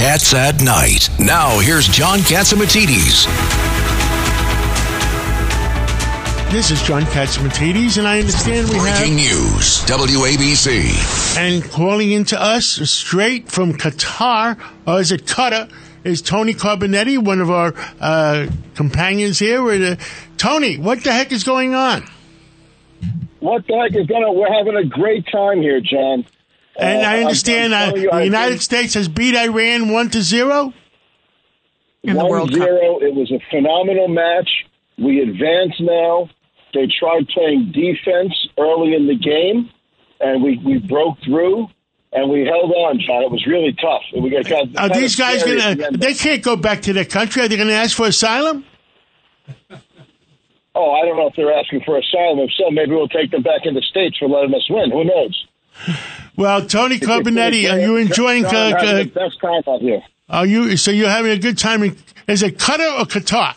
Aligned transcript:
Cats 0.00 0.32
at 0.32 0.62
Night. 0.62 1.10
Now, 1.18 1.58
here's 1.58 1.86
John 1.86 2.20
Catsimatidis. 2.20 3.26
This 6.50 6.70
is 6.70 6.82
John 6.82 7.02
Catsimatidis, 7.02 7.98
and 7.98 8.08
I 8.08 8.18
understand 8.20 8.70
we 8.70 8.76
have. 8.76 8.96
Breaking 8.98 9.18
have 9.18 9.30
news. 9.30 9.84
WABC. 9.84 11.36
and 11.36 11.62
calling 11.62 12.12
into 12.12 12.40
us 12.40 12.64
straight 12.64 13.50
from 13.50 13.74
Qatar, 13.74 14.58
or 14.86 15.00
is 15.00 15.12
it 15.12 15.26
Qatar? 15.26 15.70
Is 16.02 16.22
Tony 16.22 16.54
Carbonetti, 16.54 17.22
one 17.22 17.42
of 17.42 17.50
our 17.50 17.74
uh, 18.00 18.46
companions 18.74 19.38
here? 19.38 19.62
We're, 19.62 19.92
uh, 19.92 19.96
Tony, 20.38 20.78
what 20.78 21.04
the 21.04 21.12
heck 21.12 21.30
is 21.30 21.44
going 21.44 21.74
on? 21.74 22.08
What 23.40 23.66
the 23.66 23.76
heck 23.76 23.94
is 23.94 24.06
going 24.06 24.22
on? 24.22 24.34
We're 24.34 24.50
having 24.50 24.76
a 24.76 24.84
great 24.86 25.26
time 25.30 25.60
here, 25.60 25.82
John. 25.82 26.24
And 26.80 27.02
Uh, 27.02 27.08
I 27.08 27.18
understand 27.20 27.72
telling 27.72 28.02
you, 28.02 28.10
the 28.10 28.24
United 28.24 28.50
been- 28.52 28.58
States 28.60 28.94
has 28.94 29.08
beat 29.08 29.36
Iran 29.36 29.90
one 29.92 30.08
to 30.10 30.22
zero. 30.22 30.72
in 32.02 32.14
the 32.14 32.20
One 32.20 32.30
World 32.30 32.50
Cup. 32.50 32.58
zero. 32.62 32.98
It 33.00 33.14
was 33.14 33.30
a 33.30 33.38
phenomenal 33.50 34.08
match. 34.08 34.48
We 34.98 35.20
advance 35.20 35.74
now. 35.80 36.30
They 36.72 36.86
tried 36.98 37.28
playing 37.28 37.72
defense 37.72 38.32
early 38.58 38.94
in 38.94 39.06
the 39.06 39.16
game, 39.16 39.68
and 40.20 40.42
we, 40.42 40.58
we 40.64 40.78
broke 40.78 41.18
through, 41.24 41.68
and 42.12 42.30
we 42.30 42.46
held 42.46 42.70
on, 42.72 43.00
John. 43.00 43.22
It 43.24 43.30
was 43.30 43.44
really 43.46 43.72
tough. 43.74 44.02
We 44.18 44.30
got, 44.30 44.46
got 44.48 44.76
Are 44.78 44.88
these 44.88 45.16
guys 45.16 45.42
going 45.42 45.58
to? 45.58 45.90
They 45.98 46.14
can't 46.14 46.42
go 46.42 46.56
back 46.56 46.82
to 46.82 46.92
their 46.92 47.04
country. 47.04 47.42
Are 47.42 47.48
they 47.48 47.56
going 47.56 47.68
to 47.68 47.74
ask 47.74 47.96
for 47.96 48.06
asylum? 48.06 48.64
Oh, 50.74 50.92
I 50.92 51.04
don't 51.04 51.16
know 51.16 51.26
if 51.26 51.34
they're 51.34 51.52
asking 51.52 51.82
for 51.84 51.98
asylum. 51.98 52.38
If 52.38 52.50
so, 52.56 52.70
maybe 52.70 52.92
we'll 52.92 53.08
take 53.08 53.30
them 53.32 53.42
back 53.42 53.62
in 53.64 53.74
the 53.74 53.82
states 53.82 54.16
for 54.18 54.28
letting 54.28 54.54
us 54.54 54.66
win. 54.70 54.90
Who 54.92 55.04
knows? 55.04 55.46
Well, 56.40 56.64
Tony 56.64 56.98
Carbonetti, 56.98 57.70
are 57.70 57.78
you 57.78 57.96
enjoying? 57.96 58.44
John, 58.44 58.72
Uh, 58.72 58.94
the 58.94 59.04
best 59.04 59.38
time 59.42 59.62
out 59.68 59.82
here. 59.82 60.00
are 60.30 60.46
you? 60.46 60.74
So 60.78 60.90
you're 60.90 61.10
having 61.10 61.32
a 61.32 61.38
good 61.38 61.58
time? 61.58 61.82
In, 61.82 61.94
is 62.28 62.42
it 62.42 62.56
Qatar 62.56 62.98
or 62.98 63.04
Qatar? 63.04 63.54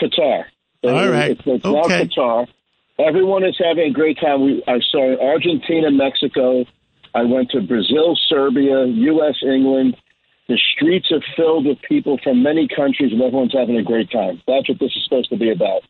Qatar. 0.00 0.46
All 0.82 1.08
right. 1.08 1.30
It's, 1.30 1.42
it's 1.46 1.64
Okay. 1.64 2.08
Qatar. 2.08 2.48
Everyone 2.98 3.44
is 3.44 3.56
having 3.56 3.84
a 3.84 3.92
great 3.92 4.18
time. 4.20 4.42
We, 4.44 4.64
I 4.66 4.80
saw 4.90 5.16
Argentina, 5.24 5.92
Mexico. 5.92 6.64
I 7.14 7.22
went 7.22 7.50
to 7.50 7.60
Brazil, 7.60 8.16
Serbia, 8.28 8.86
U.S., 8.86 9.36
England. 9.44 9.96
The 10.48 10.58
streets 10.74 11.12
are 11.12 11.22
filled 11.36 11.66
with 11.66 11.78
people 11.88 12.18
from 12.24 12.42
many 12.42 12.66
countries, 12.66 13.12
and 13.12 13.22
everyone's 13.22 13.52
having 13.56 13.76
a 13.76 13.84
great 13.84 14.10
time. 14.10 14.42
That's 14.48 14.68
what 14.68 14.80
this 14.80 14.90
is 14.96 15.04
supposed 15.04 15.30
to 15.30 15.36
be 15.36 15.52
about. 15.52 15.82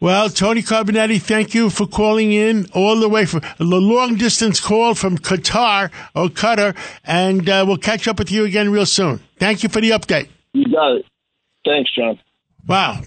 Well, 0.00 0.28
Tony 0.30 0.62
Carbonetti, 0.62 1.20
thank 1.20 1.54
you 1.54 1.70
for 1.70 1.84
calling 1.84 2.30
in 2.32 2.66
all 2.72 3.00
the 3.00 3.08
way 3.08 3.26
from 3.26 3.40
the 3.58 3.64
long 3.64 4.14
distance 4.14 4.60
call 4.60 4.94
from 4.94 5.18
Qatar 5.18 5.90
or 6.14 6.28
Qatar, 6.28 6.76
and 7.04 7.48
uh, 7.48 7.64
we'll 7.66 7.78
catch 7.78 8.06
up 8.06 8.20
with 8.20 8.30
you 8.30 8.44
again 8.44 8.70
real 8.70 8.86
soon. 8.86 9.18
Thank 9.38 9.64
you 9.64 9.68
for 9.68 9.80
the 9.80 9.90
update. 9.90 10.28
You 10.52 10.72
got 10.72 10.98
it. 10.98 11.06
Thanks, 11.64 11.90
John. 11.96 12.20
Wow. 12.68 13.00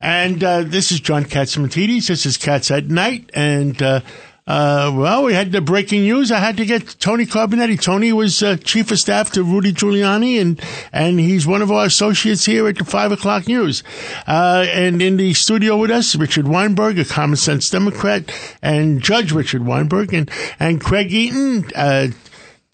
And 0.00 0.42
uh, 0.42 0.62
this 0.62 0.90
is 0.90 0.98
John 0.98 1.24
Catsimatidis. 1.24 2.08
This 2.08 2.26
is 2.26 2.36
Cats 2.36 2.72
at 2.72 2.86
Night. 2.86 3.30
And, 3.34 3.80
uh, 3.80 4.00
uh, 4.44 4.92
well, 4.94 5.22
we 5.22 5.34
had 5.34 5.52
the 5.52 5.60
breaking 5.60 6.02
news. 6.02 6.32
I 6.32 6.38
had 6.38 6.56
to 6.56 6.66
get 6.66 6.96
Tony 6.98 7.26
Carbonetti. 7.26 7.80
Tony 7.80 8.12
was 8.12 8.42
uh, 8.42 8.56
chief 8.56 8.90
of 8.90 8.98
staff 8.98 9.30
to 9.32 9.44
Rudy 9.44 9.72
Giuliani, 9.72 10.40
and, 10.40 10.60
and 10.92 11.20
he's 11.20 11.46
one 11.46 11.62
of 11.62 11.70
our 11.70 11.86
associates 11.86 12.44
here 12.44 12.66
at 12.66 12.76
the 12.76 12.84
5 12.84 13.12
o'clock 13.12 13.46
news. 13.46 13.84
Uh, 14.26 14.66
and 14.68 15.00
in 15.00 15.16
the 15.16 15.32
studio 15.34 15.76
with 15.76 15.92
us, 15.92 16.16
Richard 16.16 16.48
Weinberg, 16.48 16.98
a 16.98 17.04
common 17.04 17.36
sense 17.36 17.70
Democrat, 17.70 18.32
and 18.60 19.00
Judge 19.00 19.30
Richard 19.30 19.64
Weinberg, 19.64 20.12
and, 20.12 20.28
and 20.58 20.80
Craig 20.80 21.12
Eaton, 21.12 21.70
uh, 21.76 22.08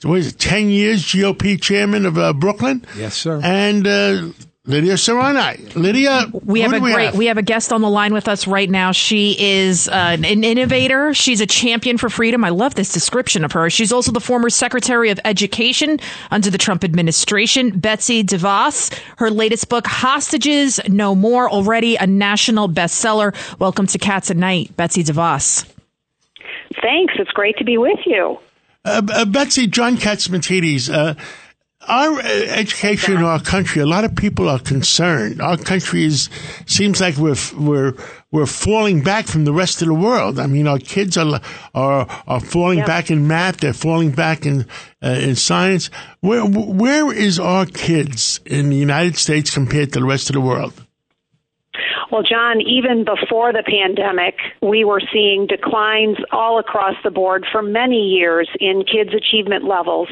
it, 0.02 0.38
10 0.38 0.68
years 0.70 1.04
GOP 1.04 1.60
chairman 1.60 2.06
of 2.06 2.16
uh, 2.16 2.32
Brooklyn. 2.32 2.86
Yes, 2.96 3.14
sir. 3.14 3.40
And 3.44 3.86
uh, 3.86 4.28
Lydia 4.68 4.94
Serrani. 4.94 5.74
Lydia, 5.74 6.26
We 6.44 6.60
have 6.60 6.74
a 6.74 6.78
we 6.78 6.92
great 6.92 7.06
have? 7.06 7.16
we 7.16 7.24
have 7.26 7.38
a 7.38 7.42
guest 7.42 7.72
on 7.72 7.80
the 7.80 7.88
line 7.88 8.12
with 8.12 8.28
us 8.28 8.46
right 8.46 8.68
now. 8.68 8.92
She 8.92 9.34
is 9.38 9.88
uh, 9.88 9.92
an 10.22 10.44
innovator. 10.44 11.14
She's 11.14 11.40
a 11.40 11.46
champion 11.46 11.96
for 11.96 12.10
freedom. 12.10 12.44
I 12.44 12.50
love 12.50 12.74
this 12.74 12.92
description 12.92 13.46
of 13.46 13.52
her. 13.52 13.70
She's 13.70 13.92
also 13.92 14.12
the 14.12 14.20
former 14.20 14.50
Secretary 14.50 15.08
of 15.08 15.18
Education 15.24 15.98
under 16.30 16.50
the 16.50 16.58
Trump 16.58 16.84
administration, 16.84 17.78
Betsy 17.80 18.22
DeVos. 18.22 18.92
Her 19.16 19.30
latest 19.30 19.70
book, 19.70 19.86
Hostages 19.86 20.78
No 20.86 21.14
More, 21.14 21.48
already 21.50 21.96
a 21.96 22.06
national 22.06 22.68
bestseller. 22.68 23.34
Welcome 23.58 23.86
to 23.86 23.98
Cats 23.98 24.30
at 24.30 24.36
Night, 24.36 24.76
Betsy 24.76 25.02
DeVos. 25.02 25.64
Thanks. 26.82 27.14
It's 27.18 27.30
great 27.30 27.56
to 27.56 27.64
be 27.64 27.78
with 27.78 28.00
you. 28.04 28.36
Uh, 28.84 29.00
uh, 29.14 29.24
Betsy, 29.24 29.66
John 29.66 29.96
Catsimatidis, 29.96 30.92
uh, 30.92 31.14
our 31.88 32.19
uh, 32.21 32.22
education 32.22 33.16
in 33.16 33.22
our 33.25 33.41
country, 33.41 33.81
a 33.82 33.87
lot 33.87 34.04
of 34.04 34.15
people 34.15 34.49
are 34.49 34.59
concerned. 34.59 35.41
Our 35.41 35.56
country 35.56 36.04
is, 36.04 36.28
seems 36.66 37.00
like 37.00 37.16
we're, 37.16 37.37
we're, 37.59 37.94
we're 38.31 38.47
falling 38.47 39.03
back 39.03 39.26
from 39.26 39.44
the 39.44 39.53
rest 39.53 39.81
of 39.82 39.88
the 39.88 39.94
world. 39.94 40.38
I 40.38 40.47
mean, 40.47 40.66
our 40.66 40.78
kids 40.78 41.16
are, 41.16 41.41
are, 41.75 42.06
are 42.27 42.41
falling 42.41 42.78
Yep. 42.78 42.87
back 42.87 43.10
in 43.10 43.27
math. 43.27 43.59
They're 43.59 43.72
falling 43.72 44.10
back 44.10 44.44
in, 44.47 44.66
uh, 45.03 45.09
in 45.09 45.34
science. 45.37 45.91
Where, 46.21 46.44
where 46.44 47.12
is 47.12 47.38
our 47.38 47.65
kids 47.66 48.41
in 48.44 48.71
the 48.71 48.77
United 48.77 49.16
States 49.16 49.50
compared 49.50 49.93
to 49.94 50.00
the 50.00 50.06
rest 50.06 50.28
of 50.31 50.34
the 50.34 50.41
world? 50.41 50.75
Well, 52.10 52.22
John, 52.22 52.62
even 52.62 53.04
before 53.04 53.52
the 53.52 53.62
pandemic, 53.62 54.36
we 54.62 54.82
were 54.82 55.02
seeing 55.12 55.46
declines 55.46 56.16
all 56.32 56.58
across 56.58 56.94
the 57.04 57.10
board 57.10 57.44
for 57.52 57.60
many 57.60 58.00
years 58.00 58.48
in 58.60 58.84
kids' 58.84 59.12
achievement 59.12 59.64
levels. 59.64 60.08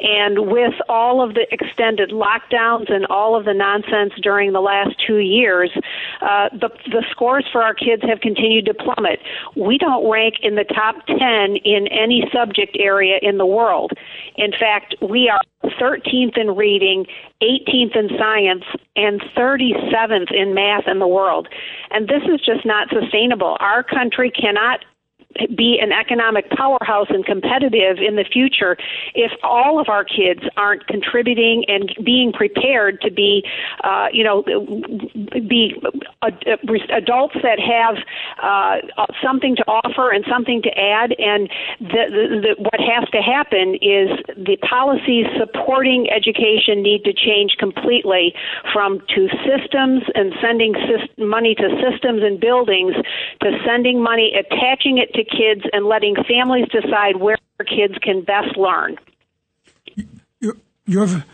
And 0.00 0.46
with 0.46 0.74
all 0.88 1.20
of 1.20 1.34
the 1.34 1.46
extended 1.50 2.10
lockdowns 2.10 2.92
and 2.92 3.06
all 3.06 3.36
of 3.36 3.44
the 3.44 3.54
nonsense 3.54 4.12
during 4.22 4.52
the 4.52 4.60
last 4.60 4.94
two 5.04 5.18
years, 5.18 5.70
uh, 6.20 6.48
the, 6.52 6.70
the 6.86 7.04
scores 7.10 7.46
for 7.50 7.60
our 7.60 7.74
kids 7.74 8.02
have 8.02 8.20
continued 8.20 8.66
to 8.66 8.74
plummet. 8.74 9.18
We 9.56 9.78
don't 9.78 10.08
rank 10.08 10.36
in 10.42 10.54
the 10.54 10.64
top 10.64 11.04
10 11.06 11.18
in 11.64 11.88
any 11.88 12.22
subject 12.32 12.76
area 12.78 13.18
in 13.20 13.38
the 13.38 13.46
world. 13.46 13.92
In 14.36 14.52
fact, 14.52 14.94
we 15.00 15.28
are 15.28 15.40
13th 15.80 16.38
in 16.38 16.54
reading, 16.54 17.06
18th 17.42 17.96
in 17.96 18.08
science, 18.18 18.64
and 18.96 19.20
37th 19.36 20.32
in 20.32 20.54
math 20.54 20.84
in 20.86 20.98
the 20.98 21.06
world. 21.06 21.31
And 21.90 22.08
this 22.08 22.22
is 22.32 22.40
just 22.44 22.64
not 22.64 22.88
sustainable. 22.90 23.56
Our 23.60 23.82
country 23.82 24.30
cannot 24.30 24.84
be 25.56 25.78
an 25.80 25.92
economic 25.92 26.48
powerhouse 26.50 27.08
and 27.10 27.24
competitive 27.24 27.98
in 27.98 28.16
the 28.16 28.24
future 28.24 28.76
if 29.14 29.32
all 29.42 29.80
of 29.80 29.88
our 29.88 30.04
kids 30.04 30.40
aren't 30.56 30.86
contributing 30.86 31.64
and 31.68 31.94
being 32.04 32.32
prepared 32.32 33.00
to 33.00 33.10
be, 33.10 33.44
uh, 33.84 34.06
you 34.12 34.24
know, 34.24 34.42
be 35.48 35.74
adults 36.90 37.34
that 37.42 37.58
have 37.58 37.96
uh, 38.42 38.76
something 39.22 39.56
to 39.56 39.64
offer 39.66 40.10
and 40.10 40.24
something 40.28 40.62
to 40.62 40.70
add. 40.78 41.14
And 41.18 41.48
the, 41.80 42.04
the, 42.10 42.24
the, 42.42 42.62
what 42.62 42.80
has 42.80 43.08
to 43.10 43.20
happen 43.22 43.74
is 43.80 44.10
the 44.36 44.56
policies 44.68 45.26
supporting 45.38 46.08
education 46.10 46.82
need 46.82 47.04
to 47.04 47.12
change 47.12 47.56
completely 47.58 48.34
from 48.72 49.00
to 49.14 49.28
systems 49.44 50.02
and 50.14 50.32
sending 50.40 50.74
sys- 50.74 51.10
money 51.18 51.54
to 51.54 51.68
systems 51.80 52.22
and 52.22 52.40
buildings 52.40 52.94
to 53.40 53.50
sending 53.66 54.02
money, 54.02 54.32
attaching 54.38 54.98
it 54.98 55.12
to 55.14 55.21
kids, 55.24 55.62
and 55.72 55.86
letting 55.86 56.16
families 56.28 56.66
decide 56.70 57.16
where 57.16 57.36
kids 57.58 57.94
can 58.02 58.22
best 58.22 58.56
learn. 58.56 58.96
You're, 60.40 60.56
you're 60.86 61.24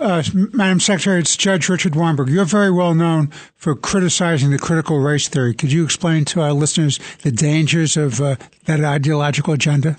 uh, 0.00 0.22
Madam 0.52 0.80
Secretary, 0.80 1.20
it's 1.20 1.36
Judge 1.36 1.68
Richard 1.68 1.96
Weinberg. 1.96 2.28
You're 2.28 2.44
very 2.44 2.70
well 2.70 2.94
known 2.94 3.28
for 3.56 3.74
criticizing 3.74 4.50
the 4.50 4.58
critical 4.58 5.00
race 5.00 5.28
theory. 5.28 5.54
Could 5.54 5.72
you 5.72 5.84
explain 5.84 6.24
to 6.26 6.40
our 6.40 6.52
listeners 6.52 7.00
the 7.22 7.32
dangers 7.32 7.96
of 7.96 8.20
uh, 8.20 8.36
that 8.66 8.82
ideological 8.84 9.54
agenda? 9.54 9.96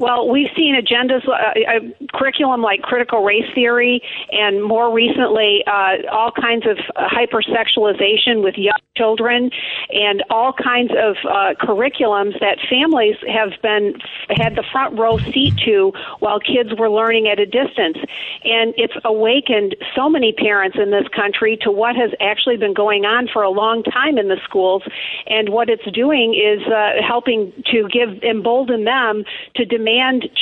Well, 0.00 0.30
we've 0.30 0.48
seen 0.56 0.74
agendas, 0.74 1.28
uh, 1.28 1.52
a 1.54 2.16
curriculum 2.16 2.62
like 2.62 2.80
critical 2.80 3.22
race 3.22 3.44
theory, 3.54 4.00
and 4.32 4.64
more 4.64 4.90
recently, 4.90 5.62
uh, 5.66 6.08
all 6.10 6.32
kinds 6.32 6.64
of 6.66 6.78
hypersexualization 6.96 8.42
with 8.42 8.54
young 8.56 8.80
children, 8.96 9.50
and 9.90 10.24
all 10.30 10.54
kinds 10.54 10.90
of 10.92 11.16
uh, 11.28 11.52
curriculums 11.60 12.40
that 12.40 12.56
families 12.70 13.16
have 13.28 13.50
been 13.60 13.92
had 14.30 14.56
the 14.56 14.64
front 14.72 14.98
row 14.98 15.18
seat 15.18 15.52
to 15.66 15.92
while 16.20 16.40
kids 16.40 16.70
were 16.78 16.88
learning 16.88 17.28
at 17.28 17.38
a 17.38 17.44
distance. 17.44 17.98
And 18.44 18.72
it's 18.78 18.94
awakened 19.04 19.76
so 19.94 20.08
many 20.08 20.32
parents 20.32 20.78
in 20.80 20.92
this 20.92 21.08
country 21.14 21.58
to 21.60 21.70
what 21.70 21.94
has 21.94 22.10
actually 22.20 22.56
been 22.56 22.72
going 22.72 23.04
on 23.04 23.28
for 23.30 23.42
a 23.42 23.50
long 23.50 23.82
time 23.82 24.16
in 24.16 24.28
the 24.28 24.40
schools, 24.44 24.82
and 25.26 25.50
what 25.50 25.68
it's 25.68 25.84
doing 25.92 26.32
is 26.32 26.66
uh, 26.72 27.02
helping 27.06 27.52
to 27.66 27.86
give 27.92 28.24
embolden 28.24 28.84
them 28.84 29.24
to 29.56 29.66
demand 29.66 29.89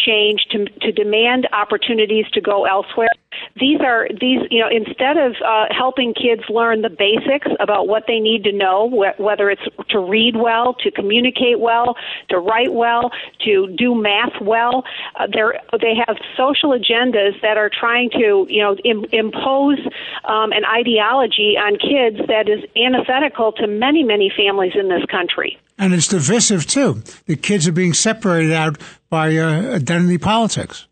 change, 0.04 0.46
to, 0.50 0.64
to 0.82 0.92
demand 0.92 1.48
opportunities 1.52 2.26
to 2.32 2.40
go 2.40 2.64
elsewhere. 2.64 3.08
These 3.60 3.80
are 3.80 4.08
these 4.08 4.40
you 4.50 4.60
know 4.60 4.68
instead 4.70 5.16
of 5.16 5.34
uh, 5.44 5.66
helping 5.70 6.14
kids 6.14 6.42
learn 6.48 6.82
the 6.82 6.90
basics 6.90 7.46
about 7.60 7.86
what 7.88 8.04
they 8.06 8.20
need 8.20 8.44
to 8.44 8.52
know, 8.52 8.88
wh- 8.88 9.18
whether 9.20 9.50
it's 9.50 9.62
to 9.90 9.98
read 9.98 10.36
well, 10.36 10.74
to 10.74 10.90
communicate 10.90 11.60
well, 11.60 11.96
to 12.30 12.38
write 12.38 12.72
well, 12.72 13.10
to 13.44 13.68
do 13.76 13.94
math 13.94 14.40
well, 14.40 14.84
uh, 15.16 15.26
they 15.26 15.42
they 15.80 15.94
have 16.06 16.16
social 16.36 16.70
agendas 16.70 17.40
that 17.42 17.56
are 17.56 17.70
trying 17.70 18.10
to 18.10 18.46
you 18.48 18.62
know 18.62 18.76
Im- 18.84 19.06
impose 19.12 19.78
um, 20.24 20.52
an 20.52 20.64
ideology 20.64 21.56
on 21.56 21.76
kids 21.76 22.26
that 22.28 22.48
is 22.48 22.64
antithetical 22.76 23.52
to 23.52 23.66
many 23.66 24.02
many 24.02 24.32
families 24.34 24.72
in 24.74 24.88
this 24.88 25.04
country. 25.10 25.58
And 25.78 25.94
it's 25.94 26.08
divisive 26.08 26.66
too. 26.66 27.02
The 27.26 27.36
kids 27.36 27.68
are 27.68 27.72
being 27.72 27.94
separated 27.94 28.52
out 28.52 28.78
by 29.10 29.36
uh, 29.36 29.74
identity 29.76 30.18
politics. 30.18 30.86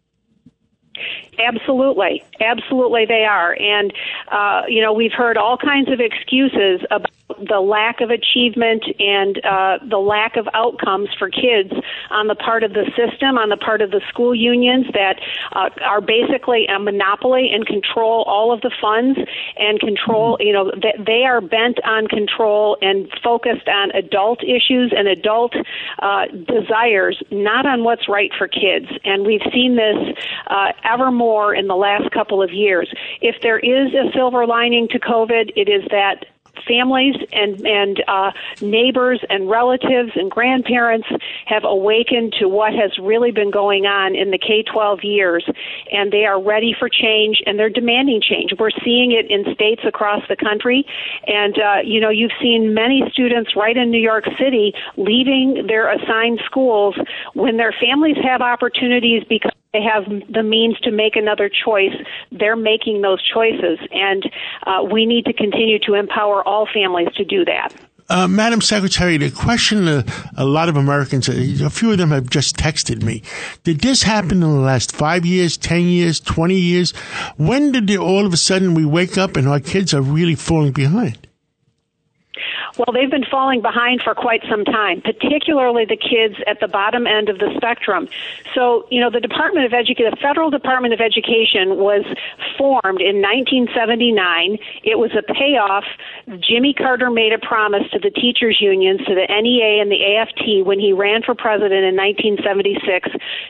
Absolutely, 1.38 2.24
absolutely, 2.40 3.04
they 3.06 3.24
are, 3.24 3.54
and 3.60 3.92
uh, 4.32 4.62
you 4.68 4.80
know 4.80 4.94
we've 4.94 5.12
heard 5.12 5.36
all 5.36 5.58
kinds 5.58 5.90
of 5.90 6.00
excuses 6.00 6.80
about 6.90 7.10
the 7.38 7.60
lack 7.60 8.00
of 8.00 8.10
achievement 8.10 8.84
and 8.98 9.44
uh, 9.44 9.78
the 9.88 9.98
lack 9.98 10.36
of 10.36 10.48
outcomes 10.54 11.08
for 11.18 11.30
kids 11.30 11.72
on 12.10 12.26
the 12.26 12.34
part 12.34 12.62
of 12.62 12.72
the 12.72 12.84
system, 12.96 13.38
on 13.38 13.48
the 13.48 13.56
part 13.56 13.82
of 13.82 13.90
the 13.90 14.00
school 14.08 14.34
unions 14.34 14.86
that 14.92 15.20
uh, 15.52 15.70
are 15.82 16.00
basically 16.00 16.66
a 16.66 16.78
monopoly 16.78 17.50
and 17.52 17.66
control 17.66 18.24
all 18.26 18.52
of 18.52 18.60
the 18.60 18.70
funds 18.80 19.18
and 19.56 19.80
control. 19.80 20.36
You 20.40 20.52
know, 20.52 20.70
that 20.70 21.04
they 21.04 21.24
are 21.24 21.40
bent 21.40 21.78
on 21.84 22.06
control 22.06 22.76
and 22.80 23.08
focused 23.22 23.68
on 23.68 23.90
adult 23.92 24.42
issues 24.42 24.92
and 24.96 25.08
adult 25.08 25.54
uh, 26.00 26.26
desires, 26.46 27.22
not 27.30 27.66
on 27.66 27.84
what's 27.84 28.08
right 28.08 28.30
for 28.36 28.48
kids. 28.48 28.86
And 29.04 29.26
we've 29.26 29.44
seen 29.52 29.76
this 29.76 30.16
uh, 30.48 30.72
ever 30.84 31.10
more 31.10 31.54
in 31.54 31.66
the 31.66 31.76
last 31.76 32.10
couple 32.12 32.42
of 32.42 32.52
years. 32.52 32.92
If 33.20 33.36
there 33.42 33.58
is 33.58 33.92
a 33.94 34.10
silver 34.12 34.46
lining 34.46 34.88
to 34.88 34.98
COVID, 34.98 35.52
it 35.56 35.68
is 35.68 35.82
that 35.90 36.26
families 36.66 37.14
and 37.32 37.66
and 37.66 38.04
uh, 38.08 38.30
neighbors 38.60 39.20
and 39.28 39.48
relatives 39.48 40.12
and 40.14 40.30
grandparents 40.30 41.06
have 41.46 41.64
awakened 41.64 42.34
to 42.38 42.48
what 42.48 42.72
has 42.72 42.96
really 42.98 43.30
been 43.30 43.50
going 43.50 43.86
on 43.86 44.14
in 44.14 44.30
the 44.30 44.38
K-12 44.38 45.02
years, 45.02 45.44
and 45.92 46.12
they 46.12 46.24
are 46.24 46.42
ready 46.42 46.74
for 46.78 46.88
change 46.88 47.42
and 47.46 47.58
they're 47.58 47.70
demanding 47.70 48.20
change. 48.20 48.52
We're 48.58 48.70
seeing 48.84 49.12
it 49.12 49.30
in 49.30 49.52
states 49.54 49.82
across 49.86 50.22
the 50.28 50.36
country, 50.36 50.84
and 51.26 51.58
uh, 51.58 51.76
you 51.84 52.00
know 52.00 52.10
you've 52.10 52.36
seen 52.40 52.74
many 52.74 53.02
students 53.12 53.56
right 53.56 53.76
in 53.76 53.90
New 53.90 54.00
York 54.00 54.24
City 54.38 54.74
leaving 54.96 55.66
their 55.66 55.92
assigned 55.92 56.40
schools 56.44 56.94
when 57.34 57.56
their 57.56 57.74
families 57.80 58.16
have 58.22 58.40
opportunities 58.40 59.22
because 59.28 59.52
they 59.72 59.80
have 59.82 60.04
the 60.32 60.42
means 60.42 60.78
to 60.80 60.90
make 60.90 61.16
another 61.16 61.50
choice, 61.50 61.94
they're 62.32 62.56
making 62.56 63.02
those 63.02 63.22
choices. 63.22 63.78
And 63.92 64.22
uh, 64.66 64.84
we 64.90 65.06
need 65.06 65.26
to 65.26 65.32
continue 65.32 65.78
to 65.80 65.94
empower 65.94 66.46
all 66.46 66.66
families 66.72 67.08
to 67.16 67.24
do 67.24 67.44
that. 67.44 67.74
Uh, 68.08 68.28
Madam 68.28 68.60
Secretary, 68.60 69.16
the 69.16 69.30
question 69.32 69.88
uh, 69.88 70.02
a 70.36 70.44
lot 70.44 70.68
of 70.68 70.76
Americans, 70.76 71.28
a 71.28 71.68
few 71.70 71.90
of 71.90 71.98
them 71.98 72.10
have 72.10 72.30
just 72.30 72.56
texted 72.56 73.02
me. 73.02 73.20
Did 73.64 73.80
this 73.80 74.04
happen 74.04 74.34
in 74.34 74.40
the 74.40 74.48
last 74.48 74.94
five 74.94 75.26
years, 75.26 75.56
10 75.56 75.82
years, 75.82 76.20
20 76.20 76.54
years? 76.54 76.92
When 77.36 77.72
did 77.72 77.96
all 77.96 78.24
of 78.24 78.32
a 78.32 78.36
sudden 78.36 78.74
we 78.74 78.84
wake 78.84 79.18
up 79.18 79.36
and 79.36 79.48
our 79.48 79.58
kids 79.58 79.92
are 79.92 80.02
really 80.02 80.36
falling 80.36 80.72
behind? 80.72 81.26
Well, 82.78 82.92
they've 82.92 83.10
been 83.10 83.24
falling 83.24 83.62
behind 83.62 84.02
for 84.02 84.14
quite 84.14 84.42
some 84.50 84.64
time, 84.64 85.00
particularly 85.00 85.86
the 85.86 85.96
kids 85.96 86.34
at 86.46 86.60
the 86.60 86.68
bottom 86.68 87.06
end 87.06 87.30
of 87.30 87.38
the 87.38 87.50
spectrum. 87.56 88.08
So, 88.54 88.86
you 88.90 89.00
know, 89.00 89.10
the 89.10 89.20
Department 89.20 89.64
of 89.64 89.72
Education, 89.72 90.10
the 90.10 90.16
Federal 90.20 90.50
Department 90.50 90.92
of 90.92 91.00
Education 91.00 91.76
was 91.76 92.04
formed 92.58 93.00
in 93.00 93.22
1979. 93.22 94.58
It 94.84 94.98
was 94.98 95.10
a 95.16 95.22
payoff. 95.32 95.84
Jimmy 96.38 96.74
Carter 96.74 97.10
made 97.10 97.32
a 97.32 97.38
promise 97.38 97.88
to 97.92 97.98
the 97.98 98.10
teachers 98.10 98.58
unions, 98.60 99.00
to 99.06 99.14
the 99.14 99.24
NEA 99.24 99.80
and 99.80 99.90
the 99.90 100.16
AFT 100.16 100.66
when 100.66 100.78
he 100.78 100.92
ran 100.92 101.22
for 101.22 101.34
president 101.34 101.84
in 101.84 101.96
1976 101.96 103.08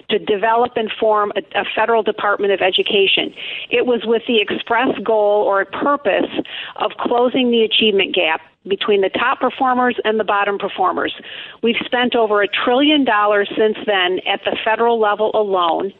to 0.08 0.18
develop 0.20 0.76
and 0.76 0.90
form 1.00 1.32
a, 1.34 1.42
a 1.58 1.64
federal 1.74 2.04
Department 2.04 2.52
of 2.52 2.60
Education. 2.60 3.34
It 3.70 3.86
was 3.86 4.02
with 4.04 4.22
the 4.28 4.40
express 4.40 4.96
goal 5.02 5.42
or 5.42 5.64
purpose 5.64 6.30
of 6.76 6.92
closing 7.00 7.50
the 7.50 7.62
achievement 7.62 8.14
gap 8.14 8.40
between 8.68 9.00
the 9.00 9.10
top 9.18 9.40
performers 9.40 9.96
and 10.04 10.18
the 10.18 10.24
bottom 10.24 10.58
performers. 10.58 11.14
We've 11.62 11.76
spent 11.84 12.14
over 12.14 12.42
a 12.42 12.48
trillion 12.48 13.04
dollars 13.04 13.50
since 13.56 13.76
then 13.86 14.20
at 14.26 14.40
the 14.44 14.56
federal 14.64 15.00
level 15.00 15.30
alone. 15.34 15.92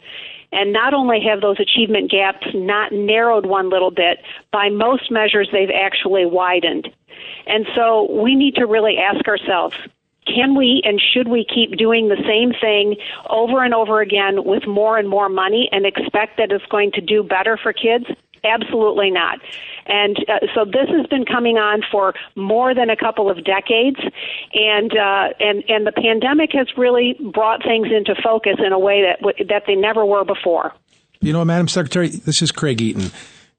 And 0.51 0.71
not 0.71 0.93
only 0.93 1.19
have 1.27 1.41
those 1.41 1.59
achievement 1.59 2.09
gaps 2.09 2.47
not 2.53 2.93
narrowed 2.93 3.45
one 3.45 3.69
little 3.69 3.91
bit, 3.91 4.19
by 4.51 4.69
most 4.69 5.11
measures, 5.11 5.49
they've 5.51 5.69
actually 5.69 6.25
widened. 6.25 6.87
And 7.47 7.65
so 7.75 8.09
we 8.21 8.33
need 8.33 8.55
to 8.55 8.65
really 8.65 8.97
ask 8.97 9.27
ourselves 9.27 9.75
can 10.27 10.55
we 10.55 10.81
and 10.83 11.01
should 11.01 11.29
we 11.29 11.45
keep 11.45 11.77
doing 11.77 12.09
the 12.09 12.21
same 12.27 12.51
thing 12.59 12.97
over 13.29 13.63
and 13.63 13.73
over 13.73 14.01
again 14.01 14.43
with 14.43 14.67
more 14.67 14.97
and 14.97 15.07
more 15.07 15.29
money 15.29 15.69
and 15.71 15.85
expect 15.85 16.37
that 16.37 16.51
it's 16.51 16.65
going 16.65 16.91
to 16.91 17.01
do 17.01 17.23
better 17.23 17.57
for 17.61 17.71
kids? 17.71 18.05
Absolutely 18.47 19.11
not. 19.11 19.39
And 19.85 20.17
uh, 20.27 20.45
so 20.53 20.65
this 20.65 20.89
has 20.89 21.05
been 21.07 21.25
coming 21.25 21.57
on 21.57 21.81
for 21.91 22.13
more 22.35 22.73
than 22.73 22.89
a 22.89 22.95
couple 22.95 23.29
of 23.29 23.43
decades, 23.43 23.99
and 24.53 24.91
uh, 24.91 25.29
and 25.39 25.63
and 25.69 25.87
the 25.87 25.93
pandemic 25.93 26.51
has 26.53 26.67
really 26.77 27.15
brought 27.33 27.63
things 27.63 27.87
into 27.91 28.15
focus 28.21 28.57
in 28.65 28.73
a 28.73 28.79
way 28.79 29.03
that 29.03 29.19
w- 29.19 29.45
that 29.47 29.63
they 29.65 29.75
never 29.75 30.05
were 30.05 30.25
before. 30.25 30.73
You 31.21 31.33
know, 31.33 31.43
Madam 31.45 31.67
Secretary, 31.67 32.09
this 32.09 32.41
is 32.41 32.51
Craig 32.51 32.81
Eaton. 32.81 33.11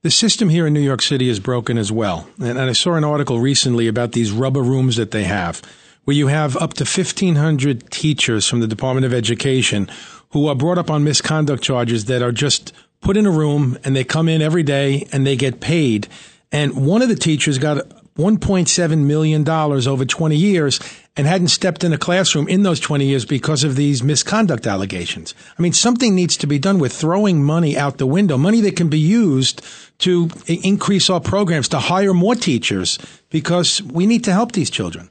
The 0.02 0.10
system 0.10 0.48
here 0.48 0.66
in 0.66 0.74
New 0.74 0.80
York 0.80 1.02
City 1.02 1.28
is 1.28 1.40
broken 1.40 1.76
as 1.76 1.90
well. 1.90 2.28
And, 2.38 2.56
and 2.56 2.70
I 2.70 2.72
saw 2.72 2.94
an 2.94 3.02
article 3.02 3.40
recently 3.40 3.88
about 3.88 4.12
these 4.12 4.30
rubber 4.30 4.62
rooms 4.62 4.94
that 4.94 5.10
they 5.10 5.24
have, 5.24 5.60
where 6.04 6.16
you 6.16 6.28
have 6.28 6.56
up 6.56 6.74
to 6.74 6.84
1,500 6.84 7.90
teachers 7.90 8.46
from 8.46 8.60
the 8.60 8.68
Department 8.68 9.06
of 9.06 9.12
Education 9.12 9.88
who 10.30 10.46
are 10.46 10.54
brought 10.54 10.78
up 10.78 10.90
on 10.90 11.02
misconduct 11.04 11.62
charges 11.62 12.04
that 12.04 12.22
are 12.22 12.32
just 12.32 12.72
put 13.00 13.16
in 13.16 13.26
a 13.26 13.30
room 13.30 13.78
and 13.84 13.94
they 13.94 14.04
come 14.04 14.28
in 14.28 14.42
every 14.42 14.62
day 14.62 15.06
and 15.12 15.26
they 15.26 15.36
get 15.36 15.60
paid. 15.60 16.08
And 16.50 16.86
one 16.86 17.02
of 17.02 17.08
the 17.08 17.14
teachers 17.14 17.58
got 17.58 17.88
$1.7 18.18 18.98
million 18.98 19.48
over 19.48 20.04
20 20.04 20.36
years 20.36 20.80
and 21.16 21.26
hadn't 21.26 21.48
stepped 21.48 21.84
in 21.84 21.92
a 21.92 21.98
classroom 21.98 22.48
in 22.48 22.64
those 22.64 22.80
20 22.80 23.06
years 23.06 23.24
because 23.24 23.62
of 23.62 23.76
these 23.76 24.02
misconduct 24.02 24.66
allegations. 24.66 25.34
I 25.56 25.62
mean, 25.62 25.72
something 25.72 26.14
needs 26.14 26.36
to 26.38 26.48
be 26.48 26.58
done 26.58 26.80
with 26.80 26.92
throwing 26.92 27.44
money 27.44 27.78
out 27.78 27.98
the 27.98 28.06
window, 28.06 28.36
money 28.36 28.60
that 28.62 28.76
can 28.76 28.88
be 28.88 28.98
used 28.98 29.62
to 29.98 30.30
increase 30.46 31.08
our 31.08 31.20
programs, 31.20 31.68
to 31.68 31.78
hire 31.78 32.12
more 32.12 32.34
teachers, 32.34 32.98
because 33.30 33.82
we 33.82 34.06
need 34.06 34.24
to 34.24 34.32
help 34.32 34.52
these 34.52 34.70
children. 34.70 35.10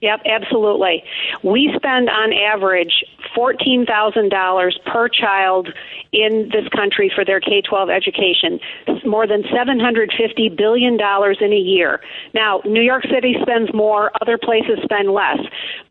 Yep, 0.00 0.20
absolutely. 0.26 1.02
We 1.42 1.72
spend 1.76 2.08
on 2.08 2.32
average 2.32 3.04
$14,000 3.38 4.72
per 4.86 5.08
child 5.08 5.68
in 6.12 6.48
this 6.50 6.66
country 6.74 7.10
for 7.14 7.24
their 7.24 7.38
K 7.38 7.62
12 7.62 7.88
education, 7.88 8.58
more 9.06 9.26
than 9.26 9.42
$750 9.44 10.56
billion 10.56 10.94
in 10.94 11.52
a 11.52 11.56
year. 11.56 12.00
Now, 12.34 12.60
New 12.64 12.82
York 12.82 13.04
City 13.12 13.36
spends 13.40 13.72
more, 13.72 14.10
other 14.20 14.38
places 14.38 14.78
spend 14.82 15.10
less. 15.10 15.38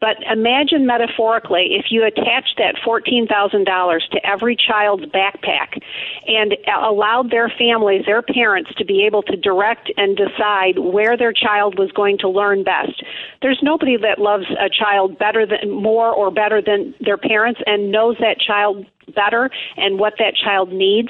But 0.01 0.18
imagine 0.30 0.86
metaphorically 0.86 1.77
if 1.80 1.86
you 1.89 2.04
attached 2.06 2.56
that 2.58 2.75
$14,000 2.86 4.10
to 4.12 4.27
every 4.27 4.56
child's 4.58 5.06
backpack 5.06 5.80
and 6.27 6.58
allowed 6.84 7.32
their 7.32 7.50
families, 7.58 8.04
their 8.06 8.22
parents, 8.22 8.72
to 8.77 8.84
be 8.84 9.06
able 9.06 9.24
to 9.24 9.38
direct 9.38 9.92
and 9.96 10.18
decide 10.18 10.80
where 10.80 11.16
their 11.16 11.34
child 11.34 11.80
was 11.80 11.92
going 11.92 12.18
to 12.18 12.27
learn 12.27 12.63
best. 12.63 13.04
There's 13.42 13.60
nobody 13.62 13.96
that 13.98 14.20
loves 14.20 14.46
a 14.60 14.70
child 14.70 15.18
better 15.18 15.46
than 15.46 15.70
more 15.70 16.12
or 16.12 16.30
better 16.30 16.62
than 16.62 16.94
their 17.00 17.18
parents 17.18 17.37
and 17.46 17.91
knows 17.91 18.17
that 18.20 18.39
child 18.39 18.86
better 19.15 19.50
and 19.77 20.00
what 20.00 20.13
that 20.20 20.36
child 20.36 20.72
needs. 20.72 21.10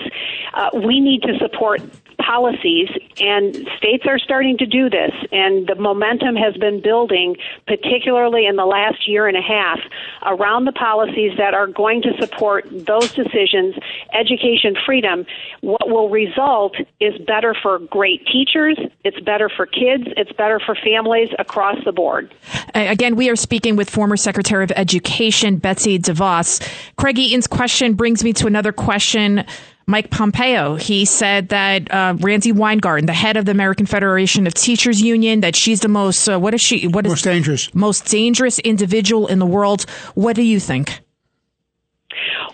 Uh, 0.53 0.69
we 0.73 0.99
need 0.99 1.21
to 1.23 1.37
support 1.39 1.81
policies, 2.27 2.89
and 3.19 3.55
states 3.77 4.05
are 4.05 4.19
starting 4.19 4.57
to 4.57 4.65
do 4.65 4.89
this, 4.89 5.11
and 5.31 5.67
the 5.67 5.75
momentum 5.75 6.35
has 6.35 6.55
been 6.57 6.81
building, 6.81 7.37
particularly 7.65 8.45
in 8.45 8.57
the 8.57 8.65
last 8.65 9.07
year 9.07 9.27
and 9.27 9.37
a 9.37 9.41
half, 9.41 9.79
around 10.25 10.65
the 10.65 10.73
policies 10.73 11.31
that 11.37 11.53
are 11.53 11.67
going 11.67 12.01
to 12.01 12.11
support 12.19 12.67
those 12.69 13.11
decisions, 13.13 13.75
education 14.13 14.75
freedom. 14.85 15.25
What 15.61 15.89
will 15.89 16.09
result 16.09 16.75
is 16.99 17.17
better 17.25 17.55
for 17.61 17.79
great 17.79 18.25
teachers, 18.27 18.77
it's 19.03 19.19
better 19.21 19.49
for 19.49 19.65
kids, 19.65 20.03
it's 20.17 20.31
better 20.33 20.59
for 20.59 20.75
families 20.75 21.29
across 21.39 21.77
the 21.85 21.93
board. 21.93 22.33
Again, 22.75 23.15
we 23.15 23.29
are 23.29 23.35
speaking 23.35 23.75
with 23.75 23.89
former 23.89 24.17
Secretary 24.17 24.63
of 24.63 24.71
Education 24.75 25.57
Betsy 25.57 25.97
DeVos. 25.97 26.61
Craig 26.97 27.17
Eaton's 27.17 27.47
question 27.47 27.93
brings 27.93 28.23
me 28.23 28.33
to 28.33 28.47
another 28.47 28.73
question. 28.73 29.45
Mike 29.89 30.09
Pompeo, 30.11 30.75
he 30.75 31.05
said 31.05 31.47
that 31.49 31.89
uh, 31.89 32.13
Randi 32.19 32.51
Weingarten, 32.51 33.05
the 33.05 33.13
head 33.13 33.37
of 33.37 33.45
the 33.45 33.51
American 33.51 33.85
Federation 33.85 34.45
of 34.45 34.53
Teachers 34.53 35.01
Union, 35.01 35.39
that 35.39 35.55
she's 35.55 35.79
the 35.79 35.87
most 35.87 36.27
uh, 36.27 36.37
what 36.37 36.53
is 36.53 36.59
she? 36.59 36.87
What 36.87 37.05
is 37.05 37.11
most 37.11 37.23
dangerous? 37.23 37.73
Most 37.73 38.05
dangerous 38.05 38.59
individual 38.59 39.27
in 39.27 39.39
the 39.39 39.45
world. 39.45 39.85
What 40.13 40.35
do 40.35 40.41
you 40.41 40.59
think? 40.59 40.99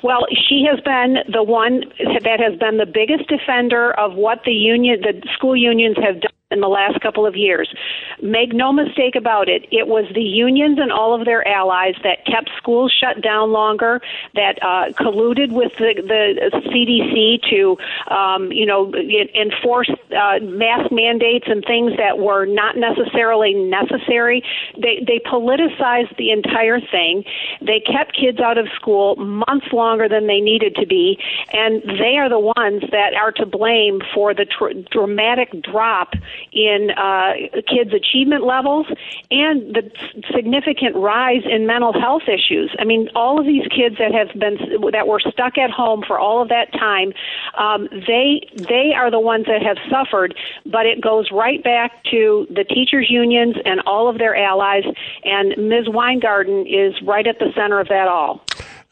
Well, 0.04 0.28
she 0.48 0.66
has 0.70 0.80
been 0.82 1.24
the 1.32 1.44
one 1.44 1.86
that 2.24 2.40
has 2.40 2.60
been 2.60 2.78
the 2.78 2.86
biggest 2.86 3.28
defender 3.30 3.98
of 3.98 4.14
what 4.14 4.44
the 4.46 4.52
union, 4.52 5.02
the 5.02 5.28
school 5.34 5.56
unions 5.56 5.96
have 6.04 6.22
done 6.22 6.33
in 6.54 6.62
the 6.62 6.70
last 6.70 7.02
couple 7.02 7.26
of 7.26 7.36
years. 7.36 7.74
Make 8.22 8.54
no 8.54 8.72
mistake 8.72 9.16
about 9.16 9.50
it, 9.50 9.66
it 9.72 9.88
was 9.88 10.06
the 10.14 10.22
unions 10.22 10.80
and 10.80 10.92
all 10.92 11.20
of 11.20 11.26
their 11.26 11.46
allies 11.48 11.96
that 12.04 12.26
kept 12.26 12.50
schools 12.58 12.94
shut 12.98 13.22
down 13.22 13.52
longer, 13.52 14.02
that 14.36 14.62
uh, 14.62 14.94
colluded 14.94 15.52
with 15.52 15.72
the, 15.78 15.94
the 15.98 16.62
CDC 16.70 17.42
to, 17.50 18.14
um, 18.14 18.52
you 18.52 18.66
know, 18.66 18.94
enforce 18.94 19.90
uh, 20.16 20.40
mask 20.42 20.92
mandates 20.92 21.46
and 21.48 21.64
things 21.66 21.94
that 21.98 22.20
were 22.20 22.46
not 22.46 22.78
necessarily 22.78 23.54
necessary. 23.54 24.44
They 24.78 25.04
they 25.06 25.20
politicized 25.20 26.16
the 26.18 26.32
entire 26.32 26.80
thing. 26.80 27.24
They 27.62 27.80
kept 27.80 28.16
kids 28.16 28.40
out 28.40 28.58
of 28.58 28.68
school 28.76 29.16
months 29.16 29.68
longer 29.72 30.08
than 30.08 30.28
they 30.28 30.40
needed 30.40 30.76
to 30.76 30.86
be, 30.86 31.18
and 31.52 31.82
they 31.84 32.18
are 32.18 32.30
the 32.30 32.40
ones 32.40 32.84
that 32.92 33.14
are 33.14 33.32
to 33.34 33.46
blame 33.46 34.02
for 34.14 34.34
the 34.34 34.46
tr- 34.46 34.80
dramatic 34.92 35.50
drop 35.62 36.14
in 36.52 36.90
uh, 36.92 37.34
kids' 37.68 37.94
achievement 37.94 38.44
levels 38.44 38.88
and 39.32 39.76
the 39.76 39.90
significant 40.36 40.96
rise 40.96 41.44
in 41.50 41.66
mental 41.66 41.94
health 41.94 42.24
issues. 42.28 42.76
I 42.80 42.86
mean, 42.86 43.10
all 43.16 43.40
of 43.40 43.46
these 43.46 43.68
kids 43.68 43.98
that 44.00 44.14
have 44.14 44.38
been 44.40 44.58
that 44.92 45.08
were 45.08 45.20
stuck 45.20 45.58
at 45.58 45.72
home 45.72 46.04
for 46.06 46.20
all 46.20 46.42
of 46.42 46.50
that 46.50 46.72
time, 46.74 47.14
um, 47.58 47.88
they 47.92 48.48
they 48.56 48.94
are 48.96 49.10
the 49.10 49.20
ones 49.20 49.46
that 49.46 49.62
have 49.62 49.78
suffered. 49.90 50.36
But 50.66 50.86
it 50.86 51.02
goes 51.02 51.30
right 51.32 51.64
back 51.64 52.04
to 52.12 52.48
the 52.50 52.64
teachers' 52.64 53.10
unions 53.10 53.56
and 53.66 53.82
all 53.86 54.10
of 54.10 54.18
their 54.18 54.36
allies, 54.36 54.84
and 55.24 55.56
Ms. 55.58 55.90
Weingarten 55.90 56.66
is 56.68 56.94
right 57.04 57.26
at 57.28 57.40
the 57.40 57.52
center 57.56 57.80
of 57.80 57.88
that 57.90 58.08
all. 58.08 58.42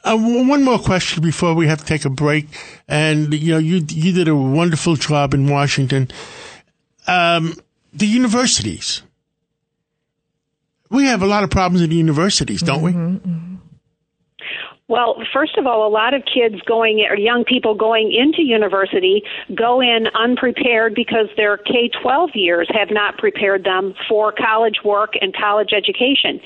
Uh, 0.04 0.18
one 0.18 0.64
more 0.64 0.80
question 0.80 1.22
before 1.22 1.54
we 1.54 1.68
have 1.68 1.78
to 1.78 1.86
take 1.86 2.06
a 2.06 2.10
break. 2.10 2.48
And 2.88 3.34
you 3.34 3.54
know, 3.54 3.60
you 3.60 3.86
you 3.88 4.12
did 4.12 4.28
a 4.28 4.36
wonderful 4.36 4.96
job 4.96 5.34
in 5.34 5.48
Washington 5.48 6.10
um, 7.08 7.56
the 7.94 8.06
universities. 8.06 9.02
We 10.90 11.06
have 11.06 11.22
a 11.22 11.26
lot 11.26 11.44
of 11.44 11.50
problems 11.50 11.82
in 11.82 11.90
the 11.90 11.96
universities, 11.96 12.62
don't 12.62 12.82
we? 12.82 12.92
Mm-hmm, 12.92 13.30
mm-hmm. 13.30 13.56
Well, 14.92 15.16
first 15.34 15.58
of 15.58 15.66
all, 15.66 15.88
a 15.88 15.90
lot 15.90 16.14
of 16.14 16.24
kids 16.26 16.62
going 16.68 17.08
or 17.10 17.16
young 17.16 17.46
people 17.46 17.76
going 17.76 18.12
into 18.12 18.42
university 18.42 19.24
go 19.56 19.80
in 19.80 20.08
unprepared 20.14 20.96
because 20.96 21.28
their 21.38 21.56
K 21.56 21.90
12 22.04 22.32
years 22.34 22.68
have 22.74 22.90
not 22.92 23.18
prepared 23.18 23.64
them 23.64 23.94
for 24.10 24.34
college 24.34 24.80
work 24.84 25.14
and 25.22 25.34
college 25.34 25.70
education 25.72 26.42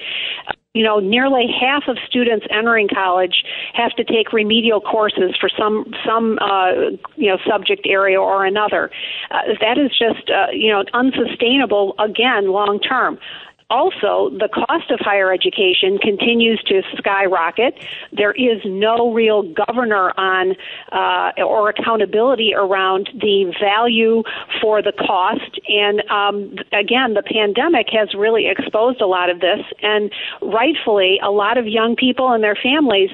you 0.75 0.83
know, 0.83 0.99
nearly 0.99 1.47
half 1.47 1.87
of 1.87 1.97
students 2.05 2.45
entering 2.51 2.89
college 2.93 3.43
have 3.73 3.93
to 3.93 4.03
take 4.03 4.33
remedial 4.33 4.81
courses 4.81 5.33
for 5.39 5.49
some 5.57 5.85
some 6.05 6.37
uh, 6.41 6.73
you 7.15 7.29
know 7.31 7.37
subject 7.49 7.87
area 7.89 8.19
or 8.19 8.45
another. 8.45 8.91
Uh, 9.31 9.55
that 9.61 9.77
is 9.77 9.89
just 9.91 10.29
uh, 10.29 10.51
you 10.51 10.69
know 10.69 10.83
unsustainable 10.93 11.95
again 11.97 12.51
long 12.51 12.79
term. 12.79 13.17
Also, 13.75 14.29
the 14.29 14.47
cost 14.47 14.89
of 14.89 14.99
higher 15.01 15.33
education 15.33 15.97
continues 15.97 16.63
to 16.65 16.81
skyrocket. 16.97 17.75
There 18.13 18.31
is 18.31 18.61
no 18.63 19.11
real 19.11 19.43
governor 19.43 20.13
on 20.17 20.55
uh, 20.93 21.43
or 21.43 21.67
accountability 21.67 22.53
around 22.55 23.09
the 23.13 23.53
value 23.59 24.23
for 24.61 24.81
the 24.81 24.93
cost. 24.93 25.59
And 25.67 26.01
um, 26.09 26.55
again, 26.71 27.15
the 27.15 27.21
pandemic 27.21 27.87
has 27.91 28.13
really 28.13 28.47
exposed 28.47 29.01
a 29.01 29.07
lot 29.07 29.29
of 29.29 29.41
this. 29.41 29.59
And 29.81 30.09
rightfully, 30.41 31.19
a 31.21 31.31
lot 31.31 31.57
of 31.57 31.67
young 31.67 31.97
people 31.97 32.31
and 32.31 32.41
their 32.41 32.55
families 32.55 33.09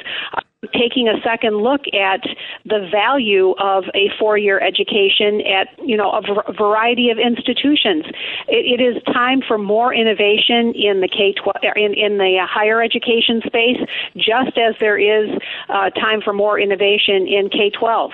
taking 0.74 1.08
a 1.08 1.20
second 1.24 1.58
look 1.58 1.82
at 1.94 2.22
the 2.65 2.88
value 2.91 3.51
of 3.58 3.84
a 3.96 4.10
four-year 4.20 4.62
education 4.62 5.41
at 5.41 5.68
you 5.84 5.98
know 5.98 6.12
a 6.12 6.53
variety 6.53 7.10
of 7.10 7.18
institutions. 7.18 8.06
It, 8.48 8.80
it 8.80 8.84
is 8.84 9.01
time 9.03 9.41
for 9.48 9.58
more 9.58 9.94
innovation 9.94 10.74
in 10.75 11.01
the 11.01 11.08
K 11.08 11.34
twelve 11.34 11.58
in, 11.75 11.94
in 11.94 12.18
the 12.18 12.46
higher 12.48 12.82
education 12.82 13.41
space, 13.46 13.82
just 14.15 14.58
as 14.58 14.75
there 14.80 15.00
is 15.00 15.30
uh, 15.68 15.89
time 15.91 16.22
for 16.24 16.34
more 16.34 16.60
innovation 16.60 17.27
in 17.27 17.50
K 17.50 17.72
twelve. 17.72 18.12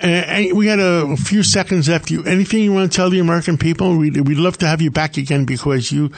And 0.00 0.56
we 0.56 0.66
had 0.66 0.80
a 0.80 1.16
few 1.16 1.44
seconds 1.44 1.88
left. 1.88 2.10
You 2.10 2.24
anything 2.24 2.64
you 2.64 2.72
want 2.72 2.90
to 2.90 2.96
tell 2.96 3.10
the 3.10 3.20
American 3.20 3.56
people? 3.56 3.96
We'd, 3.96 4.16
we'd 4.26 4.38
love 4.38 4.58
to 4.58 4.66
have 4.66 4.82
you 4.82 4.90
back 4.90 5.16
again 5.16 5.44
because 5.44 5.92
you, 5.92 6.10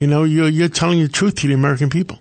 you 0.00 0.08
know, 0.08 0.24
you're 0.24 0.48
you're 0.48 0.68
telling 0.68 1.00
the 1.00 1.08
truth 1.08 1.36
to 1.36 1.46
the 1.46 1.54
American 1.54 1.90
people. 1.90 2.18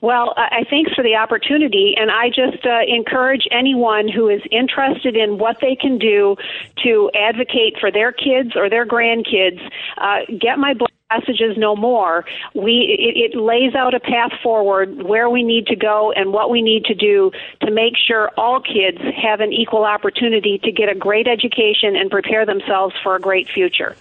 Well, 0.00 0.34
I 0.36 0.64
thanks 0.68 0.92
for 0.94 1.02
the 1.02 1.16
opportunity, 1.16 1.94
and 1.96 2.10
I 2.10 2.28
just 2.28 2.64
uh, 2.64 2.80
encourage 2.86 3.46
anyone 3.50 4.08
who 4.08 4.28
is 4.28 4.40
interested 4.50 5.16
in 5.16 5.38
what 5.38 5.58
they 5.60 5.76
can 5.76 5.98
do 5.98 6.36
to 6.84 7.10
advocate 7.14 7.76
for 7.78 7.90
their 7.90 8.12
kids 8.12 8.56
or 8.56 8.70
their 8.70 8.86
grandkids. 8.86 9.60
Uh, 9.98 10.20
get 10.38 10.58
my 10.58 10.74
book 10.74 10.90
Hostages 11.10 11.56
No 11.58 11.74
More. 11.74 12.24
We 12.54 12.96
it, 12.98 13.34
it, 13.34 13.36
lays 13.36 13.74
out 13.74 13.94
a 13.94 14.00
path 14.00 14.32
forward 14.42 15.02
where 15.02 15.28
we 15.28 15.42
need 15.42 15.66
to 15.66 15.76
go 15.76 16.12
and 16.12 16.32
what 16.32 16.50
we 16.50 16.62
need 16.62 16.84
to 16.84 16.94
do 16.94 17.32
to 17.62 17.70
make 17.70 17.94
sure 17.96 18.30
all 18.36 18.60
kids 18.60 18.98
have 19.20 19.40
an 19.40 19.52
equal 19.52 19.84
opportunity 19.84 20.58
to 20.62 20.72
get 20.72 20.88
a 20.88 20.94
great 20.94 21.26
education 21.26 21.96
and 21.96 22.10
prepare 22.10 22.46
themselves 22.46 22.94
for 23.02 23.16
a 23.16 23.20
great 23.20 23.48
future. 23.48 23.96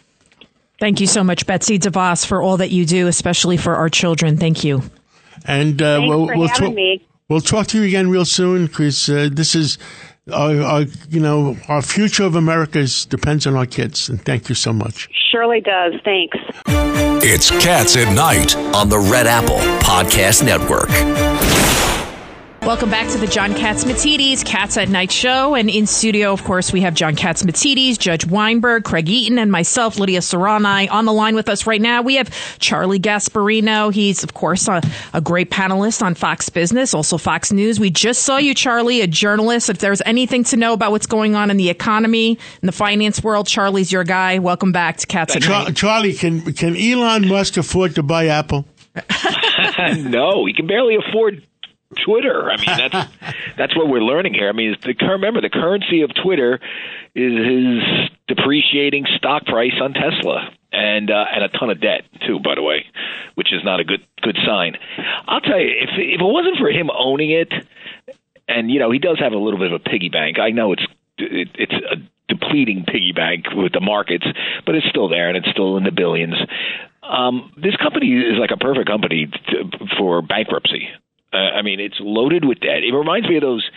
Thank 0.79 1.01
you 1.01 1.07
so 1.07 1.23
much 1.23 1.45
betsy 1.45 1.77
devos 1.77 2.25
for 2.25 2.41
all 2.41 2.57
that 2.57 2.69
you 2.69 2.85
do 2.85 3.07
especially 3.07 3.57
for 3.57 3.75
our 3.75 3.89
children. 3.89 4.37
Thank 4.37 4.63
you 4.63 4.83
and 5.45 5.81
uh, 5.81 5.99
we'll 6.03 6.25
we'll, 6.27 6.49
talk, 6.49 6.73
we'll 7.27 7.41
talk 7.41 7.67
to 7.67 7.79
you 7.79 7.83
again 7.87 8.09
real 8.09 8.25
soon 8.25 8.67
because 8.67 9.09
uh, 9.09 9.29
this 9.31 9.55
is 9.55 9.77
our, 10.31 10.61
our, 10.61 10.81
you 11.09 11.19
know 11.19 11.57
our 11.67 11.81
future 11.81 12.23
of 12.23 12.35
America 12.35 12.79
is, 12.79 13.05
depends 13.05 13.47
on 13.47 13.55
our 13.55 13.65
kids. 13.65 14.09
And 14.09 14.23
thank 14.23 14.49
you 14.49 14.55
so 14.55 14.73
much. 14.73 15.09
Surely 15.31 15.61
does. 15.61 15.93
Thanks. 16.03 16.37
It's 17.21 17.51
Cats 17.51 17.95
at 17.97 18.13
Night 18.13 18.55
on 18.75 18.89
the 18.89 18.99
Red 18.99 19.27
Apple 19.27 19.57
Podcast 19.79 20.43
Network. 20.43 20.89
Welcome 22.69 22.91
back 22.91 23.09
to 23.09 23.17
the 23.17 23.25
John 23.25 23.53
Catsimatidis 23.53 24.45
Cats 24.45 24.77
at 24.77 24.89
Night 24.89 25.11
show. 25.11 25.55
And 25.55 25.71
in 25.71 25.87
studio, 25.87 26.31
of 26.31 26.43
course, 26.43 26.71
we 26.71 26.81
have 26.81 26.93
John 26.93 27.15
Catsimatidis, 27.15 27.97
Judge 27.97 28.27
Weinberg, 28.27 28.83
Craig 28.83 29.09
Eaton, 29.09 29.39
and 29.39 29.51
myself, 29.51 29.97
Lydia 29.97 30.19
Serrani. 30.19 30.87
On 30.91 31.05
the 31.05 31.11
line 31.11 31.33
with 31.33 31.49
us 31.49 31.65
right 31.65 31.81
now, 31.81 32.03
we 32.03 32.13
have 32.17 32.29
Charlie 32.59 32.99
Gasparino. 32.99 33.91
He's, 33.91 34.23
of 34.23 34.35
course, 34.35 34.67
a, 34.67 34.83
a, 35.15 35.19
great 35.19 35.49
panelist 35.49 36.03
on 36.03 36.13
Fox 36.13 36.49
Business, 36.49 36.93
also 36.93 37.17
Fox 37.17 37.51
News. 37.51 37.79
We 37.79 37.89
just 37.89 38.21
saw 38.21 38.37
you, 38.37 38.53
Charlie, 38.53 39.01
a 39.01 39.07
journalist. 39.07 39.71
If 39.71 39.79
there's 39.79 40.03
anything 40.05 40.43
to 40.43 40.55
know 40.55 40.73
about 40.73 40.91
what's 40.91 41.07
going 41.07 41.33
on 41.33 41.49
in 41.49 41.57
the 41.57 41.71
economy, 41.71 42.37
in 42.61 42.67
the 42.67 42.71
finance 42.71 43.23
world, 43.23 43.47
Charlie's 43.47 43.91
your 43.91 44.03
guy. 44.03 44.37
Welcome 44.37 44.71
back 44.71 44.97
to 44.97 45.07
Cats 45.07 45.35
at 45.35 45.41
Night. 45.41 45.75
Charlie, 45.75 46.13
can, 46.13 46.41
can 46.53 46.77
Elon 46.77 47.27
Musk 47.27 47.57
afford 47.57 47.95
to 47.95 48.03
buy 48.03 48.27
Apple? 48.27 48.67
no, 49.95 50.45
he 50.45 50.53
can 50.53 50.67
barely 50.67 50.95
afford 50.95 51.43
Twitter. 52.05 52.51
I 52.51 52.57
mean, 52.57 52.89
that's 52.91 53.11
that's 53.57 53.75
what 53.75 53.87
we're 53.87 54.01
learning 54.01 54.33
here. 54.33 54.49
I 54.49 54.51
mean, 54.51 54.75
the 54.81 54.93
remember 55.05 55.41
the 55.41 55.49
currency 55.49 56.01
of 56.01 56.11
Twitter 56.13 56.59
is 57.15 57.33
his 57.33 58.09
depreciating 58.27 59.05
stock 59.17 59.45
price 59.45 59.73
on 59.81 59.93
Tesla 59.93 60.51
and 60.71 61.09
uh, 61.09 61.25
and 61.33 61.43
a 61.43 61.49
ton 61.49 61.69
of 61.69 61.81
debt 61.81 62.03
too, 62.25 62.39
by 62.39 62.55
the 62.55 62.61
way, 62.61 62.85
which 63.35 63.51
is 63.53 63.63
not 63.63 63.79
a 63.79 63.83
good 63.83 64.05
good 64.21 64.37
sign. 64.45 64.77
I'll 65.27 65.41
tell 65.41 65.59
you, 65.59 65.69
if 65.69 65.89
if 65.97 66.21
it 66.21 66.23
wasn't 66.23 66.57
for 66.57 66.69
him 66.69 66.89
owning 66.91 67.31
it, 67.31 67.51
and 68.47 68.69
you 68.69 68.79
know 68.79 68.91
he 68.91 68.99
does 68.99 69.19
have 69.19 69.33
a 69.33 69.37
little 69.37 69.59
bit 69.59 69.71
of 69.71 69.81
a 69.81 69.89
piggy 69.89 70.09
bank. 70.09 70.39
I 70.39 70.51
know 70.51 70.73
it's 70.73 70.85
it, 71.17 71.49
it's 71.55 71.73
a 71.73 71.97
depleting 72.31 72.85
piggy 72.85 73.11
bank 73.11 73.45
with 73.55 73.73
the 73.73 73.81
markets, 73.81 74.25
but 74.65 74.75
it's 74.75 74.87
still 74.87 75.09
there 75.09 75.27
and 75.27 75.37
it's 75.37 75.49
still 75.49 75.77
in 75.77 75.83
the 75.83 75.91
billions. 75.91 76.35
Um, 77.01 77.51
this 77.57 77.75
company 77.75 78.13
is 78.13 78.37
like 78.37 78.51
a 78.51 78.57
perfect 78.57 78.87
company 78.87 79.25
to, 79.47 79.87
for 79.97 80.21
bankruptcy. 80.21 80.89
Uh, 81.31 81.37
I 81.37 81.61
mean, 81.61 81.79
it's 81.79 81.97
loaded 81.99 82.43
with 82.45 82.59
debt. 82.59 82.83
It 82.83 82.93
reminds 82.93 83.27
me 83.29 83.35
of 83.37 83.41
those 83.41 83.69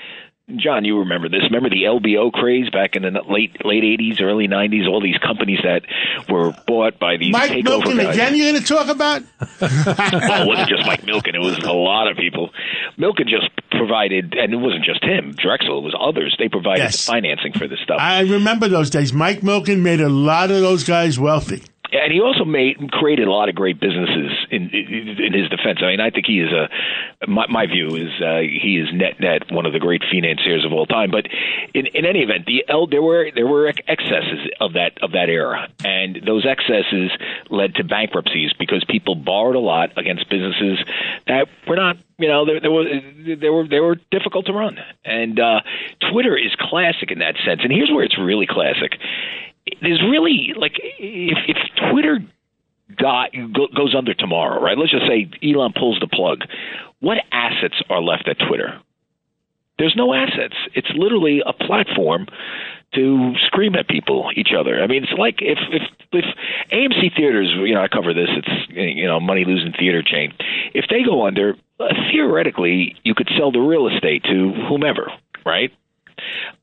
John, 0.57 0.85
you 0.85 0.99
remember 0.99 1.29
this? 1.29 1.43
Remember 1.45 1.71
the 1.71 1.85
LBO 1.85 2.33
craze 2.33 2.69
back 2.71 2.97
in 2.97 3.03
the 3.03 3.11
late 3.29 3.65
late 3.65 3.85
'80s, 3.85 4.21
early 4.21 4.49
'90s? 4.49 4.89
All 4.89 5.01
these 5.01 5.17
companies 5.19 5.61
that 5.63 5.83
were 6.29 6.53
bought 6.67 6.99
by 6.99 7.17
these 7.17 7.33
Mike 7.33 7.53
takeover 7.53 7.83
Milken 7.85 7.97
guys. 8.03 8.15
again. 8.17 8.35
You're 8.35 8.51
going 8.51 8.61
to 8.63 8.67
talk 8.69 8.89
about? 8.89 9.23
well, 9.61 10.43
it 10.43 10.49
wasn't 10.49 10.69
just 10.69 10.85
Mike 10.85 11.03
Milken; 11.03 11.35
it 11.37 11.39
was 11.41 11.57
a 11.59 11.73
lot 11.73 12.11
of 12.11 12.17
people. 12.17 12.51
Milken 12.99 13.29
just 13.29 13.49
provided, 13.71 14.35
and 14.35 14.53
it 14.53 14.57
wasn't 14.57 14.85
just 14.85 15.03
him. 15.05 15.33
Drexel, 15.33 15.79
it 15.79 15.83
was 15.85 15.95
others. 15.99 16.35
They 16.39 16.49
provided 16.49 16.83
Yes. 16.83 17.07
the 17.07 17.13
financing 17.13 17.53
for 17.53 17.69
this 17.69 17.79
stuff. 17.85 17.99
I 18.01 18.21
remember 18.23 18.67
those 18.67 18.91
days. 18.91 19.13
Mike 19.13 19.41
Milken 19.43 19.81
made 19.81 20.01
a 20.01 20.09
lot 20.09 20.51
of 20.51 20.61
those 20.61 20.83
guys 20.83 21.21
wealthy. 21.21 21.63
And 22.03 22.13
he 22.13 22.21
also 22.21 22.45
made 22.45 22.91
created 22.91 23.29
a 23.29 23.31
lot 23.31 23.49
of 23.49 23.55
great 23.55 23.81
businesses 23.81 24.33
in 24.51 24.71
in, 24.71 25.33
his 25.33 25.49
defense. 25.49 25.79
I 25.83 25.87
mean, 25.87 26.01
I 26.01 26.11
think 26.11 26.27
he 26.27 26.41
is 26.41 26.53
a 26.53 26.69
my, 27.27 27.47
my 27.49 27.67
view 27.67 27.95
is 27.95 28.11
uh, 28.21 28.41
he 28.41 28.79
is 28.79 28.93
net 28.93 29.21
net 29.21 29.51
one 29.51 29.67
of 29.67 29.73
the 29.73 29.79
great 29.79 30.03
financiers 30.11 30.65
of 30.65 30.73
all 30.73 30.87
time. 30.87 31.11
But 31.11 31.27
in, 31.75 31.87
in 31.87 32.05
any 32.05 32.21
event, 32.21 32.47
the 32.47 32.65
there 32.91 33.03
were 33.03 33.31
there 33.35 33.47
were 33.47 33.69
excesses 33.69 34.51
of 34.61 34.75
that 34.75 34.99
of 35.03 35.13
that 35.13 35.29
era, 35.29 35.69
and 35.85 36.21
those 36.27 36.45
excesses 36.45 37.11
led 37.51 37.77
to 37.77 37.85
bankruptcies 37.85 38.53
because 38.59 38.85
people 38.85 39.15
borrowed 39.15 39.57
a 39.57 39.61
lot 39.61 39.97
against 39.97 40.29
businesses 40.29 40.79
that 41.27 41.47
were 41.69 41.77
not 41.77 41.97
you 42.19 42.29
know 42.29 42.45
they, 42.45 42.59
they 42.59 42.69
were 42.69 42.85
they 43.37 43.51
were 43.51 43.69
they 43.69 43.81
were 43.81 43.97
difficult 44.11 44.47
to 44.47 44.53
run. 44.53 44.79
And 45.05 45.39
uh, 45.39 45.61
Twitter 46.11 46.37
is 46.37 46.55
classic 46.59 47.11
in 47.11 47.21
that 47.21 47.37
sense. 47.45 47.61
And 47.63 47.73
here's 47.73 47.91
where 47.91 48.05
it's 48.05 48.19
really 48.19 48.47
classic 48.47 48.99
there's 49.81 50.03
really 50.03 50.53
like 50.57 50.79
if 50.79 51.39
if 51.49 51.57
Twitter 51.91 52.19
got 52.97 53.33
go, 53.33 53.69
goes 53.75 53.95
under 53.95 54.15
tomorrow, 54.15 54.61
right? 54.61 54.77
Let's 54.77 54.93
just 54.93 55.07
say 55.07 55.31
Elon 55.43 55.73
pulls 55.73 55.99
the 56.01 56.09
plug. 56.09 56.43
What 57.01 57.19
assets 57.33 57.83
are 57.89 58.03
left 58.03 58.29
at 58.29 58.39
Twitter? 58.47 58.81
There's 59.79 59.97
no 59.97 60.15
assets. 60.15 60.55
It's 60.75 60.91
literally 60.95 61.43
a 61.45 61.53
platform 61.53 62.27
to 62.95 63.35
scream 63.47 63.75
at 63.75 63.89
people, 63.89 64.31
each 64.37 64.51
other. 64.57 64.83
I 64.83 64.87
mean, 64.87 65.05
it's 65.05 65.13
like 65.19 65.37
if 65.41 65.59
if 65.71 65.83
if 66.13 66.25
AMC 66.71 67.17
theaters, 67.17 67.51
you 67.57 67.75
know, 67.75 67.83
I 67.83 67.89
cover 67.89 68.13
this. 68.13 68.29
It's 68.31 68.69
you 68.71 69.07
know, 69.07 69.19
money 69.19 69.45
losing 69.45 69.73
theater 69.73 70.03
chain. 70.03 70.33
If 70.75 70.87
they 70.91 71.03
go 71.03 71.27
under, 71.27 71.57
uh, 71.81 71.89
theoretically, 72.11 72.97
you 73.03 73.15
could 73.15 73.31
sell 73.37 73.51
the 73.51 73.61
real 73.61 73.89
estate 73.89 74.25
to 74.25 74.53
whomever, 74.69 75.11
right? 75.47 75.73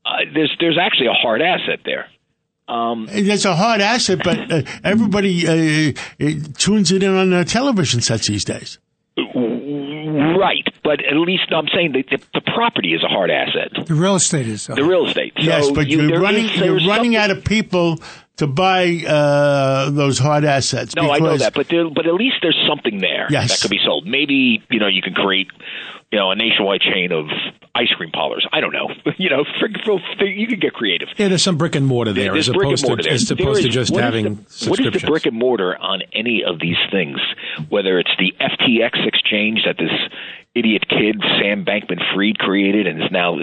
Uh, 0.04 0.18
there's 0.32 0.54
there's 0.60 0.78
actually 0.78 1.08
a 1.08 1.12
hard 1.12 1.42
asset 1.42 1.80
there. 1.84 2.06
Um, 2.70 3.08
It's 3.10 3.44
a 3.44 3.56
hard 3.56 3.80
asset, 3.80 4.20
but 4.22 4.38
uh, 4.52 4.62
everybody 4.84 5.46
uh, 5.46 5.92
uh, 6.24 6.30
tunes 6.56 6.92
it 6.92 7.02
in 7.02 7.14
on 7.16 7.30
their 7.30 7.44
television 7.44 8.00
sets 8.00 8.28
these 8.28 8.44
days. 8.44 8.78
Right, 9.16 10.66
but 10.82 11.04
at 11.04 11.16
least 11.16 11.52
I'm 11.52 11.68
saying 11.74 11.92
that 11.92 12.06
the, 12.10 12.18
the 12.32 12.40
property 12.40 12.94
is 12.94 13.02
a 13.02 13.08
hard 13.08 13.30
asset. 13.30 13.72
The 13.86 13.94
real 13.94 14.14
estate 14.16 14.46
is. 14.46 14.66
The 14.66 14.84
real 14.84 15.06
estate. 15.06 15.32
So 15.36 15.42
yes, 15.42 15.70
but 15.70 15.88
you, 15.88 16.02
you, 16.02 16.14
are 16.14 16.20
running 16.20 16.46
is- 16.46 16.56
you're 16.56 16.74
running 16.76 17.12
something- 17.12 17.16
out 17.16 17.30
of 17.30 17.44
people 17.44 17.98
to 18.36 18.46
buy 18.46 19.02
uh, 19.06 19.90
those 19.90 20.18
hard 20.18 20.44
assets. 20.44 20.94
No, 20.96 21.10
I 21.10 21.18
know 21.18 21.36
that, 21.36 21.52
but 21.52 21.68
there, 21.68 21.90
but 21.90 22.06
at 22.06 22.14
least 22.14 22.36
there's 22.40 22.58
something 22.66 22.98
there 23.00 23.26
Yes. 23.28 23.50
that 23.50 23.60
could 23.60 23.70
be 23.70 23.80
sold. 23.84 24.06
Maybe 24.06 24.62
you 24.70 24.78
know 24.80 24.86
you 24.86 25.02
can 25.02 25.12
create 25.12 25.48
you 26.10 26.18
know 26.18 26.30
a 26.30 26.36
nationwide 26.36 26.80
chain 26.80 27.12
of 27.12 27.26
ice 27.74 27.88
cream 27.96 28.10
parlors. 28.10 28.46
I 28.52 28.60
don't 28.60 28.72
know. 28.72 28.88
you 29.16 29.30
know, 29.30 29.44
for, 29.58 29.68
for, 30.18 30.24
you 30.24 30.46
can 30.46 30.58
get 30.58 30.72
creative. 30.72 31.08
Yeah, 31.16 31.28
there's 31.28 31.42
some 31.42 31.56
brick 31.56 31.76
and 31.76 31.86
mortar 31.86 32.12
there 32.12 32.32
There's 32.32 32.48
as 32.48 32.54
opposed 32.54 32.84
mortar 32.84 33.02
to 33.02 33.08
there. 33.08 33.14
as 33.14 33.28
There 33.28 33.38
opposed 33.38 33.62
to 33.62 33.68
just 33.68 33.92
is 33.92 33.98
having 33.98 34.24
the, 34.34 34.68
what 34.68 34.80
is 34.80 35.02
the 35.02 35.06
brick 35.06 35.26
and 35.26 35.36
mortar 35.36 35.76
on 35.76 36.02
any 36.12 36.42
of 36.44 36.60
these 36.60 36.76
things? 36.90 37.18
Whether 37.68 37.98
it's 37.98 38.10
the 38.18 38.34
FTX 38.40 39.06
exchange 39.06 39.60
that 39.66 39.76
this 39.78 39.92
idiot 40.54 40.84
kid 40.88 41.22
Sam 41.40 41.64
Bankman-Fried 41.64 42.38
created 42.38 42.86
and 42.86 43.02
is 43.02 43.10
now 43.12 43.36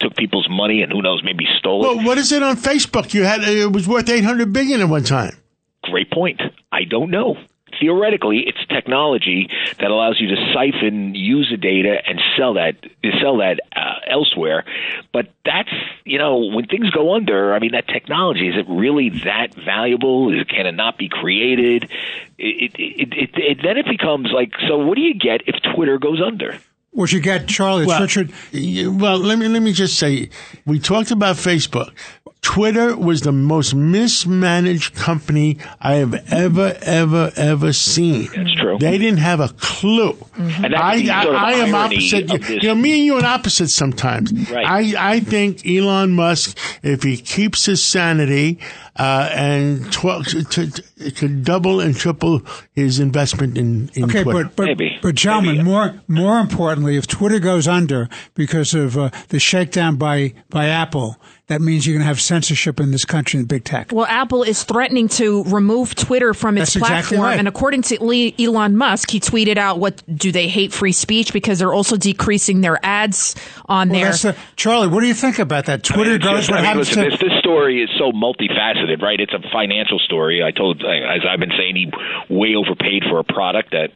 took 0.00 0.16
people's 0.16 0.48
money 0.50 0.82
and 0.82 0.90
who 0.90 1.02
knows 1.02 1.22
maybe 1.24 1.46
stole 1.58 1.84
it. 1.84 1.96
Well, 1.96 2.06
what 2.06 2.18
is 2.18 2.32
it 2.32 2.42
on 2.42 2.56
Facebook? 2.56 3.14
You 3.14 3.22
had 3.22 3.42
it 3.42 3.72
was 3.72 3.86
worth 3.86 4.08
eight 4.08 4.24
hundred 4.24 4.52
billion 4.52 4.80
at 4.80 4.88
one 4.88 5.04
time. 5.04 5.36
Great 5.84 6.10
point. 6.10 6.40
I 6.72 6.84
don't 6.84 7.10
know. 7.10 7.36
Theoretically, 7.80 8.44
it's 8.46 8.58
technology 8.68 9.48
that 9.78 9.90
allows 9.90 10.20
you 10.20 10.28
to 10.28 10.52
siphon 10.54 11.14
user 11.14 11.56
data 11.56 11.98
and 12.06 12.20
sell 12.36 12.54
that 12.54 12.76
sell 13.20 13.38
that 13.38 13.60
uh, 13.74 14.00
elsewhere. 14.08 14.64
But 15.12 15.28
that's 15.44 15.72
you 16.04 16.18
know 16.18 16.38
when 16.38 16.66
things 16.66 16.90
go 16.90 17.14
under. 17.14 17.54
I 17.54 17.58
mean, 17.58 17.72
that 17.72 17.88
technology 17.88 18.48
is 18.48 18.56
it 18.56 18.66
really 18.68 19.10
that 19.24 19.54
valuable? 19.54 20.32
Is, 20.32 20.44
can 20.46 20.66
it 20.66 20.72
not 20.72 20.98
be 20.98 21.08
created? 21.08 21.90
It, 22.38 22.72
it, 22.72 22.72
it, 22.78 23.12
it, 23.12 23.30
it, 23.34 23.58
then 23.62 23.76
it 23.76 23.86
becomes 23.86 24.30
like 24.32 24.52
so. 24.68 24.78
What 24.78 24.96
do 24.96 25.02
you 25.02 25.14
get 25.14 25.42
if 25.46 25.56
Twitter 25.74 25.98
goes 25.98 26.20
under? 26.20 26.58
What 26.92 27.12
you 27.12 27.20
get, 27.20 27.46
Charlie? 27.46 27.86
Well, 27.86 28.00
Richard. 28.00 28.32
y- 28.52 28.86
well, 28.88 29.18
let 29.18 29.38
me 29.38 29.46
let 29.46 29.62
me 29.62 29.72
just 29.72 29.98
say, 29.98 30.30
we 30.64 30.78
talked 30.78 31.10
about 31.10 31.36
Facebook. 31.36 31.92
Twitter 32.40 32.96
was 32.96 33.22
the 33.22 33.32
most 33.32 33.74
mismanaged 33.74 34.94
company 34.94 35.58
I 35.80 35.94
have 35.96 36.14
ever, 36.32 36.76
ever, 36.82 37.30
ever 37.36 37.72
seen. 37.72 38.28
That's 38.34 38.54
true. 38.54 38.78
They 38.78 38.96
didn't 38.96 39.18
have 39.18 39.40
a 39.40 39.48
clue. 39.48 40.16
And 40.36 40.72
that's 40.72 40.74
I, 40.82 40.92
I, 40.92 41.22
sort 41.24 41.34
of 41.34 41.42
I 41.42 41.52
am 41.52 41.74
opposite. 41.74 42.48
You 42.62 42.68
know, 42.68 42.74
me 42.74 42.94
and 42.94 43.04
you 43.04 43.16
are 43.16 43.24
opposites 43.24 43.74
sometimes. 43.74 44.32
Right. 44.50 44.66
I, 44.96 45.14
I 45.14 45.20
think 45.20 45.66
Elon 45.66 46.12
Musk, 46.12 46.56
if 46.82 47.02
he 47.02 47.16
keeps 47.16 47.66
his 47.66 47.82
sanity 47.84 48.58
uh, 48.96 49.30
and 49.34 49.92
tw- 49.92 50.24
to, 50.28 50.44
to, 50.44 51.10
could 51.12 51.44
double 51.44 51.80
and 51.80 51.94
triple 51.96 52.42
his 52.72 52.98
investment 53.00 53.58
in, 53.58 53.90
in 53.94 54.04
Okay, 54.04 54.22
Twitter. 54.22 54.44
but 54.44 54.56
but 54.56 54.64
Maybe. 54.66 54.98
but 55.02 55.14
gentlemen, 55.14 55.58
Maybe. 55.58 55.64
more 55.68 56.00
more 56.08 56.38
importantly, 56.38 56.96
if 56.96 57.06
Twitter 57.06 57.38
goes 57.40 57.68
under 57.68 58.08
because 58.34 58.74
of 58.74 58.96
uh, 58.96 59.10
the 59.28 59.38
shakedown 59.38 59.96
by 59.96 60.34
by 60.50 60.66
Apple, 60.66 61.16
that 61.48 61.60
means 61.60 61.86
you're 61.86 61.94
going 61.94 62.02
to 62.02 62.06
have 62.06 62.20
censorship 62.20 62.78
in 62.80 62.90
this 62.90 63.04
country 63.04 63.40
in 63.40 63.46
big 63.46 63.64
tech. 63.64 63.90
Well, 63.92 64.06
Apple 64.06 64.42
is 64.42 64.62
threatening 64.64 65.08
to 65.08 65.44
remove 65.44 65.94
Twitter 65.94 66.32
from 66.34 66.56
its 66.58 66.74
That's 66.74 66.76
exactly 66.76 67.16
platform. 67.16 67.20
right. 67.30 67.38
And 67.38 67.48
according 67.48 67.82
to 67.82 68.02
Le- 68.04 68.32
Elon 68.38 68.76
Musk, 68.76 69.10
he 69.10 69.18
tweeted 69.20 69.56
out, 69.56 69.78
"What 69.78 70.02
do 70.14 70.30
they 70.30 70.48
hate 70.48 70.72
free 70.72 70.92
speech 70.92 71.32
because 71.32 71.58
they're 71.58 71.72
also 71.72 71.96
decreasing 71.96 72.60
their 72.60 72.78
ads 72.84 73.34
on 73.66 73.88
Well, 73.88 74.00
there." 74.00 74.12
the, 74.12 74.36
Charlie, 74.56 74.88
what 74.88 75.00
do 75.00 75.06
you 75.06 75.14
think 75.14 75.38
about 75.38 75.66
that? 75.66 75.82
Twitter 75.82 76.02
I 76.02 76.04
mean, 76.04 76.16
it's 76.16 76.24
goes. 76.24 76.36
just- 76.38 76.50
What 76.50 76.58
I 76.58 76.62
mean, 76.62 76.66
happens 76.66 76.88
listen, 76.88 77.04
to? 77.04 77.10
this, 77.10 77.20
this 77.20 77.38
story 77.40 77.82
is 77.82 77.90
so 77.98 78.12
multifaceted, 78.12 79.02
right? 79.02 79.18
It's 79.18 79.32
a 79.32 79.40
financial 79.50 79.98
story. 79.98 80.42
I 80.44 80.50
told, 80.50 80.82
as 80.84 81.22
I've 81.28 81.40
been 81.40 81.52
saying, 81.56 81.76
he 81.76 81.90
way 82.32 82.54
overpaid 82.54 83.02
for 83.08 83.18
a 83.18 83.24
product 83.24 83.70
that 83.72 83.90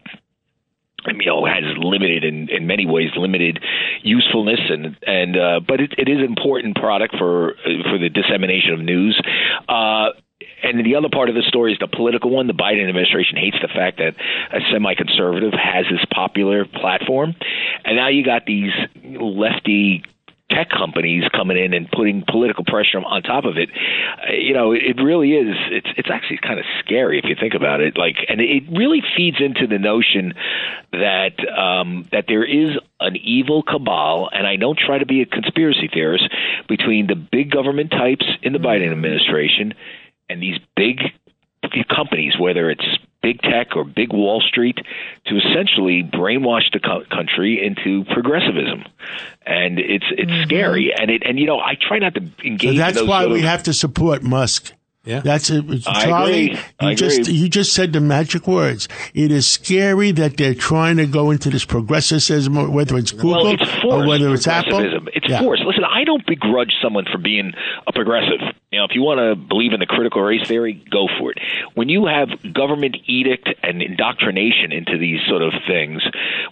you 1.07 1.27
know 1.27 1.45
has 1.45 1.65
limited 1.79 2.25
in, 2.25 2.49
in 2.49 2.67
many 2.67 2.87
ways 2.87 3.11
limited 3.17 3.59
usefulness 4.03 4.61
and 4.69 4.97
and 5.07 5.37
uh, 5.37 5.61
but 5.67 5.81
it, 5.81 5.95
it 5.99 6.09
is 6.09 6.19
an 6.19 6.25
important 6.25 6.77
product 6.77 7.17
for 7.19 7.55
for 7.91 7.99
the 7.99 8.09
dissemination 8.09 8.73
of 8.73 8.81
news. 8.81 9.21
Uh, 9.69 10.11
and 10.63 10.85
the 10.85 10.97
other 10.97 11.09
part 11.09 11.29
of 11.29 11.35
the 11.35 11.43
story 11.43 11.73
is 11.73 11.79
the 11.79 11.89
political 11.89 12.31
one. 12.31 12.47
The 12.47 12.53
Biden 12.53 12.87
administration 12.87 13.37
hates 13.37 13.57
the 13.61 13.69
fact 13.69 13.99
that 13.99 14.15
a 14.53 14.61
semi-conservative 14.73 15.53
has 15.53 15.87
this 15.91 16.05
popular 16.13 16.65
platform, 16.65 17.35
and 17.85 17.97
now 17.97 18.09
you 18.09 18.25
got 18.25 18.47
these 18.47 18.73
lefty 19.05 20.05
tech 20.55 20.69
companies 20.69 21.25
coming 21.35 21.57
in 21.57 21.73
and 21.73 21.91
putting 21.91 22.25
political 22.29 22.65
pressure 22.65 22.99
on 22.99 23.23
top 23.23 23.45
of 23.45 23.57
it. 23.57 23.71
Uh, 23.71 24.33
you 24.33 24.55
know, 24.55 24.73
it, 24.73 24.83
it 24.83 25.03
really 25.03 25.33
is. 25.33 25.57
It's 25.71 25.89
it's 25.97 26.11
actually 26.11 26.39
kind 26.39 26.59
of 26.59 26.67
scary 26.81 27.19
if 27.19 27.25
you 27.25 27.35
think 27.39 27.55
about 27.55 27.81
it. 27.81 27.97
Like, 27.97 28.17
and 28.29 28.41
it 28.41 28.65
really 28.71 29.03
feeds 29.17 29.39
into 29.41 29.67
the 29.67 29.79
notion 29.79 30.35
that 30.93 31.37
um, 31.57 32.09
that 32.13 32.27
there 32.29 32.45
is 32.45 32.77
an 33.01 33.17
evil 33.17 33.63
cabal, 33.63 34.29
and 34.33 34.47
I 34.47 34.57
don't 34.57 34.79
try 34.79 34.99
to 34.99 35.07
be 35.07 35.23
a 35.23 35.27
conspiracy 35.27 35.89
theorist 35.93 36.29
between 36.69 37.07
the 37.07 37.17
big 37.17 37.51
government 37.51 37.91
types 37.91 38.27
in 38.43 38.53
the 38.53 38.59
Biden 38.59 38.93
administration 38.93 39.75
and 40.29 40.43
these 40.43 40.59
big 40.77 41.01
companies, 41.89 42.35
whether 42.39 42.71
it's 42.71 42.85
big 43.23 43.41
tech 43.41 43.77
or 43.77 43.85
big 43.85 44.13
Wall 44.13 44.43
Street, 44.47 44.79
to 45.27 45.37
essentially 45.37 46.03
brainwash 46.03 46.71
the 46.73 46.81
co- 46.81 47.05
country 47.11 47.65
into 47.65 48.05
progressivism, 48.13 48.85
and 49.47 49.79
it's 49.79 50.05
it's 50.11 50.31
mm-hmm. 50.31 50.45
scary. 50.45 50.93
And 50.97 51.11
it 51.11 51.23
and 51.25 51.39
you 51.39 51.47
know 51.47 51.59
I 51.59 51.75
try 51.81 51.99
not 51.99 52.15
to 52.15 52.21
engage. 52.45 52.63
So 52.63 52.69
in 52.71 52.77
that's 52.77 52.97
those 52.99 53.09
why 53.09 53.23
sort 53.23 53.33
we 53.33 53.43
have 53.43 53.63
to 53.65 53.73
support 53.73 54.23
Musk. 54.23 54.73
Yeah. 55.05 55.21
That's 55.21 55.51
it. 55.51 55.65
I 55.87 56.05
Charlie, 56.05 56.51
agree. 56.51 56.61
you 56.81 56.89
I 56.89 56.95
just 56.95 57.21
agree. 57.23 57.35
you 57.35 57.49
just 57.49 57.73
said 57.73 57.93
the 57.93 58.01
magic 58.01 58.47
words. 58.47 58.89
It 59.15 59.33
is 59.33 59.49
scary 59.49 60.13
that 60.13 60.37
they're 60.37 60.55
trying 60.55 60.99
to 60.99 61.07
go 61.07 61.33
into 61.33 61.51
this 61.51 61.65
progressivism, 61.65 62.73
whether 62.73 62.97
it's 62.97 63.11
Google 63.11 63.31
well, 63.45 63.47
it's 63.49 63.69
forced 63.83 63.85
or 63.85 64.07
whether 64.07 64.33
it's 64.33 64.47
Apple. 64.47 64.79
It's 65.13 65.29
Yeah. 65.29 65.41
forced. 65.41 65.65
Listen, 65.65 65.85
I 65.85 66.05
don't 66.05 66.25
begrudge 66.25 66.73
someone 66.81 67.07
for 67.11 67.19
being 67.19 67.53
a 67.87 67.93
progressive. 67.93 68.55
You 68.73 68.79
know, 68.79 68.87
if 68.87 68.95
you 68.95 69.03
want 69.03 69.19
to 69.21 69.37
believe 69.37 69.75
in 69.75 69.81
the 69.81 69.87
critical 69.87 70.23
race 70.23 70.49
theory, 70.49 70.83
go 70.91 71.07
for 71.19 71.31
it. 71.31 71.39
When 71.75 71.91
you 71.91 72.07
have 72.07 72.31
government 72.55 72.97
edict 73.07 73.51
and 73.63 73.83
indoctrination 73.83 74.73
into 74.73 74.97
these 74.97 75.21
sort 75.29 75.43
of 75.43 75.53
things, 75.69 76.03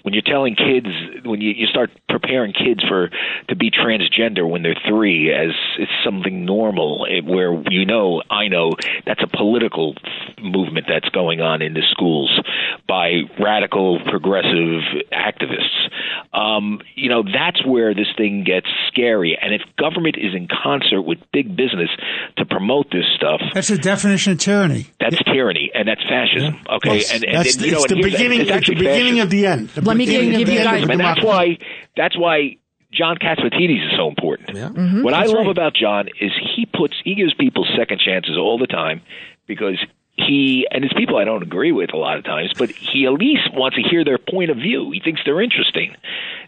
when 0.02 0.12
you're 0.12 0.22
telling 0.22 0.54
kids, 0.54 0.86
when 1.24 1.40
you, 1.40 1.52
you 1.52 1.66
start 1.66 1.90
preparing 2.10 2.52
kids 2.52 2.84
for 2.86 3.08
to 3.48 3.56
be 3.56 3.70
transgender 3.70 4.46
when 4.46 4.62
they're 4.62 4.76
three, 4.86 5.32
as 5.32 5.52
it's 5.78 5.90
something 6.04 6.44
normal, 6.44 7.06
eh, 7.08 7.22
where 7.24 7.54
you 7.70 7.86
know, 7.86 8.22
I 8.28 8.48
know 8.48 8.72
that's 9.06 9.22
a 9.22 9.26
political 9.26 9.94
movement 10.42 10.84
that's 10.86 11.08
going 11.08 11.40
on 11.40 11.62
in 11.62 11.72
the 11.72 11.82
schools 11.90 12.38
by 12.86 13.22
radical 13.40 13.98
progressive 14.04 14.82
activists. 15.10 15.88
Um, 16.34 16.82
you 16.96 17.08
know, 17.08 17.22
that's 17.22 17.64
where 17.64 17.94
this 17.94 18.08
thing 18.14 18.44
gets 18.44 18.66
scary. 18.88 19.38
And 19.40 19.54
if 19.54 19.62
government 19.78 20.16
is 20.18 20.34
in 20.34 20.48
concert 20.48 21.00
with 21.00 21.18
big 21.32 21.56
business 21.56 21.88
to 22.36 22.44
promote 22.44 22.90
this 22.90 23.04
stuff. 23.16 23.40
That's 23.54 23.68
the 23.68 23.78
definition 23.78 24.32
of 24.32 24.38
tyranny. 24.38 24.88
That's 24.98 25.22
tyranny, 25.24 25.70
and 25.74 25.88
that's 25.88 26.02
fascism. 26.02 26.54
Yeah. 26.54 26.74
Okay, 26.76 26.88
well, 26.90 27.00
and, 27.12 27.24
and, 27.24 27.34
that's, 27.34 27.56
and, 27.56 27.64
you 27.66 27.72
know, 27.72 27.78
it's 27.78 27.88
the 27.88 27.94
and 27.94 28.04
beginning. 28.04 28.40
It's, 28.42 28.50
it's 28.50 28.68
the 28.68 28.74
beginning 28.74 29.16
fascism. 29.16 29.20
of 29.22 29.30
the 29.30 29.46
end. 29.46 29.68
The 29.70 29.80
Let 29.82 29.96
me 29.96 30.06
give, 30.06 30.22
give 30.22 30.48
you 30.48 30.58
guys, 30.58 30.88
and 30.88 31.00
that's 31.00 31.22
why 31.22 31.58
that's 31.96 32.18
why 32.18 32.56
John 32.92 33.16
Catsimatidis 33.18 33.86
is 33.86 33.96
so 33.96 34.08
important. 34.08 34.56
Yeah. 34.56 34.68
Mm-hmm, 34.68 35.02
what 35.02 35.14
I 35.14 35.26
love 35.26 35.46
right. 35.46 35.50
about 35.50 35.74
John 35.74 36.08
is 36.20 36.32
he 36.56 36.66
puts 36.66 36.94
he 37.04 37.14
gives 37.14 37.34
people 37.34 37.66
second 37.76 38.00
chances 38.00 38.36
all 38.36 38.58
the 38.58 38.66
time 38.66 39.02
because 39.46 39.78
he 40.16 40.66
and 40.70 40.84
it's 40.84 40.94
people 40.94 41.16
I 41.16 41.24
don't 41.24 41.42
agree 41.42 41.72
with 41.72 41.94
a 41.94 41.96
lot 41.96 42.18
of 42.18 42.24
times, 42.24 42.52
but 42.58 42.70
he 42.70 43.06
at 43.06 43.12
least 43.12 43.52
wants 43.52 43.76
to 43.76 43.82
hear 43.82 44.04
their 44.04 44.18
point 44.18 44.50
of 44.50 44.56
view. 44.56 44.90
He 44.90 45.00
thinks 45.00 45.20
they're 45.24 45.40
interesting. 45.40 45.94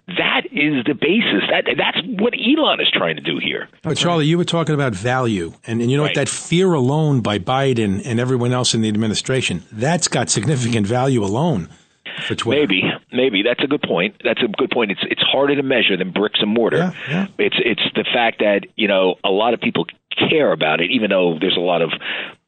That 0.08 0.42
is 0.50 0.84
the 0.84 0.94
basis. 0.94 1.48
That 1.50 1.64
that's 1.78 1.98
what 2.20 2.34
Elon 2.34 2.80
is 2.80 2.90
trying 2.92 3.16
to 3.16 3.22
do 3.22 3.38
here. 3.38 3.68
But 3.82 3.96
Charlie, 3.96 4.26
you 4.26 4.36
were 4.36 4.44
talking 4.44 4.74
about 4.74 4.94
value, 4.94 5.52
and, 5.66 5.80
and 5.80 5.90
you 5.90 5.96
know 5.96 6.02
Right. 6.02 6.10
what? 6.10 6.26
That 6.26 6.28
fear 6.28 6.72
alone 6.72 7.20
by 7.20 7.38
Biden 7.38 8.02
and 8.04 8.18
everyone 8.18 8.52
else 8.52 8.74
in 8.74 8.80
the 8.82 8.88
administration, 8.88 9.62
that's 9.70 10.08
got 10.08 10.28
significant 10.28 10.86
value 10.86 11.24
alone 11.24 11.68
for 12.26 12.36
Maybe, 12.46 12.82
maybe 13.12 13.42
that's 13.42 13.62
a 13.64 13.66
good 13.66 13.82
point. 13.82 14.16
That's 14.22 14.42
a 14.42 14.48
good 14.48 14.70
point. 14.70 14.90
It's 14.90 15.00
it's 15.08 15.22
harder 15.22 15.56
to 15.56 15.62
measure 15.62 15.96
than 15.96 16.10
bricks 16.12 16.40
and 16.42 16.50
mortar. 16.52 16.76
Yeah, 16.78 16.92
yeah. 17.08 17.26
It's 17.38 17.56
it's 17.64 17.82
the 17.94 18.04
fact 18.12 18.40
that 18.40 18.66
you 18.76 18.88
know 18.88 19.14
a 19.24 19.30
lot 19.30 19.54
of 19.54 19.60
people 19.60 19.86
care 20.28 20.52
about 20.52 20.80
it, 20.80 20.90
even 20.90 21.08
though 21.10 21.38
there's 21.40 21.56
a 21.56 21.60
lot 21.60 21.80
of 21.80 21.90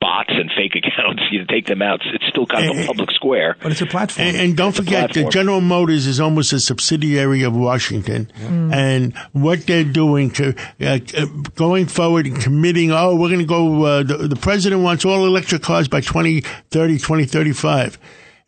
bots 0.05 0.31
and 0.31 0.51
fake 0.55 0.77
accounts. 0.81 1.23
You 1.31 1.47
take 1.47 1.67
them 1.67 1.81
out, 1.81 2.01
it's 2.05 2.27
still 2.29 2.45
kind 2.47 2.71
of 2.71 2.77
a 2.77 2.87
public 2.87 3.11
square. 3.11 3.57
But 3.63 3.73
it's 3.73 3.81
a 3.81 3.87
platform. 3.87 4.29
And, 4.29 4.37
and 4.37 4.57
don't 4.57 4.69
It's 4.69 4.79
forget, 4.79 5.09
the 5.09 5.23
platform. 5.23 5.33
General 5.33 5.61
Motors 5.63 6.07
is 6.07 6.21
almost 6.21 6.53
a 6.53 6.61
subsidiary 6.61 7.43
of 7.43 7.57
Washington, 7.57 8.31
and 8.39 9.17
what 9.33 9.67
they're 9.67 9.85
doing 9.85 10.31
to 10.33 10.55
uh, 10.81 10.99
uh, 11.17 11.27
going 11.55 11.87
forward 11.87 12.27
and 12.27 12.39
committing. 12.39 12.93
Oh, 12.93 13.17
we're 13.17 13.29
going 13.29 13.41
to 13.41 13.47
go. 13.47 13.85
Uh, 13.85 14.03
the, 14.03 14.29
the 14.29 14.37
president 14.37 14.83
wants 14.83 15.05
all 15.07 15.25
electric 15.27 15.63
cars 15.63 15.89
by 15.89 16.01
2030, 16.01 16.99
2035, 16.99 17.99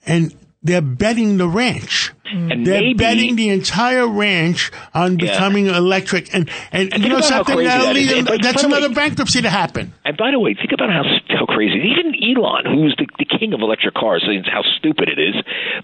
and 0.07 0.35
they're 0.63 0.83
betting 0.83 1.39
the 1.39 1.49
ranch. 1.49 2.13
Mm. 2.33 2.53
And 2.53 2.67
They're 2.67 2.81
maybe- 2.81 2.95
betting 2.95 3.37
the 3.37 3.51
entire 3.51 4.07
ranch 4.07 4.71
on 4.95 5.19
Yeah. 5.19 5.33
becoming 5.33 5.67
electric, 5.67 6.35
and 6.35 6.49
and, 6.73 6.93
And 6.93 7.03
you 7.03 7.09
know 7.09 7.21
something 7.21 7.57
that'll 7.57 7.87
that 7.87 7.95
lead 7.95 8.27
But 8.27 8.43
that's 8.43 8.63
another 8.63 8.89
bankruptcy 8.89 9.43
to 9.43 9.51
happen. 9.51 9.93
And 10.05 10.17
by 10.17 10.31
the 10.31 10.41
way, 10.41 10.55
think 10.55 10.73
about 10.73 10.91
how 10.91 11.05
how 11.29 11.47
crazy 11.47 11.79
even 11.79 12.15
Elon, 12.17 12.65
who's 12.67 12.95
the, 12.99 13.07
the 13.19 13.25
king 13.39 13.53
of 13.53 13.61
electric 13.61 13.95
cars, 13.95 14.27
how 14.51 14.63
stupid 14.79 15.09
it 15.09 15.19
is, 15.19 15.35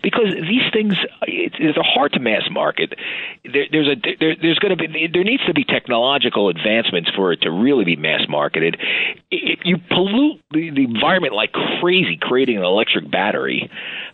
because 0.03 0.33
these 0.35 0.67
things 0.73 0.95
it, 1.27 1.53
they're 1.59 1.75
hard 1.83 2.13
to 2.15 2.21
mass 2.21 2.43
market. 2.51 2.95
There, 3.45 3.67
there's 3.71 3.89
a 3.89 3.97
there, 4.19 4.35
there's 4.41 4.59
going 4.59 4.77
to 4.77 4.89
be 4.89 5.09
there 5.13 5.25
needs 5.25 5.45
to 5.47 5.55
be 5.55 5.65
technological 5.65 6.49
advancements 6.49 7.11
for 7.15 7.33
it 7.33 7.43
to 7.43 7.51
really 7.51 7.85
be 7.85 7.97
mass 7.97 8.23
marketed. 8.29 8.77
If 9.31 9.61
you 9.65 9.77
pollute 9.89 10.41
the, 10.51 10.71
the 10.71 10.85
environment 10.85 11.35
like 11.35 11.53
crazy, 11.81 12.19
creating 12.21 12.57
an 12.59 12.65
electric 12.65 13.11
battery. 13.11 13.71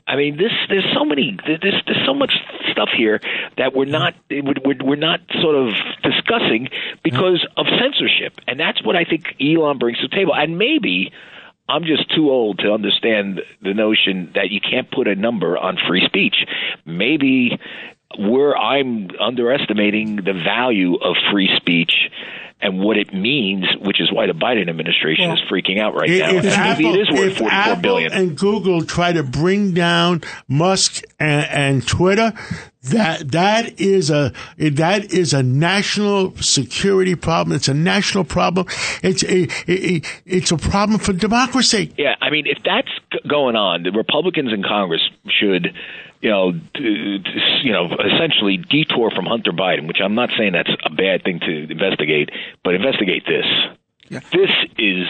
I 0.08 0.16
mean, 0.16 0.38
this 0.38 0.52
there's 0.70 0.86
so 0.94 1.04
many 1.04 1.36
there's 1.46 1.60
there's 1.86 2.06
so 2.06 2.14
much 2.14 2.32
stuff 2.72 2.88
here 2.96 3.20
that 3.58 3.74
we're 3.74 3.84
not 3.84 4.14
we're, 4.30 4.74
we're 4.82 4.96
not 4.96 5.20
sort 5.42 5.54
of 5.54 5.74
discussing 6.02 6.68
because 7.04 7.46
of 7.58 7.66
censorship, 7.78 8.32
and 8.48 8.58
that's 8.58 8.82
what 8.82 8.96
I 8.96 9.04
think 9.04 9.26
Elon 9.38 9.76
brings 9.76 9.98
to 9.98 10.08
the 10.08 10.16
table. 10.16 10.34
And 10.34 10.56
maybe 10.56 11.12
I'm 11.68 11.84
just 11.84 12.10
too 12.14 12.30
old 12.30 12.60
to 12.60 12.72
understand 12.72 13.42
the 13.60 13.74
notion 13.74 14.32
that 14.34 14.50
you 14.50 14.60
can't 14.60 14.90
put 14.90 15.06
a 15.06 15.14
number 15.14 15.58
on 15.58 15.76
free 15.86 16.06
speech. 16.06 16.46
Maybe 16.86 17.58
we're 18.18 18.56
I'm 18.56 19.10
underestimating 19.20 20.16
the 20.16 20.32
value 20.32 20.94
of 20.94 21.16
free 21.30 21.50
speech 21.58 21.92
and 22.60 22.80
what 22.80 22.96
it 22.96 23.14
means, 23.14 23.64
which 23.80 24.00
is 24.00 24.10
why 24.12 24.26
the 24.26 24.32
Biden 24.32 24.68
administration 24.68 25.30
is 25.30 25.38
freaking 25.50 25.78
out 25.80 25.94
right 25.94 26.08
now. 26.10 26.30
If 26.30 26.44
And 26.44 26.46
Apple, 26.46 26.82
maybe 26.84 26.98
it 27.00 27.08
is 27.08 27.10
worth 27.18 27.38
forty 27.38 27.54
four 27.56 27.76
billion. 27.76 28.12
and 28.12 28.36
Google 28.36 28.84
try 28.84 29.12
to 29.12 29.22
bring 29.22 29.72
down 29.74 30.22
Musk 30.48 31.04
and, 31.20 31.46
and 31.46 31.86
Twitter, 31.86 32.32
that 32.90 33.30
that 33.32 33.80
is 33.80 34.10
a 34.10 34.32
that 34.58 35.12
is 35.12 35.32
a 35.34 35.42
national 35.42 36.34
security 36.36 37.14
problem. 37.14 37.54
It's 37.54 37.68
a 37.68 37.74
national 37.74 38.24
problem. 38.24 38.66
It's 39.02 39.22
a, 39.22 39.42
it- 39.70 40.04
it's 40.26 40.50
a 40.50 40.56
problem 40.56 40.98
for 40.98 41.12
democracy. 41.12 41.92
Yeah, 41.96 42.14
I 42.20 42.30
mean, 42.30 42.46
if 42.46 42.58
that's 42.64 42.88
going 43.28 43.56
on, 43.56 43.82
the 43.82 43.90
Republicans 43.92 44.52
in 44.52 44.62
Congress 44.62 45.02
should, 45.28 45.74
you 46.20 46.30
know, 46.30 46.52
you 46.74 47.72
know, 47.72 47.88
essentially 47.92 48.56
detour 48.56 49.10
from 49.10 49.26
Hunter 49.26 49.52
Biden, 49.52 49.86
which 49.86 49.98
I'm 50.02 50.14
not 50.14 50.30
saying 50.36 50.52
that's 50.52 50.70
a 50.84 50.90
bad 50.90 51.22
thing 51.22 51.40
to 51.40 51.70
investigate, 51.70 52.30
but 52.64 52.74
investigate 52.74 53.24
this. 53.26 53.46
This 54.32 54.50
is 54.78 55.06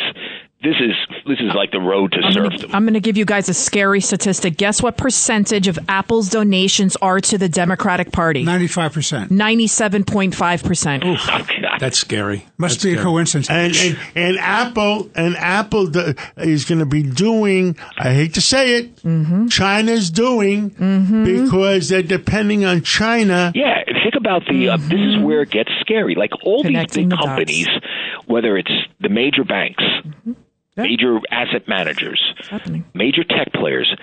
this 0.62 0.75
is 0.81 0.94
this 1.27 1.38
is 1.38 1.55
like 1.55 1.71
the 1.71 1.79
road 1.79 2.11
to 2.12 2.18
I'm 2.18 2.35
gonna, 2.35 2.51
serfdom. 2.51 2.71
I'm 2.75 2.85
gonna 2.85 2.99
give 3.01 3.16
you 3.16 3.25
guys 3.25 3.49
a 3.49 3.55
scary 3.55 4.01
statistic. 4.01 4.57
Guess 4.57 4.83
what 4.83 4.97
percentage 4.97 5.68
of 5.68 5.79
Apple's 5.88 6.31
donations 6.31 6.97
are 6.97 7.21
to 7.21 7.38
the 7.38 7.49
Democratic 7.49 8.11
Party? 8.11 8.44
95%. 8.44 9.29
97.5%. 9.29 11.03
Oh, 11.05 11.77
That's 11.79 11.99
scary. 11.99 12.44
Must 12.59 12.75
That's 12.77 12.85
be 12.85 12.94
a 12.94 13.03
coincidence. 13.03 13.49
And, 13.51 13.75
and 13.77 13.99
and 14.16 14.38
Apple 14.38 15.11
and 15.14 15.37
Apple 15.37 15.90
is 16.37 16.64
going 16.64 16.81
to 16.81 16.87
be 16.87 17.03
doing. 17.05 17.77
I 17.97 18.12
hate 18.12 18.35
to 18.35 18.40
say 18.40 18.79
it. 18.79 18.97
Mm-hmm. 18.97 19.47
China's 19.49 20.11
doing 20.11 20.71
because 20.71 21.88
they're 21.88 22.03
depending 22.03 22.64
on 22.64 22.83
China. 22.83 23.53
Yeah, 23.55 23.85
think 24.03 24.14
about 24.16 24.42
the. 24.51 24.71
Uh, 24.71 24.77
this 24.77 24.99
is 24.99 25.23
where 25.23 25.42
it 25.42 25.51
gets 25.51 25.71
scary. 25.81 26.14
Like 26.16 26.31
all 26.42 26.62
Connecting 26.62 27.09
these 27.09 27.11
the 27.11 27.16
big 27.16 27.18
dots. 27.21 27.25
companies, 27.27 27.68
whether 28.27 28.57
it's 28.57 28.73
the 29.01 29.09
major 29.09 29.44
banks, 29.44 29.85
Yeah. 30.78 30.84
major 30.84 31.18
asset 31.30 31.66
managers, 31.68 32.22
major 32.94 33.24
tech 33.24 33.52
players, 33.52 33.94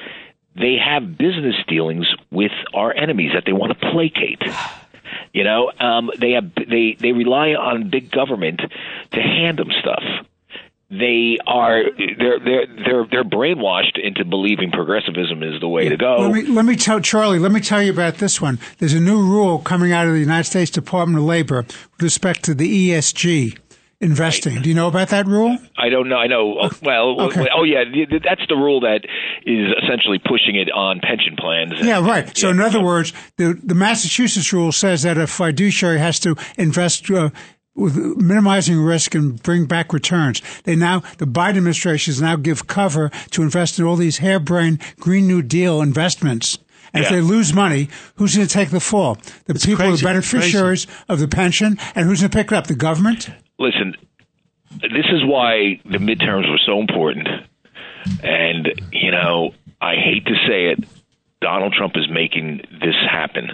they 0.55 0.75
have 0.77 1.17
business 1.17 1.55
dealings 1.67 2.07
with 2.31 2.51
our 2.73 2.93
enemies 2.93 3.31
that 3.33 3.43
they 3.45 3.53
want 3.53 3.79
to 3.79 3.91
placate. 3.91 4.41
You 5.33 5.43
know, 5.43 5.69
um, 5.79 6.09
they 6.17 6.31
have 6.31 6.51
they 6.55 6.95
they 6.99 7.11
rely 7.11 7.49
on 7.49 7.89
big 7.89 8.09
government 8.09 8.61
to 9.11 9.19
hand 9.21 9.59
them 9.59 9.69
stuff. 9.79 10.01
They 10.89 11.37
are 11.45 11.83
they're 12.17 12.39
they're 12.39 12.67
they're 12.67 13.05
they're 13.11 13.23
brainwashed 13.23 13.99
into 14.01 14.23
believing 14.23 14.71
progressivism 14.71 15.43
is 15.43 15.59
the 15.59 15.67
way 15.67 15.89
to 15.89 15.97
go. 15.97 16.17
Let 16.19 16.31
me 16.31 16.43
let 16.43 16.63
me 16.65 16.75
tell 16.75 16.99
Charlie. 17.01 17.39
Let 17.39 17.51
me 17.51 17.59
tell 17.59 17.81
you 17.83 17.91
about 17.91 18.15
this 18.15 18.39
one. 18.39 18.59
There's 18.77 18.93
a 18.93 18.99
new 18.99 19.21
rule 19.21 19.59
coming 19.59 19.91
out 19.91 20.07
of 20.07 20.13
the 20.13 20.19
United 20.19 20.45
States 20.45 20.71
Department 20.71 21.19
of 21.19 21.25
Labor 21.25 21.63
with 21.63 22.01
respect 22.01 22.43
to 22.45 22.53
the 22.53 22.91
ESG 22.91 23.57
investing. 24.01 24.61
Do 24.61 24.69
you 24.69 24.75
know 24.75 24.87
about 24.87 25.09
that 25.09 25.25
rule? 25.27 25.57
I 25.77 25.89
don't 25.89 26.09
know. 26.09 26.17
I 26.17 26.27
know. 26.27 26.57
oh, 26.61 26.69
Well, 26.81 27.21
Okay. 27.27 27.47
oh 27.55 27.63
yeah, 27.63 27.83
th- 27.83 28.09
th- 28.09 28.21
that's 28.23 28.45
the 28.49 28.55
rule 28.55 28.81
that 28.81 29.01
is 29.45 29.67
essentially 29.83 30.19
pushing 30.19 30.55
it 30.55 30.69
on 30.71 30.99
pension 31.01 31.35
plans. 31.37 31.73
Yeah, 31.81 32.05
right. 32.05 32.35
So, 32.37 32.49
in 32.49 32.59
other 32.59 32.81
words, 32.83 33.13
the 33.37 33.59
the 33.63 33.75
Massachusetts 33.75 34.51
rule 34.53 34.71
says 34.71 35.03
that 35.03 35.17
a 35.17 35.27
fiduciary 35.27 35.99
has 35.99 36.19
to 36.21 36.35
invest. 36.57 37.09
Uh, 37.09 37.29
with 37.77 37.97
minimizing 37.97 38.79
risk 38.79 39.15
and 39.15 39.43
bring 39.43 39.65
back 39.65 39.91
returns. 39.91 40.41
They 40.63 40.77
now, 40.77 41.01
the 41.17 41.25
Biden 41.27 41.57
administration 41.57 42.11
is 42.11 42.21
now 42.21 42.37
give 42.37 42.67
cover 42.67 43.09
to 43.31 43.41
invest 43.41 43.77
in 43.77 43.83
all 43.83 43.97
these 43.97 44.19
harebrained 44.19 44.79
Green 44.97 45.27
New 45.27 45.41
Deal 45.41 45.81
investments. 45.81 46.57
And 46.93 47.03
if 47.03 47.09
they 47.09 47.19
lose 47.19 47.53
money, 47.53 47.89
who's 48.15 48.33
going 48.37 48.47
to 48.47 48.53
take 48.53 48.69
the 48.69 48.79
fall? 48.79 49.17
The 49.47 49.55
people, 49.55 49.75
crazy. 49.75 49.97
the 49.97 50.03
beneficiaries 50.07 50.87
of 51.09 51.19
the 51.19 51.27
pension, 51.27 51.77
and 51.95 52.07
who's 52.07 52.21
going 52.21 52.31
to 52.31 52.37
pick 52.37 52.53
it 52.53 52.55
up? 52.55 52.67
The 52.67 52.75
government? 52.75 53.29
Listen, 53.57 53.95
this 54.81 55.05
is 55.11 55.23
why 55.23 55.79
the 55.85 55.97
midterms 55.97 56.49
were 56.49 56.59
so 56.65 56.79
important. 56.79 57.27
And 58.23 58.81
you 58.91 59.11
know, 59.11 59.51
I 59.81 59.95
hate 59.95 60.25
to 60.25 60.35
say 60.47 60.67
it, 60.67 60.83
Donald 61.41 61.73
Trump 61.73 61.93
is 61.95 62.09
making 62.09 62.61
this 62.81 62.95
happen 63.09 63.51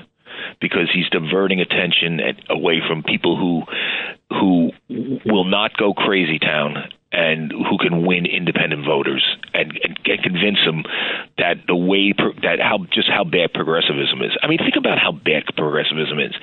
because 0.60 0.90
he's 0.94 1.10
diverting 1.10 1.60
attention 1.60 2.20
at, 2.20 2.36
away 2.50 2.82
from 2.88 3.04
people 3.04 3.38
who 3.38 3.64
who 4.30 4.72
will 5.26 5.46
not 5.46 5.76
go 5.78 5.94
crazy 5.94 6.40
town 6.40 6.90
and 7.12 7.52
who 7.52 7.78
can 7.78 8.06
win 8.06 8.26
independent 8.26 8.86
voters 8.86 9.24
and, 9.54 9.78
and, 9.84 10.00
and 10.06 10.24
convince 10.24 10.60
them 10.66 10.84
that 11.38 11.56
the 11.68 11.76
way 11.76 12.14
that 12.42 12.60
how 12.62 12.86
just 12.94 13.10
how 13.10 13.24
bad 13.24 13.54
progressivism 13.54 14.22
is. 14.22 14.32
I 14.42 14.48
mean, 14.48 14.60
think 14.60 14.76
about 14.78 14.98
how 14.98 15.12
bad 15.12 15.44
progressivism 15.58 16.20
is. 16.20 16.34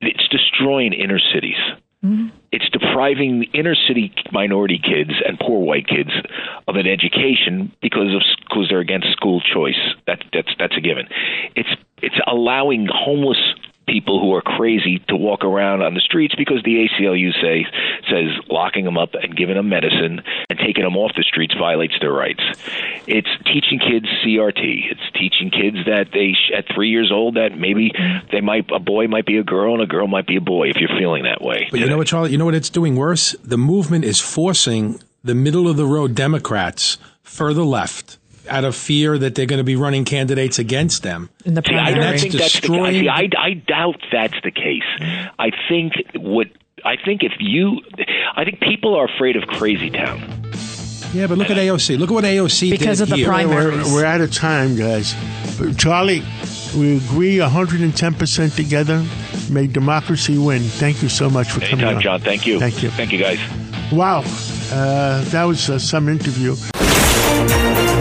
It's 0.00 0.28
destroying 0.28 0.92
inner 0.92 1.18
cities. 1.34 1.58
Mm-hmm. 2.04 2.28
It's 2.52 2.68
depressing 2.70 2.88
depriving 2.98 3.44
inner 3.54 3.74
city 3.74 4.12
minority 4.32 4.78
kids 4.82 5.12
and 5.26 5.38
poor 5.38 5.60
white 5.60 5.86
kids 5.86 6.10
of 6.66 6.76
an 6.76 6.86
education 6.86 7.72
because 7.80 8.14
of 8.14 8.22
because 8.48 8.66
they're 8.68 8.80
against 8.80 9.08
school 9.12 9.40
choice. 9.40 9.78
That 10.06 10.24
that's 10.32 10.48
that's 10.58 10.76
a 10.76 10.80
given. 10.80 11.06
It's 11.54 11.68
it's 12.02 12.18
allowing 12.26 12.88
homeless 12.90 13.38
people 13.88 14.20
who 14.20 14.34
are 14.34 14.42
crazy 14.42 15.02
to 15.08 15.16
walk 15.16 15.44
around 15.44 15.82
on 15.82 15.94
the 15.94 16.00
streets 16.00 16.34
because 16.36 16.62
the 16.64 16.86
ACLU 16.86 17.32
say 17.40 17.66
says 18.08 18.28
locking 18.48 18.84
them 18.84 18.98
up 18.98 19.14
and 19.14 19.36
giving 19.36 19.56
them 19.56 19.68
medicine 19.68 20.22
and 20.50 20.58
taking 20.58 20.84
them 20.84 20.96
off 20.96 21.12
the 21.16 21.24
streets 21.24 21.54
violates 21.58 21.94
their 22.00 22.12
rights. 22.12 22.42
It's 23.06 23.28
teaching 23.44 23.78
kids 23.78 24.06
CRT. 24.24 24.92
It's 24.92 25.12
teaching 25.14 25.50
kids 25.50 25.78
that 25.86 26.12
they 26.12 26.34
at 26.56 26.66
three 26.74 26.90
years 26.90 27.10
old 27.10 27.34
that 27.36 27.56
maybe 27.56 27.92
they 28.30 28.40
might 28.40 28.70
a 28.72 28.78
boy 28.78 29.08
might 29.08 29.26
be 29.26 29.38
a 29.38 29.44
girl 29.44 29.74
and 29.74 29.82
a 29.82 29.86
girl 29.86 30.06
might 30.06 30.26
be 30.26 30.36
a 30.36 30.40
boy 30.40 30.68
if 30.68 30.76
you're 30.76 30.96
feeling 30.98 31.24
that 31.24 31.40
way. 31.40 31.68
But 31.70 31.80
you 31.80 31.86
know 31.86 31.96
what, 31.96 32.06
Charlie? 32.06 32.30
You 32.30 32.38
know 32.38 32.44
what 32.44 32.54
it's 32.54 32.70
doing 32.70 32.96
worse? 32.96 33.34
The 33.42 33.58
movement 33.58 34.04
is 34.04 34.20
forcing 34.20 35.00
the 35.24 35.34
middle 35.34 35.68
of 35.68 35.76
the 35.76 35.86
road 35.86 36.14
Democrats 36.14 36.98
further 37.22 37.62
left 37.62 38.17
out 38.48 38.64
of 38.64 38.74
fear 38.76 39.18
that 39.18 39.34
they're 39.34 39.46
going 39.46 39.58
to 39.58 39.64
be 39.64 39.76
running 39.76 40.04
candidates 40.04 40.58
against 40.58 41.02
them. 41.02 41.30
In 41.44 41.54
the 41.54 41.62
See, 41.66 41.74
I 41.74 41.86
And 41.88 41.94
don't 41.96 42.04
that's 42.04 42.22
think 42.22 42.34
that's 42.34 42.54
the 42.54 42.60
destroying- 42.60 43.02
see, 43.02 43.08
I, 43.08 43.28
I 43.38 43.54
doubt 43.54 43.96
that's 44.12 44.34
the 44.42 44.50
case. 44.50 44.82
Mm-hmm. 45.00 45.28
I 45.38 45.50
think 45.68 45.92
what 46.16 46.46
I 46.84 46.94
think 47.04 47.22
if 47.24 47.32
you, 47.40 47.80
I 48.36 48.44
think 48.44 48.60
people 48.60 48.94
are 48.94 49.06
afraid 49.06 49.34
of 49.36 49.46
Crazy 49.48 49.90
Town. 49.90 50.20
Yeah, 51.12 51.26
but 51.26 51.38
look 51.38 51.50
at 51.50 51.56
AOC. 51.56 51.98
Look 51.98 52.10
at 52.10 52.14
what 52.14 52.24
AOC 52.24 52.70
Because 52.70 52.98
did 52.98 53.04
of 53.04 53.08
the 53.10 53.16
here. 53.16 53.26
primaries. 53.26 53.86
We're, 53.88 53.94
we're 53.94 54.04
out 54.04 54.20
of 54.20 54.32
time, 54.32 54.76
guys. 54.76 55.14
But 55.58 55.76
Charlie, 55.78 56.22
we 56.76 56.98
agree 56.98 57.38
110% 57.38 58.54
together. 58.54 59.04
May 59.50 59.66
democracy 59.66 60.38
win. 60.38 60.60
Thank 60.62 61.02
you 61.02 61.08
so 61.08 61.28
much 61.30 61.50
for 61.50 61.60
coming 61.60 61.80
Anytime, 61.86 61.96
on. 61.96 62.02
John. 62.02 62.20
Thank 62.20 62.46
you. 62.46 62.60
Thank 62.60 62.82
you. 62.82 62.90
Thank 62.90 63.12
you, 63.12 63.18
guys. 63.18 63.38
Wow. 63.90 64.22
Uh, 64.70 65.24
that 65.30 65.44
was 65.44 65.70
uh, 65.70 65.78
some 65.78 66.08
interview. 66.08 66.54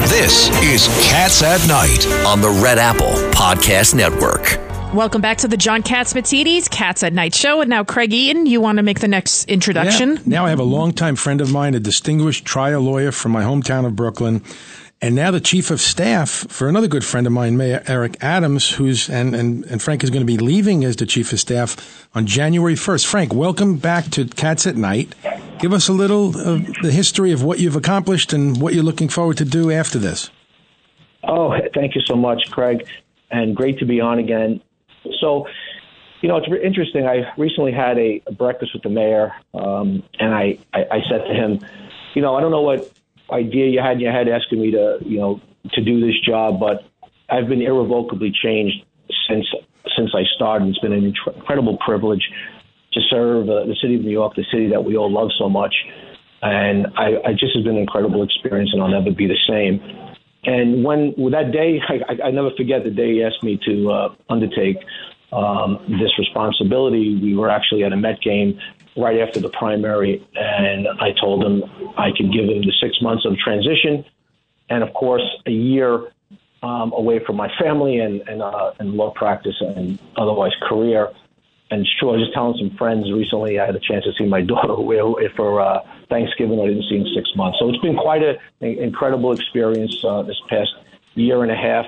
This 0.09 0.49
is 0.63 0.87
Cats 1.09 1.41
at 1.41 1.65
Night 1.67 2.05
on 2.25 2.41
the 2.41 2.49
Red 2.61 2.77
Apple 2.77 3.13
Podcast 3.31 3.95
Network. 3.95 4.59
Welcome 4.93 5.21
back 5.21 5.37
to 5.39 5.47
the 5.47 5.55
John 5.55 5.81
Catsimatidis 5.81 6.69
Cats 6.69 7.03
at 7.03 7.13
Night 7.13 7.33
show. 7.33 7.61
And 7.61 7.69
now, 7.69 7.83
Craig 7.85 8.13
Eaton, 8.13 8.45
you 8.45 8.59
want 8.59 8.77
to 8.77 8.83
make 8.83 8.99
the 8.99 9.07
next 9.07 9.45
introduction? 9.45 10.15
Yeah. 10.15 10.21
Now 10.25 10.45
I 10.45 10.49
have 10.49 10.59
a 10.59 10.63
longtime 10.63 11.15
friend 11.15 11.39
of 11.39 11.51
mine, 11.53 11.73
a 11.73 11.79
distinguished 11.79 12.43
trial 12.45 12.81
lawyer 12.81 13.11
from 13.13 13.31
my 13.31 13.43
hometown 13.43 13.85
of 13.85 13.95
Brooklyn, 13.95 14.43
and 15.01 15.15
now 15.15 15.31
the 15.31 15.39
chief 15.39 15.69
of 15.69 15.79
staff 15.79 16.29
for 16.29 16.67
another 16.67 16.87
good 16.87 17.05
friend 17.05 17.27
of 17.27 17.33
mine, 17.33 17.55
Mayor 17.55 17.83
Eric 17.87 18.17
Adams, 18.23 18.69
who's 18.69 19.09
and 19.09 19.35
and, 19.35 19.63
and 19.65 19.81
Frank 19.81 20.03
is 20.03 20.09
going 20.09 20.21
to 20.21 20.25
be 20.25 20.37
leaving 20.37 20.83
as 20.83 20.95
the 20.95 21.05
chief 21.05 21.31
of 21.33 21.39
staff 21.39 22.07
on 22.15 22.25
January 22.25 22.75
first. 22.75 23.05
Frank, 23.05 23.33
welcome 23.33 23.77
back 23.77 24.05
to 24.11 24.25
Cats 24.25 24.65
at 24.65 24.75
Night. 24.75 25.13
Give 25.59 25.73
us 25.73 25.87
a 25.87 25.93
little 25.93 26.37
of 26.39 26.65
the 26.81 26.91
history 26.91 27.31
of 27.31 27.43
what 27.43 27.59
you've 27.59 27.75
accomplished 27.75 28.33
and 28.33 28.59
what 28.59 28.73
you're 28.73 28.83
looking 28.83 29.09
forward 29.09 29.37
to 29.37 29.45
do 29.45 29.71
after 29.71 29.99
this. 29.99 30.29
Oh, 31.23 31.53
thank 31.73 31.95
you 31.95 32.01
so 32.01 32.15
much, 32.15 32.49
Craig, 32.51 32.87
and 33.31 33.55
great 33.55 33.79
to 33.79 33.85
be 33.85 33.99
on 33.99 34.17
again. 34.17 34.61
So, 35.19 35.47
you 36.21 36.29
know, 36.29 36.37
it's 36.37 36.49
re- 36.49 36.63
interesting. 36.63 37.05
I 37.05 37.31
recently 37.37 37.71
had 37.71 37.97
a, 37.97 38.21
a 38.27 38.31
breakfast 38.31 38.73
with 38.73 38.83
the 38.83 38.89
mayor, 38.89 39.33
um, 39.53 40.03
and 40.19 40.33
I, 40.33 40.57
I, 40.73 40.85
I 40.91 41.01
said 41.09 41.25
to 41.25 41.33
him, 41.33 41.59
you 42.13 42.21
know, 42.21 42.35
I 42.35 42.41
don't 42.41 42.51
know 42.51 42.61
what 42.61 42.96
idea 43.31 43.67
you 43.67 43.79
had 43.79 43.93
in 43.93 43.99
your 43.99 44.11
head 44.11 44.27
asking 44.27 44.61
me 44.61 44.71
to, 44.71 44.97
you 45.05 45.19
know, 45.19 45.41
to 45.73 45.83
do 45.83 45.99
this 45.99 46.15
job, 46.25 46.59
but 46.59 46.85
I've 47.29 47.47
been 47.47 47.61
irrevocably 47.61 48.31
changed 48.31 48.85
since 49.29 49.45
since 49.97 50.11
I 50.13 50.23
started. 50.35 50.69
It's 50.69 50.79
been 50.79 50.93
an 50.93 51.05
incredible 51.05 51.77
privilege 51.77 52.23
to 52.93 53.01
serve 53.09 53.49
uh, 53.49 53.65
the 53.65 53.75
city 53.81 53.95
of 53.95 54.01
New 54.01 54.11
York, 54.11 54.35
the 54.35 54.45
city 54.51 54.69
that 54.69 54.83
we 54.83 54.95
all 54.95 55.11
love 55.11 55.29
so 55.37 55.49
much, 55.49 55.73
and 56.41 56.87
I, 56.95 57.17
I 57.25 57.31
just 57.33 57.55
has 57.55 57.63
been 57.63 57.75
an 57.75 57.81
incredible 57.81 58.23
experience, 58.23 58.69
and 58.73 58.81
I'll 58.81 58.89
never 58.89 59.11
be 59.11 59.27
the 59.27 59.37
same. 59.47 59.81
And 60.43 60.83
when 60.83 61.13
with 61.17 61.33
that 61.33 61.51
day, 61.51 61.81
I, 61.89 62.13
I, 62.13 62.27
I 62.27 62.31
never 62.31 62.51
forget 62.55 62.83
the 62.83 62.91
day 62.91 63.13
he 63.13 63.23
asked 63.23 63.43
me 63.43 63.59
to 63.65 63.91
uh, 63.91 64.15
undertake 64.29 64.77
um, 65.31 65.79
this 65.99 66.11
responsibility. 66.17 67.19
We 67.21 67.35
were 67.35 67.49
actually 67.49 67.83
at 67.83 67.91
a 67.91 67.97
Met 67.97 68.21
game 68.21 68.59
right 68.97 69.19
after 69.19 69.39
the 69.39 69.49
primary, 69.49 70.27
and 70.35 70.87
I 70.99 71.11
told 71.19 71.43
him 71.43 71.63
I 71.97 72.09
could 72.15 72.33
give 72.33 72.45
him 72.45 72.61
the 72.61 72.73
six 72.81 73.01
months 73.01 73.25
of 73.25 73.37
transition, 73.37 74.03
and 74.69 74.83
of 74.83 74.93
course 74.93 75.23
a 75.45 75.51
year 75.51 76.11
um, 76.63 76.91
away 76.93 77.19
from 77.25 77.35
my 77.35 77.49
family 77.59 77.99
and 77.99 78.21
and, 78.27 78.41
uh, 78.41 78.73
and 78.79 78.93
law 78.93 79.11
practice 79.11 79.55
and 79.61 79.99
otherwise 80.17 80.53
career. 80.67 81.09
And 81.69 81.85
sure, 81.99 82.09
I 82.09 82.11
was 82.13 82.21
just 82.21 82.33
telling 82.33 82.57
some 82.57 82.77
friends 82.77 83.11
recently 83.11 83.59
I 83.59 83.65
had 83.65 83.75
a 83.75 83.79
chance 83.79 84.05
to 84.05 84.13
see 84.17 84.25
my 84.25 84.41
daughter 84.53 84.75
for 85.35 85.61
uh, 85.61 85.79
Thanksgiving. 86.09 86.59
I 86.59 86.67
didn't 86.67 86.85
see 86.89 86.95
in 86.95 87.07
six 87.13 87.29
months, 87.35 87.59
so 87.59 87.69
it's 87.69 87.79
been 87.79 87.97
quite 87.97 88.23
a, 88.23 88.37
an 88.61 88.79
incredible 88.79 89.31
experience 89.31 90.03
uh, 90.03 90.23
this 90.23 90.39
past 90.49 90.71
year 91.13 91.43
and 91.43 91.51
a 91.51 91.55
half. 91.55 91.85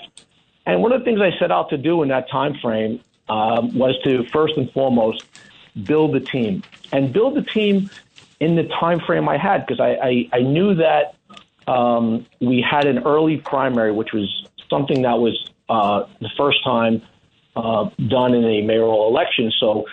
And 0.65 0.83
one 0.83 0.91
of 0.91 0.99
the 0.99 1.05
things 1.05 1.19
I 1.21 1.31
set 1.39 1.51
out 1.51 1.69
to 1.69 1.77
do 1.77 2.03
in 2.03 2.09
that 2.09 2.29
time 2.29 2.53
frame 2.61 2.99
um, 3.29 3.77
was 3.77 3.95
to 4.03 4.25
first 4.31 4.55
and 4.57 4.71
foremost 4.71 5.23
build 5.83 6.13
the 6.13 6.19
team 6.19 6.63
and 6.91 7.13
build 7.13 7.35
the 7.35 7.41
team 7.41 7.89
in 8.39 8.55
the 8.55 8.63
time 8.79 8.99
frame 8.99 9.27
I 9.27 9.37
had 9.37 9.65
because 9.65 9.79
I, 9.79 10.29
I, 10.33 10.37
I 10.37 10.39
knew 10.41 10.75
that 10.75 11.15
um, 11.67 12.25
we 12.39 12.61
had 12.67 12.87
an 12.87 12.99
early 12.99 13.37
primary, 13.37 13.91
which 13.91 14.13
was 14.13 14.47
something 14.69 15.01
that 15.03 15.19
was 15.19 15.51
uh, 15.69 16.03
the 16.19 16.29
first 16.37 16.63
time 16.63 17.01
uh, 17.55 17.89
done 18.07 18.33
in 18.33 18.43
a 18.43 18.61
mayoral 18.61 19.07
election. 19.07 19.51
So 19.59 19.85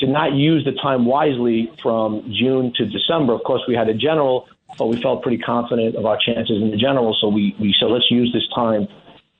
to 0.00 0.06
not 0.06 0.32
use 0.32 0.64
the 0.64 0.72
time 0.72 1.06
wisely 1.06 1.70
from 1.82 2.22
June 2.32 2.72
to 2.76 2.86
December. 2.86 3.32
Of 3.32 3.44
course, 3.44 3.62
we 3.68 3.74
had 3.74 3.88
a 3.88 3.94
general, 3.94 4.48
but 4.76 4.86
we 4.86 5.00
felt 5.00 5.22
pretty 5.22 5.38
confident 5.38 5.94
of 5.94 6.04
our 6.04 6.18
chances 6.18 6.60
in 6.60 6.70
the 6.70 6.76
general. 6.76 7.16
So 7.20 7.28
we, 7.28 7.54
we 7.60 7.74
said, 7.78 7.86
let's 7.86 8.10
use 8.10 8.32
this 8.32 8.46
time 8.54 8.88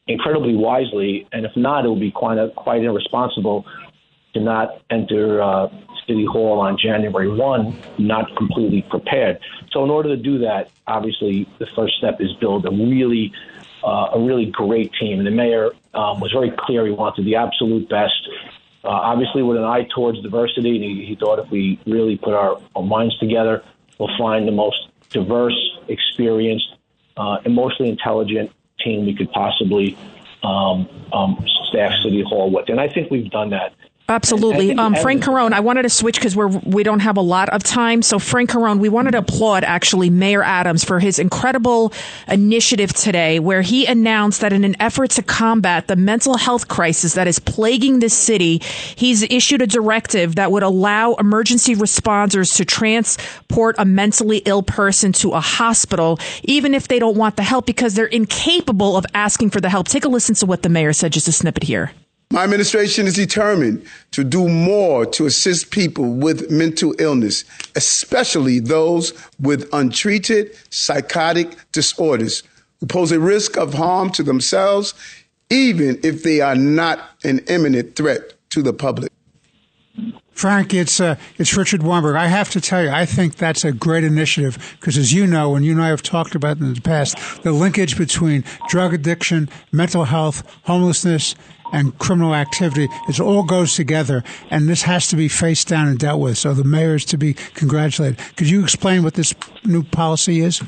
incredibly 0.06 0.54
wisely. 0.54 1.26
And 1.32 1.44
if 1.44 1.52
not, 1.56 1.84
it 1.84 1.88
would 1.88 2.00
be 2.00 2.12
quite, 2.12 2.38
a, 2.38 2.50
quite 2.50 2.82
irresponsible 2.82 3.66
to 4.34 4.40
not 4.40 4.82
enter 4.90 5.42
uh, 5.42 5.68
City 6.06 6.24
Hall 6.24 6.60
on 6.60 6.78
January 6.78 7.28
1, 7.28 7.76
not 7.98 8.34
completely 8.36 8.82
prepared. 8.82 9.38
So 9.72 9.84
in 9.84 9.90
order 9.90 10.10
to 10.10 10.16
do 10.16 10.38
that, 10.38 10.70
obviously 10.86 11.48
the 11.58 11.66
first 11.74 11.96
step 11.98 12.20
is 12.20 12.32
build 12.40 12.66
a 12.66 12.70
really 12.70 13.32
uh, 13.82 14.10
a 14.14 14.18
really 14.20 14.46
great 14.46 14.90
team. 14.98 15.18
And 15.18 15.26
the 15.26 15.30
mayor 15.30 15.70
um, 15.92 16.18
was 16.20 16.32
very 16.32 16.50
clear 16.56 16.86
he 16.86 16.92
wanted 16.92 17.26
the 17.26 17.36
absolute 17.36 17.88
best. 17.88 18.28
Uh, 18.82 18.88
obviously, 18.88 19.42
with 19.42 19.58
an 19.58 19.64
eye 19.64 19.86
towards 19.94 20.20
diversity, 20.22 20.76
and 20.76 20.84
he, 20.84 21.06
he 21.06 21.16
thought 21.16 21.38
if 21.38 21.50
we 21.50 21.78
really 21.86 22.16
put 22.16 22.34
our, 22.34 22.60
our 22.74 22.82
minds 22.82 23.16
together, 23.18 23.62
we'll 23.98 24.16
find 24.18 24.48
the 24.48 24.52
most 24.52 24.88
diverse, 25.10 25.56
experienced, 25.88 26.76
uh, 27.16 27.38
emotionally 27.44 27.90
intelligent 27.90 28.50
team 28.80 29.06
we 29.06 29.14
could 29.14 29.30
possibly 29.32 29.96
um, 30.42 30.88
um, 31.12 31.44
staff 31.70 31.92
City 32.02 32.22
Hall 32.26 32.50
with. 32.50 32.68
And 32.68 32.80
I 32.80 32.88
think 32.88 33.10
we've 33.10 33.30
done 33.30 33.50
that. 33.50 33.74
Absolutely. 34.06 34.74
Um, 34.74 34.94
Frank 34.96 35.24
Carone, 35.24 35.52
I 35.52 35.60
wanted 35.60 35.82
to 35.82 35.88
switch 35.88 36.16
because 36.16 36.36
we're 36.36 36.48
we 36.48 36.82
don't 36.82 37.00
have 37.00 37.16
a 37.16 37.22
lot 37.22 37.48
of 37.48 37.62
time. 37.62 38.02
So 38.02 38.18
Frank 38.18 38.50
Carone, 38.50 38.78
we 38.78 38.90
wanted 38.90 39.12
to 39.12 39.18
applaud 39.18 39.64
actually 39.64 40.10
Mayor 40.10 40.42
Adams 40.42 40.84
for 40.84 41.00
his 41.00 41.18
incredible 41.18 41.90
initiative 42.28 42.92
today, 42.92 43.38
where 43.38 43.62
he 43.62 43.86
announced 43.86 44.42
that 44.42 44.52
in 44.52 44.62
an 44.62 44.76
effort 44.78 45.08
to 45.12 45.22
combat 45.22 45.86
the 45.88 45.96
mental 45.96 46.36
health 46.36 46.68
crisis 46.68 47.14
that 47.14 47.26
is 47.26 47.38
plaguing 47.38 48.00
this 48.00 48.12
city, 48.12 48.58
he's 48.94 49.22
issued 49.22 49.62
a 49.62 49.66
directive 49.66 50.34
that 50.34 50.52
would 50.52 50.62
allow 50.62 51.14
emergency 51.14 51.74
responders 51.74 52.56
to 52.56 52.66
transport 52.66 53.74
a 53.78 53.86
mentally 53.86 54.42
ill 54.44 54.62
person 54.62 55.12
to 55.12 55.30
a 55.30 55.40
hospital, 55.40 56.18
even 56.42 56.74
if 56.74 56.88
they 56.88 56.98
don't 56.98 57.16
want 57.16 57.36
the 57.36 57.42
help 57.42 57.64
because 57.64 57.94
they're 57.94 58.04
incapable 58.04 58.98
of 58.98 59.06
asking 59.14 59.48
for 59.48 59.62
the 59.62 59.70
help. 59.70 59.88
Take 59.88 60.04
a 60.04 60.08
listen 60.08 60.34
to 60.34 60.46
what 60.46 60.62
the 60.62 60.68
mayor 60.68 60.92
said. 60.92 61.10
Just 61.10 61.26
a 61.26 61.32
snippet 61.32 61.62
here. 61.62 61.90
My 62.30 62.42
administration 62.42 63.06
is 63.06 63.14
determined 63.14 63.86
to 64.12 64.24
do 64.24 64.48
more 64.48 65.06
to 65.06 65.26
assist 65.26 65.70
people 65.70 66.14
with 66.14 66.50
mental 66.50 66.94
illness, 66.98 67.44
especially 67.76 68.60
those 68.60 69.12
with 69.40 69.68
untreated 69.72 70.56
psychotic 70.70 71.56
disorders 71.72 72.42
who 72.80 72.86
pose 72.86 73.12
a 73.12 73.20
risk 73.20 73.56
of 73.56 73.74
harm 73.74 74.10
to 74.10 74.22
themselves, 74.22 74.94
even 75.50 76.00
if 76.02 76.22
they 76.22 76.40
are 76.40 76.56
not 76.56 77.10
an 77.22 77.40
imminent 77.48 77.94
threat 77.94 78.32
to 78.50 78.62
the 78.62 78.72
public. 78.72 79.10
Frank, 80.32 80.74
it's 80.74 81.00
uh, 81.00 81.14
it's 81.38 81.56
Richard 81.56 81.84
Weinberg. 81.84 82.16
I 82.16 82.26
have 82.26 82.50
to 82.50 82.60
tell 82.60 82.82
you, 82.82 82.90
I 82.90 83.06
think 83.06 83.36
that's 83.36 83.64
a 83.64 83.70
great 83.70 84.02
initiative 84.02 84.76
because, 84.80 84.98
as 84.98 85.12
you 85.12 85.28
know, 85.28 85.54
and 85.54 85.64
you 85.64 85.72
and 85.72 85.80
I 85.80 85.88
have 85.88 86.02
talked 86.02 86.34
about 86.34 86.58
in 86.58 86.74
the 86.74 86.80
past, 86.80 87.16
the 87.44 87.52
linkage 87.52 87.96
between 87.96 88.42
drug 88.68 88.92
addiction, 88.92 89.48
mental 89.70 90.04
health, 90.04 90.42
homelessness, 90.64 91.36
and 91.74 91.98
criminal 91.98 92.34
activity, 92.34 92.88
it 93.08 93.20
all 93.20 93.42
goes 93.42 93.74
together, 93.74 94.22
and 94.50 94.68
this 94.68 94.82
has 94.82 95.08
to 95.08 95.16
be 95.16 95.28
faced 95.28 95.68
down 95.68 95.88
and 95.88 95.98
dealt 95.98 96.20
with. 96.20 96.38
So 96.38 96.54
the 96.54 96.64
mayor 96.64 96.94
is 96.94 97.04
to 97.06 97.18
be 97.18 97.34
congratulated. 97.34 98.18
Could 98.36 98.48
you 98.48 98.62
explain 98.62 99.02
what 99.02 99.14
this 99.14 99.34
new 99.64 99.82
policy 99.82 100.40
is? 100.40 100.62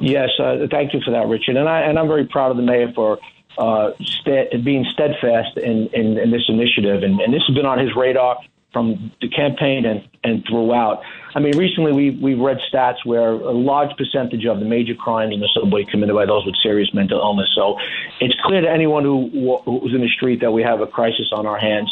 Yes, 0.00 0.28
uh, 0.38 0.66
thank 0.70 0.92
you 0.92 1.00
for 1.04 1.10
that, 1.10 1.26
Richard. 1.26 1.56
And 1.56 1.68
I 1.68 1.80
and 1.80 1.98
I'm 1.98 2.06
very 2.06 2.26
proud 2.26 2.50
of 2.50 2.56
the 2.56 2.62
mayor 2.62 2.92
for 2.94 3.18
uh, 3.56 3.90
sta 4.00 4.56
being 4.62 4.86
steadfast 4.92 5.56
in, 5.56 5.88
in, 5.92 6.18
in 6.18 6.30
this 6.30 6.44
initiative, 6.48 7.02
and, 7.02 7.18
and 7.20 7.32
this 7.32 7.42
has 7.48 7.56
been 7.56 7.66
on 7.66 7.78
his 7.78 7.90
radar 7.96 8.38
from 8.72 9.12
the 9.20 9.28
campaign 9.28 9.86
and, 9.86 10.06
and 10.24 10.44
throughout. 10.48 11.00
I 11.34 11.40
mean, 11.40 11.56
recently 11.56 11.92
we 11.92 12.10
we've 12.10 12.38
read 12.38 12.58
stats 12.72 13.04
where 13.04 13.30
a 13.30 13.52
large 13.52 13.96
percentage 13.96 14.44
of 14.46 14.60
the 14.60 14.66
major 14.66 14.94
crimes 14.94 15.32
in 15.32 15.40
the 15.40 15.48
subway 15.54 15.84
committed 15.84 16.14
by 16.14 16.26
those 16.26 16.44
with 16.44 16.54
serious 16.62 16.92
mental 16.92 17.18
illness. 17.18 17.48
So 17.54 17.76
it's 18.20 18.34
clear 18.44 18.60
to 18.60 18.70
anyone 18.70 19.04
who 19.04 19.60
who's 19.64 19.94
in 19.94 20.00
the 20.00 20.08
street 20.08 20.40
that 20.40 20.52
we 20.52 20.62
have 20.62 20.80
a 20.80 20.86
crisis 20.86 21.30
on 21.32 21.46
our 21.46 21.58
hands. 21.58 21.90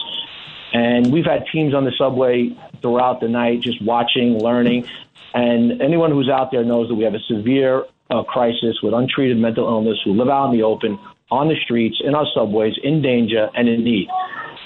And 0.73 1.13
we've 1.13 1.25
had 1.25 1.45
teams 1.53 1.75
on 1.75 1.85
the 1.85 1.93
subway 1.97 2.51
throughout 2.83 3.21
the 3.21 3.29
night 3.29 3.61
just 3.61 3.81
watching, 3.83 4.39
learning. 4.39 4.87
And 5.33 5.81
anyone 5.81 6.11
who's 6.11 6.29
out 6.29 6.51
there 6.51 6.65
knows 6.65 6.89
that 6.89 6.95
we 6.95 7.05
have 7.05 7.15
a 7.15 7.21
severe 7.21 7.85
uh, 8.11 8.23
crisis 8.25 8.81
with 8.83 8.93
untreated 8.93 9.39
mental 9.39 9.67
illness 9.67 9.99
who 10.05 10.13
live 10.13 10.29
out 10.29 10.51
in 10.51 10.59
the 10.59 10.65
open, 10.65 10.99
on 11.31 11.49
the 11.49 11.57
streets, 11.65 12.01
in 12.05 12.15
our 12.15 12.27
subways, 12.35 12.75
in 12.83 13.03
danger, 13.03 13.49
and 13.55 13.69
in 13.69 13.85
need. 13.85 14.09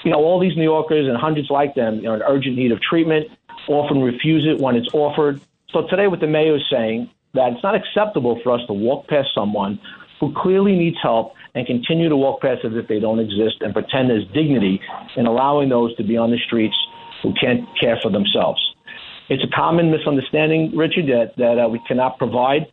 You 0.03 0.11
know, 0.11 0.17
all 0.17 0.39
these 0.39 0.55
New 0.55 0.63
Yorkers 0.63 1.07
and 1.07 1.17
hundreds 1.17 1.49
like 1.49 1.75
them 1.75 2.05
are 2.05 2.15
in 2.15 2.21
urgent 2.23 2.55
need 2.57 2.71
of 2.71 2.81
treatment, 2.81 3.27
often 3.67 4.01
refuse 4.01 4.47
it 4.47 4.59
when 4.59 4.75
it's 4.75 4.89
offered. 4.93 5.39
So 5.71 5.87
today, 5.87 6.07
what 6.07 6.19
the 6.19 6.27
mayor 6.27 6.55
is 6.55 6.63
saying 6.71 7.09
that 7.33 7.53
it's 7.53 7.63
not 7.63 7.75
acceptable 7.75 8.39
for 8.43 8.51
us 8.51 8.61
to 8.67 8.73
walk 8.73 9.07
past 9.07 9.29
someone 9.33 9.79
who 10.19 10.33
clearly 10.33 10.75
needs 10.75 10.97
help 11.01 11.33
and 11.55 11.65
continue 11.65 12.09
to 12.09 12.15
walk 12.15 12.41
past 12.41 12.63
as 12.63 12.73
if 12.75 12.87
they 12.87 12.99
don't 12.99 13.19
exist 13.19 13.61
and 13.61 13.73
pretend 13.73 14.09
there's 14.09 14.27
dignity 14.33 14.79
in 15.15 15.25
allowing 15.25 15.69
those 15.69 15.95
to 15.95 16.03
be 16.03 16.17
on 16.17 16.31
the 16.31 16.37
streets 16.45 16.75
who 17.23 17.33
can't 17.33 17.67
care 17.79 17.97
for 18.01 18.11
themselves. 18.11 18.61
It's 19.29 19.43
a 19.43 19.55
common 19.55 19.91
misunderstanding, 19.91 20.75
Richard, 20.75 21.07
that, 21.07 21.33
that 21.37 21.57
uh, 21.57 21.69
we 21.69 21.79
cannot 21.87 22.17
provide 22.17 22.67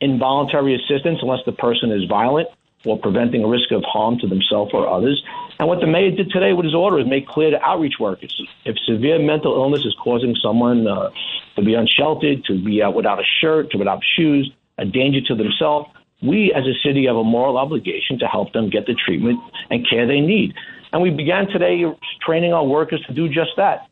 involuntary 0.00 0.74
assistance 0.74 1.20
unless 1.22 1.40
the 1.46 1.52
person 1.52 1.92
is 1.92 2.04
violent 2.08 2.48
or 2.84 2.98
preventing 2.98 3.44
a 3.44 3.48
risk 3.48 3.70
of 3.72 3.82
harm 3.84 4.18
to 4.18 4.26
themselves 4.26 4.72
or 4.74 4.88
others. 4.88 5.22
And 5.58 5.68
what 5.68 5.80
the 5.80 5.86
mayor 5.86 6.10
did 6.10 6.30
today 6.30 6.52
with 6.52 6.64
his 6.64 6.74
order 6.74 6.98
is 6.98 7.06
make 7.06 7.26
clear 7.26 7.50
to 7.50 7.62
outreach 7.62 7.94
workers 7.98 8.34
if 8.64 8.76
severe 8.86 9.18
mental 9.18 9.54
illness 9.54 9.84
is 9.84 9.94
causing 10.02 10.34
someone 10.42 10.86
uh, 10.86 11.10
to 11.56 11.62
be 11.62 11.74
unsheltered, 11.74 12.44
to 12.46 12.62
be 12.62 12.82
out 12.82 12.94
without 12.94 13.20
a 13.20 13.24
shirt, 13.40 13.70
to 13.70 13.78
without 13.78 14.00
shoes, 14.16 14.52
a 14.78 14.84
danger 14.84 15.20
to 15.28 15.34
themselves, 15.34 15.88
we 16.22 16.52
as 16.52 16.64
a 16.64 16.74
city 16.86 17.06
have 17.06 17.16
a 17.16 17.24
moral 17.24 17.58
obligation 17.58 18.18
to 18.18 18.26
help 18.26 18.52
them 18.52 18.70
get 18.70 18.86
the 18.86 18.94
treatment 18.94 19.38
and 19.70 19.86
care 19.88 20.06
they 20.06 20.20
need. 20.20 20.54
And 20.92 21.02
we 21.02 21.10
began 21.10 21.48
today 21.48 21.84
training 22.24 22.52
our 22.52 22.64
workers 22.64 23.02
to 23.06 23.12
do 23.12 23.28
just 23.28 23.50
that. 23.56 23.88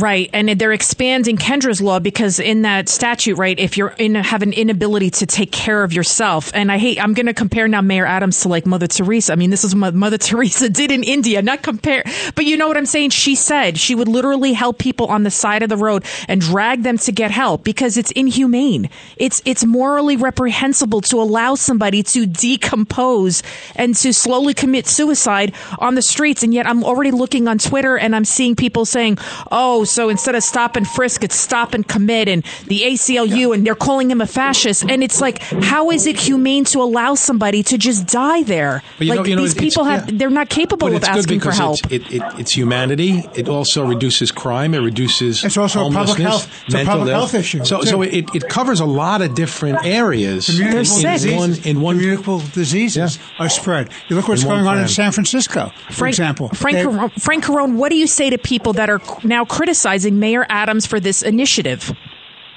Right, 0.00 0.30
and 0.32 0.48
they're 0.48 0.72
expanding 0.72 1.36
Kendra's 1.36 1.82
law 1.82 1.98
because 1.98 2.40
in 2.40 2.62
that 2.62 2.88
statute, 2.88 3.36
right, 3.36 3.58
if 3.58 3.76
you're 3.76 3.94
in 3.98 4.14
have 4.14 4.40
an 4.40 4.54
inability 4.54 5.10
to 5.10 5.26
take 5.26 5.52
care 5.52 5.84
of 5.84 5.92
yourself, 5.92 6.50
and 6.54 6.72
I 6.72 6.78
hate, 6.78 6.98
I'm 6.98 7.12
going 7.12 7.26
to 7.26 7.34
compare 7.34 7.68
now 7.68 7.82
Mayor 7.82 8.06
Adams 8.06 8.40
to 8.40 8.48
like 8.48 8.64
Mother 8.64 8.86
Teresa. 8.86 9.34
I 9.34 9.36
mean, 9.36 9.50
this 9.50 9.62
is 9.62 9.76
what 9.76 9.94
Mother 9.94 10.16
Teresa 10.30 10.70
did 10.70 10.90
in 10.90 11.04
India, 11.04 11.42
not 11.42 11.62
compare, 11.62 12.02
but 12.34 12.46
you 12.46 12.56
know 12.56 12.66
what 12.66 12.78
I'm 12.78 12.86
saying. 12.86 13.10
She 13.10 13.34
said 13.34 13.76
she 13.76 13.94
would 13.94 14.08
literally 14.08 14.54
help 14.54 14.78
people 14.78 15.06
on 15.08 15.22
the 15.22 15.30
side 15.30 15.62
of 15.62 15.68
the 15.68 15.76
road 15.76 16.06
and 16.28 16.40
drag 16.40 16.82
them 16.82 16.96
to 16.96 17.12
get 17.12 17.30
help 17.30 17.62
because 17.62 17.98
it's 17.98 18.10
inhumane. 18.12 18.88
It's 19.18 19.42
it's 19.44 19.66
morally 19.66 20.16
reprehensible 20.16 21.02
to 21.02 21.16
allow 21.16 21.56
somebody 21.56 22.02
to 22.04 22.24
decompose 22.24 23.42
and 23.76 23.94
to 23.96 24.14
slowly 24.14 24.54
commit 24.54 24.86
suicide 24.86 25.52
on 25.78 25.94
the 25.94 26.02
streets, 26.02 26.42
and 26.42 26.54
yet 26.54 26.66
I'm 26.66 26.84
already 26.84 27.10
looking 27.10 27.48
on 27.48 27.58
Twitter 27.58 27.98
and 27.98 28.16
I'm 28.16 28.24
seeing 28.24 28.56
people 28.56 28.86
saying, 28.86 29.18
"Oh." 29.52 29.84
So 29.90 30.08
instead 30.08 30.34
of 30.34 30.42
stop 30.42 30.76
and 30.76 30.86
frisk, 30.86 31.24
it's 31.24 31.36
stop 31.36 31.74
and 31.74 31.86
commit, 31.86 32.28
and 32.28 32.42
the 32.66 32.82
ACLU, 32.82 33.54
and 33.54 33.66
they're 33.66 33.74
calling 33.74 34.10
him 34.10 34.20
a 34.20 34.26
fascist. 34.26 34.84
And 34.88 35.02
it's 35.02 35.20
like, 35.20 35.38
how 35.42 35.90
is 35.90 36.06
it 36.06 36.16
humane 36.18 36.64
to 36.66 36.80
allow 36.80 37.14
somebody 37.14 37.62
to 37.64 37.78
just 37.78 38.06
die 38.06 38.42
there? 38.42 38.82
But 38.98 39.06
you 39.06 39.10
like 39.14 39.20
know, 39.20 39.26
you 39.26 39.36
know, 39.36 39.42
these 39.42 39.54
people 39.54 39.84
have, 39.84 40.08
yeah. 40.10 40.18
they're 40.18 40.30
not 40.30 40.48
capable 40.48 40.88
But 40.88 40.96
of 40.96 41.02
it's 41.02 41.08
good 41.08 41.18
asking 41.18 41.40
for 41.40 41.52
help. 41.52 41.78
It's, 41.90 42.10
it, 42.10 42.14
it, 42.16 42.22
it's 42.38 42.52
humanity. 42.52 43.24
It 43.34 43.48
also 43.48 43.84
reduces 43.84 44.30
crime. 44.30 44.74
It 44.74 44.78
reduces 44.78 45.44
It's 45.44 45.56
also 45.56 45.86
a 45.88 45.92
public 45.92 46.18
health- 46.18 46.48
it's 46.66 46.74
a 46.74 46.76
mental 46.78 46.94
public 46.98 47.12
health. 47.12 47.30
health 47.32 47.40
issue, 47.40 47.64
So, 47.64 47.80
too. 47.80 47.86
so 47.86 48.02
it, 48.02 48.34
it 48.34 48.48
covers 48.48 48.80
a 48.80 48.84
lot 48.86 49.22
of 49.22 49.34
different 49.34 49.84
areas. 49.84 50.46
Communicable 50.46 50.78
in, 50.98 51.06
in 51.06 51.12
diseases, 51.12 51.34
one 51.36 51.54
in 51.64 51.80
one 51.80 51.96
communicable 51.96 52.38
diseases 52.52 53.18
are 53.38 53.48
spread. 53.48 53.90
You 54.08 54.16
look 54.16 54.28
what's 54.28 54.42
In 54.42 54.48
one 54.48 54.64
going 54.64 54.76
on 54.76 54.82
in. 54.82 54.88
San 54.88 55.12
Francisco, 55.12 55.72
for 55.88 55.92
Frank, 55.92 56.12
example. 56.14 56.48
Frank, 56.50 56.76
They- 56.76 56.84
Carone, 56.84 57.20
Frank 57.20 57.44
Carone, 57.44 57.74
what 57.76 57.88
do 57.90 57.96
you 57.96 58.06
say 58.06 58.30
to 58.30 58.38
people 58.38 58.72
that 58.74 58.88
are 58.90 59.00
now 59.24 59.44
criticizing 59.44 59.69
Mayor 60.18 60.46
Adams 60.48 60.86
for 60.86 61.00
this 61.00 61.22
initiative? 61.22 61.92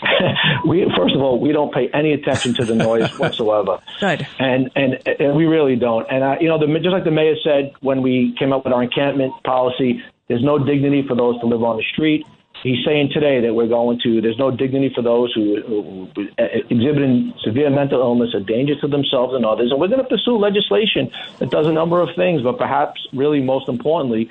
we 0.65 0.85
first 0.97 1.15
of 1.15 1.21
all 1.21 1.39
we 1.39 1.51
don't 1.51 1.73
pay 1.73 1.89
any 1.93 2.13
attention 2.13 2.53
to 2.55 2.65
the 2.65 2.75
noise 2.75 3.09
whatsoever. 3.19 3.79
Good. 3.99 4.27
And, 4.39 4.71
and 4.75 4.99
and 5.19 5.35
we 5.35 5.45
really 5.45 5.75
don't. 5.75 6.05
And 6.09 6.23
uh, 6.23 6.35
you 6.39 6.47
know, 6.47 6.59
the, 6.59 6.67
just 6.79 6.91
like 6.91 7.03
the 7.03 7.11
mayor 7.11 7.35
said 7.43 7.73
when 7.81 8.01
we 8.01 8.35
came 8.37 8.53
up 8.53 8.65
with 8.65 8.73
our 8.73 8.83
encampment 8.83 9.33
policy, 9.43 10.01
there's 10.27 10.43
no 10.43 10.57
dignity 10.57 11.05
for 11.07 11.15
those 11.15 11.39
to 11.41 11.45
live 11.45 11.63
on 11.63 11.77
the 11.77 11.83
street. 11.93 12.25
He's 12.63 12.83
saying 12.85 13.09
today 13.13 13.41
that 13.41 13.53
we're 13.53 13.67
going 13.67 13.99
to. 14.03 14.21
There's 14.21 14.37
no 14.37 14.49
dignity 14.49 14.89
for 14.95 15.01
those 15.01 15.33
who, 15.33 15.61
who, 15.67 16.07
who 16.15 16.27
exhibiting 16.69 17.33
severe 17.43 17.69
mental 17.69 17.99
illness, 17.99 18.33
a 18.33 18.39
danger 18.39 18.79
to 18.79 18.87
themselves 18.87 19.33
and 19.33 19.45
others. 19.45 19.69
And 19.69 19.81
we're 19.81 19.89
going 19.89 20.01
to 20.01 20.07
pursue 20.07 20.37
legislation 20.37 21.11
that 21.39 21.49
does 21.49 21.67
a 21.67 21.73
number 21.73 21.99
of 21.99 22.07
things, 22.15 22.41
but 22.41 22.57
perhaps 22.57 23.05
really 23.11 23.41
most 23.41 23.67
importantly, 23.67 24.29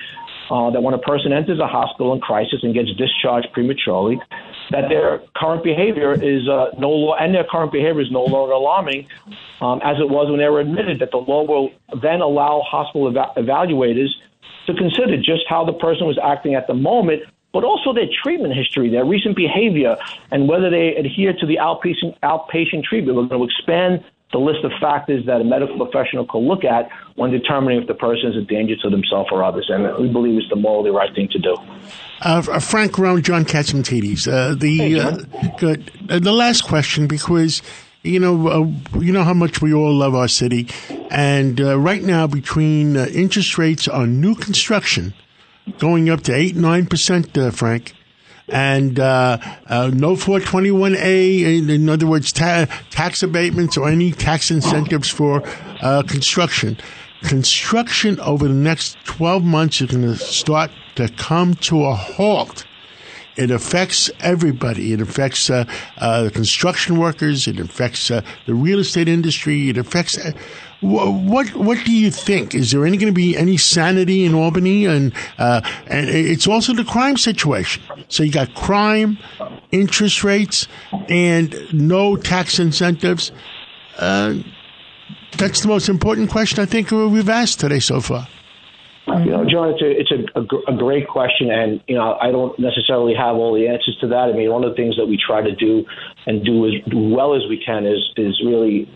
uh, 0.50 0.70
that 0.70 0.82
when 0.82 0.94
a 0.94 0.98
person 0.98 1.32
enters 1.32 1.58
a 1.58 1.66
hospital 1.66 2.12
in 2.12 2.20
crisis 2.20 2.60
and 2.62 2.74
gets 2.74 2.90
discharged 2.96 3.48
prematurely, 3.52 4.20
that 4.70 4.88
their 4.88 5.20
current 5.36 5.62
behavior 5.62 6.12
is 6.12 6.48
uh, 6.48 6.70
no 6.78 6.90
lo- 6.90 7.14
and 7.14 7.34
their 7.34 7.44
current 7.44 7.72
behavior 7.72 8.00
is 8.00 8.10
no 8.10 8.24
longer 8.24 8.52
alarming, 8.52 9.06
um, 9.60 9.80
as 9.84 9.98
it 9.98 10.08
was 10.08 10.30
when 10.30 10.38
they 10.38 10.48
were 10.48 10.60
admitted. 10.60 10.98
That 11.00 11.10
the 11.10 11.18
law 11.18 11.44
will 11.44 11.70
then 12.00 12.20
allow 12.20 12.62
hospital 12.66 13.10
eva- 13.10 13.32
evaluators 13.36 14.08
to 14.66 14.74
consider 14.74 15.16
just 15.16 15.42
how 15.48 15.64
the 15.64 15.72
person 15.72 16.06
was 16.06 16.18
acting 16.22 16.54
at 16.54 16.66
the 16.66 16.74
moment, 16.74 17.22
but 17.52 17.64
also 17.64 17.92
their 17.92 18.08
treatment 18.22 18.54
history, 18.54 18.88
their 18.90 19.04
recent 19.04 19.36
behavior, 19.36 19.96
and 20.30 20.48
whether 20.48 20.70
they 20.70 20.94
adhere 20.96 21.32
to 21.32 21.46
the 21.46 21.56
outpatient 21.56 22.18
outpatient 22.20 22.84
treatment. 22.84 23.16
We're 23.16 23.26
going 23.26 23.40
to 23.40 23.54
expand 23.54 24.04
the 24.32 24.38
list 24.38 24.64
of 24.64 24.72
factors 24.80 25.24
that 25.26 25.40
a 25.40 25.44
medical 25.44 25.76
professional 25.76 26.26
could 26.26 26.40
look 26.40 26.64
at 26.64 26.88
when 27.16 27.30
determining 27.30 27.82
if 27.82 27.88
the 27.88 27.94
person 27.94 28.30
is 28.30 28.36
a 28.36 28.46
danger 28.46 28.74
to 28.82 28.90
themselves 28.90 29.28
or 29.30 29.44
others. 29.44 29.66
And 29.68 29.84
we 30.02 30.08
believe 30.08 30.38
it's 30.38 30.48
the 30.48 30.56
morally 30.56 30.90
right 30.90 31.14
thing 31.14 31.28
to 31.32 31.38
do. 31.38 31.54
Uh, 32.22 32.42
uh, 32.50 32.58
Frank 32.58 32.92
Carone, 32.92 33.22
John 33.22 33.44
Catsimatidis. 33.44 34.26
Uh, 34.26 34.54
the 34.54 34.76
Hey, 34.76 34.98
uh, 34.98 35.18
good. 35.58 35.90
Uh, 36.08 36.18
the 36.18 36.32
last 36.32 36.62
question, 36.62 37.06
because 37.06 37.62
you 38.02 38.18
know 38.18 38.48
uh, 38.48 38.98
you 38.98 39.12
know 39.12 39.24
how 39.24 39.34
much 39.34 39.60
we 39.60 39.74
all 39.74 39.94
love 39.94 40.14
our 40.14 40.28
city, 40.28 40.68
and 41.10 41.60
uh, 41.60 41.78
right 41.78 42.02
now 42.02 42.26
between 42.26 42.96
uh, 42.96 43.06
interest 43.12 43.58
rates 43.58 43.86
on 43.86 44.20
new 44.20 44.34
construction 44.34 45.14
going 45.78 46.08
up 46.10 46.22
to 46.22 46.34
eight 46.34 46.56
nine 46.56 46.86
percent, 46.86 47.36
uh, 47.36 47.50
Frank. 47.50 47.94
And 48.48 48.98
uh, 48.98 49.38
uh, 49.66 49.90
no 49.94 50.14
421A, 50.14 51.68
in, 51.68 51.88
other 51.88 52.06
words, 52.06 52.32
ta- 52.32 52.66
tax 52.90 53.22
abatements 53.22 53.76
or 53.76 53.88
any 53.88 54.12
tax 54.12 54.50
incentives 54.50 55.08
for 55.08 55.42
uh, 55.80 56.02
construction. 56.06 56.76
Construction 57.22 58.18
over 58.20 58.48
the 58.48 58.54
next 58.54 58.96
12 59.04 59.44
months 59.44 59.80
is 59.80 59.90
going 59.90 60.02
to 60.02 60.16
start 60.16 60.70
to 60.96 61.08
come 61.08 61.54
to 61.54 61.84
a 61.84 61.94
halt. 61.94 62.66
It 63.36 63.50
affects 63.50 64.10
everybody. 64.20 64.92
It 64.92 65.00
affects 65.00 65.48
uh, 65.48 65.64
uh, 65.96 66.24
the 66.24 66.30
construction 66.30 66.98
workers. 66.98 67.46
It 67.46 67.58
affects 67.58 68.10
uh, 68.10 68.22
the 68.46 68.54
real 68.54 68.80
estate 68.80 69.08
industry. 69.08 69.70
It 69.70 69.78
affects. 69.78 70.18
Wh- 70.82 71.24
what 71.30 71.54
What 71.54 71.78
do 71.84 71.92
you 71.92 72.10
think? 72.10 72.54
Is 72.54 72.70
there 72.72 72.84
any 72.84 72.96
going 72.98 73.12
to 73.12 73.16
be 73.16 73.36
any 73.36 73.56
sanity 73.56 74.24
in 74.24 74.34
Albany? 74.34 74.84
And 74.84 75.12
uh, 75.38 75.62
and 75.86 76.08
it's 76.10 76.46
also 76.46 76.74
the 76.74 76.84
crime 76.84 77.16
situation. 77.16 77.82
So 78.08 78.22
you 78.22 78.32
got 78.32 78.54
crime, 78.54 79.18
interest 79.70 80.22
rates, 80.24 80.66
and 81.08 81.54
no 81.72 82.16
tax 82.16 82.58
incentives. 82.58 83.32
Uh, 83.98 84.34
that's 85.38 85.62
the 85.62 85.68
most 85.68 85.88
important 85.88 86.30
question 86.30 86.60
I 86.60 86.66
think 86.66 86.90
we've 86.90 87.28
asked 87.28 87.60
today 87.60 87.78
so 87.78 88.00
far. 88.00 88.28
You 89.06 89.30
know, 89.30 89.44
John, 89.44 89.70
it's 89.70 89.82
a 89.82 89.90
it's 89.90 90.12
a, 90.12 90.40
a, 90.40 90.44
gr- 90.44 90.64
a 90.68 90.76
great 90.76 91.08
question, 91.08 91.50
and 91.50 91.80
you 91.88 91.96
know, 91.96 92.16
I 92.20 92.30
don't 92.30 92.56
necessarily 92.58 93.14
have 93.14 93.36
all 93.36 93.52
the 93.54 93.66
answers 93.66 93.96
to 94.00 94.06
that. 94.08 94.30
I 94.30 94.32
mean, 94.32 94.50
one 94.50 94.62
of 94.64 94.70
the 94.70 94.76
things 94.76 94.96
that 94.96 95.06
we 95.06 95.18
try 95.18 95.42
to 95.42 95.54
do 95.54 95.84
and 96.26 96.44
do 96.44 96.66
as 96.66 96.72
well 96.94 97.34
as 97.34 97.42
we 97.48 97.60
can 97.64 97.84
is 97.86 97.98
is 98.16 98.40
really, 98.46 98.88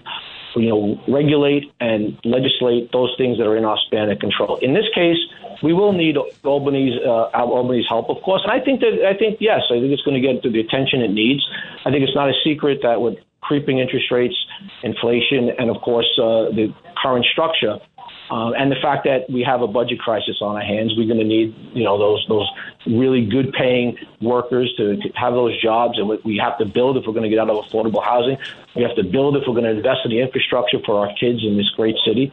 you 0.57 0.69
know, 0.69 1.01
regulate 1.09 1.73
and 1.81 2.19
legislate 2.25 2.91
those 2.93 3.15
things 3.19 3.39
that 3.39 3.47
are 3.47 3.57
in 3.57 3.65
our 3.65 3.79
span 3.87 4.11
of 4.11 4.19
control. 4.19 4.57
In 4.63 4.75
this 4.75 4.87
case, 4.95 5.19
we 5.63 5.73
will 5.73 5.93
need 5.93 6.17
Albany's 6.45 6.95
uh, 7.05 7.31
Albany's 7.35 7.87
help, 7.89 8.09
of 8.11 8.23
course. 8.23 8.43
And 8.45 8.53
I 8.53 8.65
think 8.65 8.81
that 8.81 9.07
I 9.07 9.17
think 9.17 9.39
yes, 9.41 9.63
I 9.71 9.81
think 9.81 9.93
it's 9.93 10.03
going 10.03 10.21
to 10.21 10.27
get 10.27 10.43
to 10.43 10.51
the 10.51 10.61
attention 10.61 11.01
it 11.01 11.11
needs. 11.11 11.47
I 11.85 11.91
think 11.91 12.03
it's 12.03 12.15
not 12.15 12.29
a 12.29 12.35
secret 12.45 12.81
that 12.83 13.01
with 13.01 13.17
creeping 13.41 13.79
interest 13.79 14.11
rates, 14.11 14.35
inflation, 14.83 15.51
and 15.59 15.71
of 15.71 15.81
course 15.83 16.09
uh, 16.19 16.51
the 16.51 16.75
current 17.03 17.25
structure. 17.33 17.79
Um, 18.31 18.55
and 18.59 18.73
the 18.73 18.77
fact 18.83 19.05
that 19.05 19.31
we 19.31 19.43
have 19.47 19.63
a 19.63 19.69
budget 19.69 20.01
crisis 20.01 20.39
on 20.41 20.57
our 20.57 20.63
hands, 20.63 20.95
we're 20.97 21.07
going 21.07 21.21
to 21.21 21.25
need, 21.25 21.55
you 21.75 21.85
know, 21.85 21.97
those 21.99 22.25
those 22.29 22.49
really 22.87 23.25
good 23.25 23.53
paying 23.53 23.97
workers 24.21 24.73
to, 24.79 24.97
to 24.97 25.09
have 25.15 25.35
those 25.35 25.61
jobs, 25.63 25.99
and 25.99 26.09
we- 26.09 26.37
have 26.37 26.59
to 26.59 26.67
build 26.67 26.97
if 26.97 27.05
we're 27.07 27.15
going 27.15 27.25
to 27.25 27.31
get 27.31 27.39
out 27.39 27.49
of 27.49 27.65
affordable 27.65 28.05
housing. 28.05 28.37
We 28.75 28.83
have 28.83 28.95
to 28.97 29.05
build 29.05 29.37
if 29.37 29.45
we're 29.47 29.55
going 29.55 29.65
to 29.65 29.71
invest 29.71 30.01
in 30.05 30.11
the 30.11 30.21
infrastructure 30.21 30.79
for 30.85 31.01
our 31.01 31.15
kids 31.19 31.43
in 31.43 31.57
this 31.57 31.71
great 31.71 31.97
city. 32.05 32.31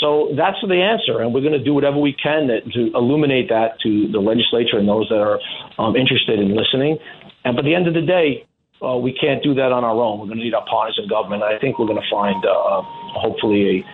So 0.00 0.34
that's 0.36 0.58
the 0.60 0.82
answer, 0.82 1.22
and 1.22 1.32
we're 1.32 1.40
going 1.40 1.56
to 1.56 1.62
do 1.62 1.72
whatever 1.72 1.98
we 1.98 2.12
can 2.12 2.48
to, 2.48 2.60
to 2.60 2.80
illuminate 2.94 3.48
that 3.48 3.80
to 3.80 4.08
the 4.08 4.18
legislature 4.18 4.78
and 4.78 4.88
those 4.88 5.08
that 5.08 5.20
are 5.20 5.40
um, 5.78 5.96
interested 5.96 6.38
in 6.38 6.54
listening. 6.56 6.98
And 7.44 7.56
by 7.56 7.62
the 7.62 7.74
end 7.74 7.86
of 7.86 7.94
the 7.94 8.02
day, 8.02 8.44
uh, 8.82 8.96
we 8.96 9.12
can't 9.12 9.42
do 9.42 9.54
that 9.54 9.72
on 9.72 9.84
our 9.84 9.96
own. 9.96 10.18
We're 10.18 10.26
going 10.26 10.38
to 10.38 10.44
need 10.44 10.54
our 10.54 10.66
partners 10.66 10.98
in 11.02 11.08
government. 11.08 11.42
I 11.42 11.58
think 11.58 11.78
we're 11.78 11.86
going 11.86 12.02
to 12.02 12.10
find, 12.10 12.44
uh, 12.44 12.82
hopefully, 13.16 13.80
a 13.80 13.84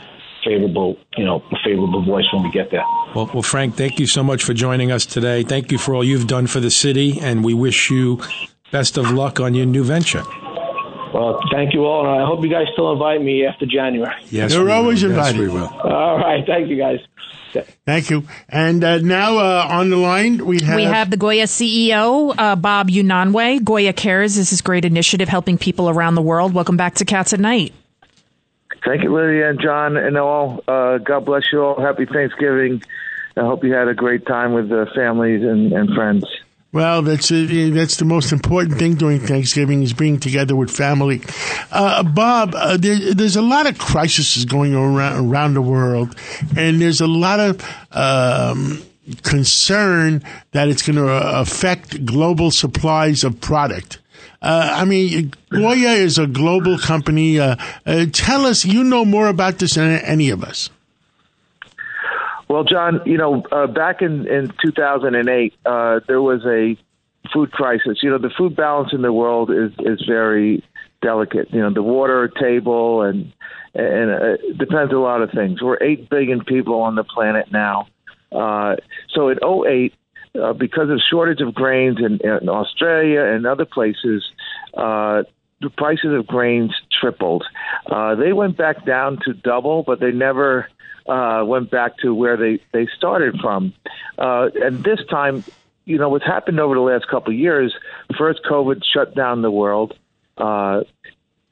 favorable, 0.45 0.97
you 1.17 1.25
know, 1.25 1.43
a 1.51 1.57
favorable 1.65 2.03
voice 2.05 2.25
when 2.33 2.43
we 2.43 2.51
get 2.51 2.71
there. 2.71 2.85
Well, 3.15 3.31
well, 3.33 3.43
Frank, 3.43 3.77
thank 3.77 3.99
you 4.01 4.07
so 4.07 4.23
much 4.23 4.43
for 4.43 4.55
joining 4.55 4.91
us 4.93 5.07
today. 5.07 5.43
Thank 5.43 5.73
you 5.73 5.79
for 5.79 5.95
all 5.95 6.05
you've 6.05 6.27
done 6.27 6.47
for 6.47 6.61
the 6.61 6.71
city, 6.71 7.19
and 7.21 7.45
we 7.45 7.55
wish 7.55 7.91
you 7.91 8.21
best 8.71 8.97
of 8.97 9.11
luck 9.11 9.41
on 9.41 9.55
your 9.55 9.67
new 9.67 9.85
venture. 9.85 10.23
Well, 11.13 11.39
thank 11.53 11.75
you 11.75 11.85
all, 11.85 12.07
and 12.11 12.23
I 12.23 12.27
hope 12.27 12.43
you 12.43 12.51
guys 12.51 12.67
still 12.73 12.91
invite 12.93 13.21
me 13.23 13.45
after 13.45 13.67
January. 13.67 14.15
Yes, 14.31 14.55
You're 14.55 14.65
we 14.65 14.71
always 14.73 15.03
will. 15.03 15.11
Yes, 15.13 15.29
invited. 15.29 15.41
we 15.41 15.49
will. 15.55 15.69
All 15.69 16.17
right, 16.17 16.43
thank 16.47 16.69
you 16.69 16.79
guys. 16.79 17.01
Thank 17.85 18.09
you. 18.09 18.25
And 18.49 18.83
uh, 18.83 18.97
now 18.99 19.37
uh, 19.37 19.67
on 19.69 19.91
the 19.91 19.97
line 19.99 20.47
we 20.47 20.63
have 20.63 20.77
We 20.77 20.85
have 20.85 21.11
the 21.11 21.19
Goya 21.19 21.45
CEO, 21.45 22.35
uh, 22.39 22.57
Bob 22.57 22.89
Unanue. 22.89 23.63
Goya 23.63 23.93
Cares 23.93 24.39
is 24.39 24.49
this 24.49 24.63
great 24.63 24.87
initiative 24.87 25.29
helping 25.29 25.59
people 25.59 25.91
around 25.91 26.15
the 26.15 26.23
world. 26.23 26.55
Welcome 26.55 26.79
back 26.79 26.95
to 26.95 27.05
Cats 27.05 27.35
at 27.35 27.41
Night. 27.41 27.75
Thank 28.85 29.05
you, 29.05 29.15
Lydia 29.15 29.51
and 29.51 29.61
John 29.61 29.97
and 29.97 30.17
all. 30.17 30.63
Uh, 30.67 30.99
God 30.99 31.25
bless 31.25 31.45
you 31.53 31.63
all. 31.63 31.81
Happy 31.81 32.05
Thanksgiving. 32.05 32.83
I 33.37 33.41
hope 33.41 33.65
you 33.65 33.73
had 33.73 33.89
a 33.89 33.95
great 33.95 34.27
time 34.27 34.53
with 34.53 34.69
the 34.69 34.87
families 34.95 35.43
and, 35.43 35.73
and 35.73 35.95
friends. 35.95 36.25
Well, 36.73 37.03
that's 37.03 37.31
uh, 37.31 37.71
that's 37.73 37.99
the 37.99 38.07
most 38.07 38.33
important 38.33 38.79
thing 38.79 38.95
during 38.95 39.21
Thanksgiving 39.21 39.83
is 39.83 39.93
being 39.93 40.19
together 40.19 40.57
with 40.57 40.71
family. 40.71 41.21
Uh, 41.71 42.03
Bob, 42.03 42.55
uh, 42.55 42.79
there, 42.79 43.13
there's 43.13 43.37
a 43.37 43.43
lot 43.43 43.67
of 43.67 43.79
crises 43.79 44.47
going 44.47 44.75
around 44.75 45.31
around 45.31 45.53
the 45.53 45.61
world, 45.61 46.17
and 46.57 46.81
there's 46.81 47.03
a 47.03 47.07
lot 47.07 47.41
of 47.41 47.63
um, 47.93 48.83
concern 49.23 50.23
that 50.53 50.69
it's 50.69 50.81
going 50.83 50.97
to 50.97 51.09
affect 51.41 52.07
global 52.07 52.51
supplies 52.51 53.23
of 53.23 53.39
product. 53.39 53.99
Uh, 54.43 54.75
I 54.75 54.85
mean, 54.85 55.33
Goya 55.51 55.93
is 55.93 56.19
a 56.19 56.27
global 56.27 56.77
company. 56.77 57.39
Uh, 57.39 57.57
uh, 57.87 58.07
tell 58.13 58.45
us, 58.45 58.65
you 58.65 58.83
know 58.83 59.05
more 59.05 59.29
about 59.29 59.59
this 59.59 59.75
than 59.75 60.01
any 60.01 60.31
of 60.31 60.43
us. 60.43 60.69
Well, 62.49 62.65
John, 62.65 63.01
you 63.07 63.17
know, 63.17 63.43
uh, 63.53 63.67
back 63.69 64.03
in, 64.03 64.27
in 64.27 64.53
2008, 64.63 65.55
uh, 65.65 66.01
there 66.07 66.21
was 66.21 66.45
a 66.45 66.77
food 67.33 67.53
crisis. 67.53 68.01
You 68.03 68.11
know, 68.11 68.19
the 68.19 68.31
food 68.37 68.57
balance 68.57 68.93
in 68.93 69.01
the 69.03 69.13
world 69.13 69.51
is, 69.51 69.73
is 69.79 70.05
very 70.07 70.63
delicate. 71.01 71.51
You 71.53 71.61
know, 71.61 71.73
the 71.73 71.83
water 71.83 72.29
table 72.29 73.03
and 73.03 73.33
and 73.75 74.11
uh, 74.11 74.37
it 74.43 74.59
depends 74.59 74.93
a 74.93 74.97
lot 74.97 75.23
of 75.23 75.31
things. 75.31 75.63
We're 75.63 75.79
8 75.81 76.11
billion 76.11 76.45
people 76.45 76.83
on 76.83 76.95
the 76.95 77.05
planet 77.05 77.51
now. 77.51 77.87
Uh, 78.31 78.77
so 79.15 79.31
in 79.31 79.39
08, 79.43 79.95
uh, 80.41 80.53
because 80.53 80.91
of 80.91 81.01
shortage 81.11 81.41
of 81.41 81.55
grains 81.55 81.99
in, 81.99 82.19
in 82.27 82.49
Australia 82.49 83.23
and 83.23 83.47
other 83.47 83.65
places, 83.65 84.25
uh, 84.75 85.23
the 85.61 85.71
prices 85.71 86.13
of 86.13 86.27
grains 86.27 86.73
tripled. 87.01 87.45
Uh, 87.87 88.15
they 88.15 88.33
went 88.33 88.57
back 88.57 88.85
down 88.85 89.19
to 89.25 89.33
double, 89.33 89.83
but 89.83 90.01
they 90.01 90.11
never 90.11 90.69
uh, 91.07 91.43
went 91.47 91.71
back 91.71 91.97
to 91.99 92.15
where 92.15 92.37
they, 92.37 92.61
they 92.73 92.87
started 92.97 93.39
from. 93.41 93.73
Uh, 94.19 94.49
and 94.63 94.83
this 94.85 95.01
time, 95.09 95.45
you 95.85 95.99
know, 95.99 96.09
what's 96.09 96.25
happened 96.25 96.61
over 96.61 96.75
the 96.75 96.81
last 96.81 97.09
couple 97.09 97.33
of 97.33 97.39
years, 97.39 97.75
first 98.19 98.41
COVID 98.49 98.83
shut 98.85 99.15
down 99.15 99.43
the 99.43 99.51
world. 99.51 99.97
Uh, 100.37 100.83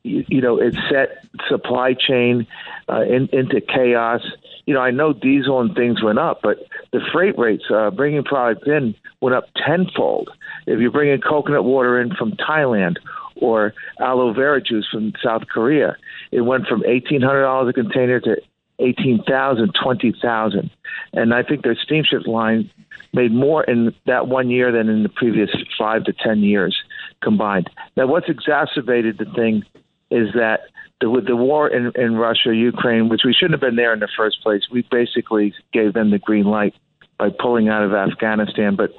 you, 0.03 0.25
you 0.29 0.41
know, 0.41 0.59
it 0.59 0.75
set 0.91 1.25
supply 1.49 1.95
chain 1.95 2.47
uh, 2.89 3.03
in, 3.03 3.29
into 3.33 3.61
chaos. 3.61 4.23
You 4.71 4.77
know, 4.77 4.83
I 4.83 4.93
know 4.93 5.13
diesel 5.13 5.61
and 5.61 5.75
things 5.75 6.01
went 6.01 6.21
up, 6.21 6.43
but 6.45 6.59
the 6.93 7.01
freight 7.13 7.37
rates 7.37 7.65
uh, 7.75 7.91
bringing 7.91 8.23
product 8.23 8.69
in 8.69 8.95
went 9.21 9.35
up 9.35 9.47
tenfold. 9.57 10.31
If 10.69 10.79
you're 10.79 10.93
bringing 10.93 11.21
coconut 11.21 11.65
water 11.65 12.01
in 12.01 12.15
from 12.15 12.35
Thailand 12.35 12.99
or 13.35 13.75
aloe 13.99 14.33
vera 14.33 14.63
juice 14.63 14.87
from 14.89 15.13
South 15.25 15.49
Korea, 15.53 15.97
it 16.31 16.43
went 16.43 16.69
from 16.69 16.85
eighteen 16.87 17.21
hundred 17.21 17.43
dollars 17.43 17.71
a 17.71 17.73
container 17.73 18.21
to 18.21 18.37
eighteen 18.79 19.25
thousand, 19.27 19.73
twenty 19.83 20.15
thousand, 20.23 20.71
and 21.15 21.35
I 21.35 21.43
think 21.43 21.65
their 21.65 21.75
steamship 21.75 22.29
line 22.29 22.71
made 23.13 23.33
more 23.33 23.65
in 23.65 23.93
that 24.07 24.29
one 24.29 24.51
year 24.51 24.71
than 24.71 24.89
in 24.89 25.03
the 25.03 25.09
previous 25.09 25.51
five 25.77 26.05
to 26.05 26.13
ten 26.13 26.45
years 26.45 26.79
combined. 27.25 27.69
Now, 27.97 28.07
what's 28.07 28.29
exacerbated 28.29 29.19
the 29.19 29.25
thing 29.35 29.65
is 30.13 30.29
that 30.35 30.61
the, 31.01 31.11
with 31.11 31.27
the 31.27 31.37
war 31.37 31.69
in, 31.69 31.93
in 31.95 32.17
Russia, 32.17 32.55
Ukraine, 32.55 33.09
which 33.09 33.23
we 33.25 33.33
shouldn't 33.33 33.53
have 33.53 33.61
been 33.61 33.77
there 33.77 33.93
in 33.93 34.01
the 34.01 34.09
first 34.17 34.43
place, 34.43 34.63
we 34.71 34.83
basically 34.91 35.55
gave 35.73 35.95
them 35.95 36.11
the 36.11 36.19
green 36.19 36.45
light 36.45 36.75
by 37.19 37.31
pulling 37.31 37.69
out 37.69 37.83
of 37.83 37.93
Afghanistan. 37.93 38.77
But 38.77 38.95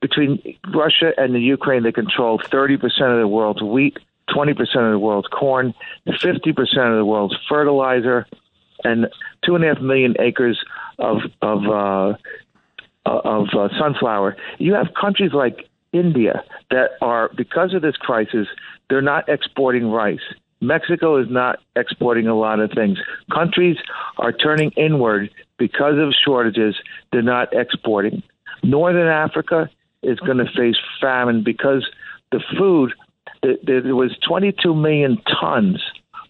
between 0.00 0.56
Russia 0.74 1.12
and 1.16 1.34
the 1.34 1.40
Ukraine, 1.40 1.82
they 1.82 1.92
control 1.92 2.38
30% 2.38 2.82
of 2.84 3.20
the 3.20 3.28
world's 3.28 3.62
wheat, 3.62 3.98
20% 4.30 4.50
of 4.60 4.92
the 4.92 4.98
world's 4.98 5.28
corn, 5.28 5.74
50% 6.06 6.58
of 6.60 6.96
the 6.96 7.04
world's 7.04 7.36
fertilizer, 7.48 8.26
and 8.84 9.08
two 9.44 9.54
and 9.54 9.64
a 9.64 9.68
half 9.68 9.80
million 9.80 10.14
acres 10.20 10.62
of 10.98 11.18
of 11.42 11.64
uh, 11.66 12.14
of 13.06 13.46
uh, 13.56 13.68
sunflower. 13.78 14.36
You 14.58 14.74
have 14.74 14.88
countries 15.00 15.32
like 15.32 15.68
India 15.92 16.44
that 16.70 16.90
are 17.00 17.30
because 17.36 17.74
of 17.74 17.82
this 17.82 17.96
crisis, 17.96 18.46
they're 18.88 19.02
not 19.02 19.28
exporting 19.28 19.90
rice. 19.90 20.20
Mexico 20.60 21.20
is 21.20 21.26
not 21.30 21.58
exporting 21.74 22.26
a 22.26 22.34
lot 22.34 22.60
of 22.60 22.70
things. 22.72 22.98
Countries 23.32 23.76
are 24.18 24.32
turning 24.32 24.70
inward 24.72 25.30
because 25.58 25.98
of 25.98 26.14
shortages. 26.24 26.76
They're 27.12 27.22
not 27.22 27.52
exporting. 27.52 28.22
Northern 28.62 29.08
Africa 29.08 29.70
is 30.02 30.18
going 30.20 30.38
to 30.38 30.46
face 30.56 30.76
famine 31.00 31.42
because 31.44 31.86
the 32.32 32.40
food, 32.58 32.92
there 33.42 33.94
was 33.94 34.16
22 34.26 34.74
million 34.74 35.18
tons 35.40 35.82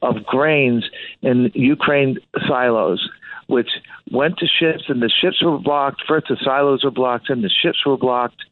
of 0.03 0.25
grains 0.25 0.85
in 1.23 1.51
Ukraine 1.55 2.19
silos, 2.47 3.09
which 3.47 3.71
went 4.11 4.39
to 4.39 4.47
ships, 4.47 4.85
and 4.89 5.03
the 5.03 5.11
ships 5.11 5.43
were 5.43 5.59
blocked. 5.59 6.03
First, 6.07 6.27
the 6.29 6.37
silos 6.43 6.85
were 6.85 6.91
blocked, 6.91 7.31
and 7.31 7.43
the 7.43 7.51
ships 7.51 7.85
were 7.87 7.97
blocked, 7.97 8.45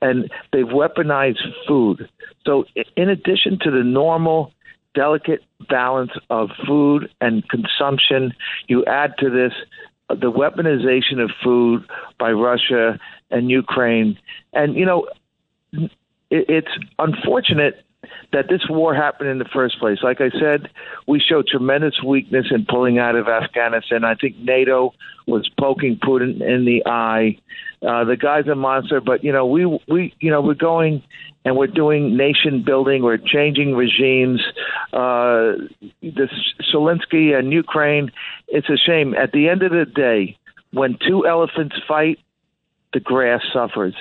and 0.00 0.30
they've 0.52 0.66
weaponized 0.66 1.40
food. 1.66 2.08
So, 2.46 2.64
in 2.96 3.08
addition 3.08 3.58
to 3.60 3.70
the 3.70 3.84
normal 3.84 4.52
delicate 4.94 5.42
balance 5.68 6.12
of 6.30 6.50
food 6.66 7.10
and 7.20 7.48
consumption. 7.48 8.34
You 8.68 8.84
add 8.84 9.14
to 9.18 9.30
this 9.30 9.52
the 10.08 10.30
weaponization 10.30 11.22
of 11.22 11.30
food 11.42 11.84
by 12.18 12.32
Russia 12.32 12.98
and 13.30 13.50
Ukraine. 13.50 14.18
And, 14.52 14.74
you 14.74 14.84
know, 14.84 15.08
it's 16.30 16.70
unfortunate 16.98 17.84
that 18.32 18.48
this 18.48 18.62
war 18.68 18.94
happened 18.94 19.30
in 19.30 19.38
the 19.38 19.48
first 19.52 19.78
place. 19.78 19.98
Like 20.02 20.20
I 20.20 20.30
said, 20.30 20.68
we 21.06 21.20
showed 21.20 21.46
tremendous 21.46 22.02
weakness 22.02 22.46
in 22.50 22.66
pulling 22.66 22.98
out 22.98 23.14
of 23.14 23.28
Afghanistan. 23.28 24.04
I 24.04 24.14
think 24.14 24.36
NATO 24.38 24.92
was 25.26 25.48
poking 25.58 25.96
Putin 25.96 26.40
in 26.40 26.64
the 26.64 26.82
eye. 26.86 27.38
Uh, 27.86 28.04
the 28.04 28.16
guy's 28.16 28.46
a 28.48 28.54
monster, 28.54 29.00
but 29.00 29.22
you 29.24 29.32
know 29.32 29.46
we 29.46 29.66
we 29.88 30.14
you 30.20 30.30
know 30.30 30.40
we're 30.40 30.54
going 30.54 31.02
and 31.44 31.56
we're 31.56 31.66
doing 31.66 32.16
nation 32.16 32.62
building. 32.62 33.02
We're 33.02 33.18
changing 33.18 33.74
regimes. 33.74 34.40
Uh, 34.92 35.54
this 36.02 36.30
Zelensky 36.72 37.36
and 37.36 37.52
Ukraine. 37.52 38.12
It's 38.48 38.68
a 38.68 38.76
shame. 38.76 39.14
At 39.14 39.32
the 39.32 39.48
end 39.48 39.62
of 39.62 39.72
the 39.72 39.84
day, 39.84 40.36
when 40.72 40.98
two 41.06 41.26
elephants 41.26 41.76
fight, 41.86 42.18
the 42.92 43.00
grass 43.00 43.42
suffers, 43.52 43.94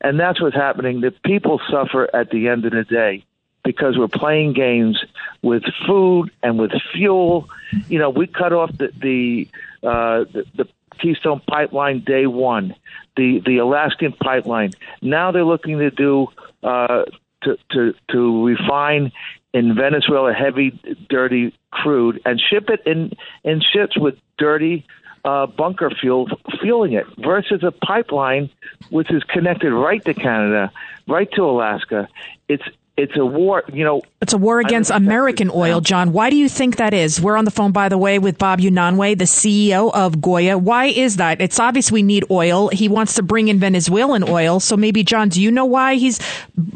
and 0.00 0.18
that's 0.18 0.40
what's 0.40 0.56
happening. 0.56 1.00
The 1.00 1.12
people 1.24 1.60
suffer 1.70 2.14
at 2.14 2.30
the 2.30 2.48
end 2.48 2.64
of 2.64 2.72
the 2.72 2.84
day 2.84 3.24
because 3.64 3.96
we're 3.96 4.08
playing 4.08 4.52
games 4.52 5.02
with 5.42 5.62
food 5.86 6.30
and 6.42 6.58
with 6.58 6.72
fuel. 6.92 7.48
You 7.88 7.98
know, 7.98 8.10
we 8.10 8.26
cut 8.26 8.52
off 8.52 8.76
the 8.76 8.92
the 8.98 9.48
uh, 9.86 10.24
the, 10.32 10.44
the 10.56 10.68
Keystone 11.02 11.40
Pipeline 11.48 12.04
day 12.04 12.26
one, 12.26 12.74
the 13.16 13.42
the 13.44 13.58
Alaskan 13.58 14.12
Pipeline. 14.12 14.70
Now 15.02 15.32
they're 15.32 15.44
looking 15.44 15.78
to 15.78 15.90
do 15.90 16.28
uh, 16.62 17.04
to 17.42 17.56
to 17.72 17.94
to 18.10 18.46
refine 18.46 19.12
in 19.52 19.74
Venezuela 19.74 20.32
heavy, 20.32 20.80
dirty 21.08 21.54
crude 21.70 22.20
and 22.24 22.40
ship 22.40 22.70
it 22.70 22.80
in 22.86 23.12
in 23.44 23.60
ships 23.60 23.98
with 23.98 24.14
dirty 24.38 24.86
uh, 25.24 25.46
bunker 25.46 25.90
fuel 25.90 26.28
fueling 26.60 26.92
it 26.92 27.06
versus 27.18 27.62
a 27.62 27.70
pipeline 27.70 28.50
which 28.90 29.10
is 29.10 29.22
connected 29.24 29.72
right 29.72 30.04
to 30.04 30.14
Canada, 30.14 30.72
right 31.06 31.30
to 31.32 31.42
Alaska. 31.42 32.08
It's 32.48 32.64
it's 32.96 33.16
a 33.16 33.24
war, 33.24 33.64
you 33.72 33.84
know. 33.84 34.02
It's 34.20 34.34
a 34.34 34.38
war 34.38 34.60
against 34.60 34.90
American 34.90 35.50
oil, 35.52 35.80
John. 35.80 36.12
Why 36.12 36.28
do 36.28 36.36
you 36.36 36.48
think 36.48 36.76
that 36.76 36.92
is? 36.92 37.20
We're 37.20 37.36
on 37.36 37.46
the 37.46 37.50
phone, 37.50 37.72
by 37.72 37.88
the 37.88 37.96
way, 37.96 38.18
with 38.18 38.36
Bob 38.36 38.60
Unanue, 38.60 39.16
the 39.16 39.24
CEO 39.24 39.90
of 39.94 40.20
Goya. 40.20 40.58
Why 40.58 40.86
is 40.86 41.16
that? 41.16 41.40
It's 41.40 41.58
obvious 41.58 41.90
we 41.90 42.02
need 42.02 42.24
oil. 42.30 42.68
He 42.68 42.88
wants 42.88 43.14
to 43.14 43.22
bring 43.22 43.48
in 43.48 43.58
Venezuelan 43.58 44.24
oil. 44.28 44.60
So 44.60 44.76
maybe, 44.76 45.02
John, 45.04 45.30
do 45.30 45.40
you 45.40 45.50
know 45.50 45.64
why 45.64 45.94
he's 45.94 46.20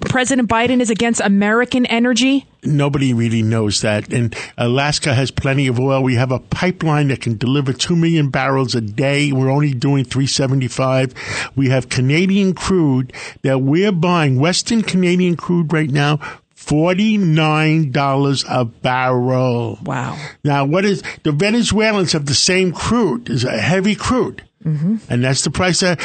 President 0.01 0.49
Biden 0.49 0.81
is 0.81 0.89
against 0.89 1.21
American 1.21 1.85
energy? 1.87 2.47
Nobody 2.67 3.13
really 3.15 3.43
knows 3.43 3.81
that. 3.83 4.13
And 4.13 4.35
Alaska 4.59 5.15
has 5.15 5.31
plenty 5.31 5.67
of 5.67 5.79
oil. 5.79 6.03
We 6.03 6.15
have 6.17 6.33
a 6.33 6.39
pipeline 6.39 7.09
that 7.09 7.21
can 7.21 7.37
deliver 7.37 7.73
2 7.73 7.97
million 7.97 8.31
barrels 8.31 8.75
a 8.75 8.81
day. 8.81 9.33
We're 9.33 9.51
only 9.51 9.73
doing 9.73 10.05
375. 10.05 11.15
We 11.57 11.69
have 11.71 11.89
Canadian 11.89 12.55
crude 12.55 13.13
that 13.43 13.63
we're 13.63 13.93
buying, 13.93 14.39
Western 14.39 14.83
Canadian 14.83 15.37
crude 15.37 15.73
right 15.73 15.91
now, 15.91 16.19
$49 16.57 18.45
a 18.49 18.65
barrel. 18.65 19.79
Wow. 19.83 20.19
Now, 20.43 20.65
what 20.65 20.85
is 20.85 21.03
the 21.23 21.33
Venezuelans 21.33 22.13
have 22.13 22.27
the 22.27 22.35
same 22.35 22.73
crude, 22.73 23.31
is 23.31 23.45
a 23.45 23.59
heavy 23.59 23.95
crude. 23.95 24.43
Mm-hmm. 24.65 24.97
And 25.09 25.23
that's 25.23 25.45
the 25.45 25.51
price 25.51 25.81
that, 25.81 26.01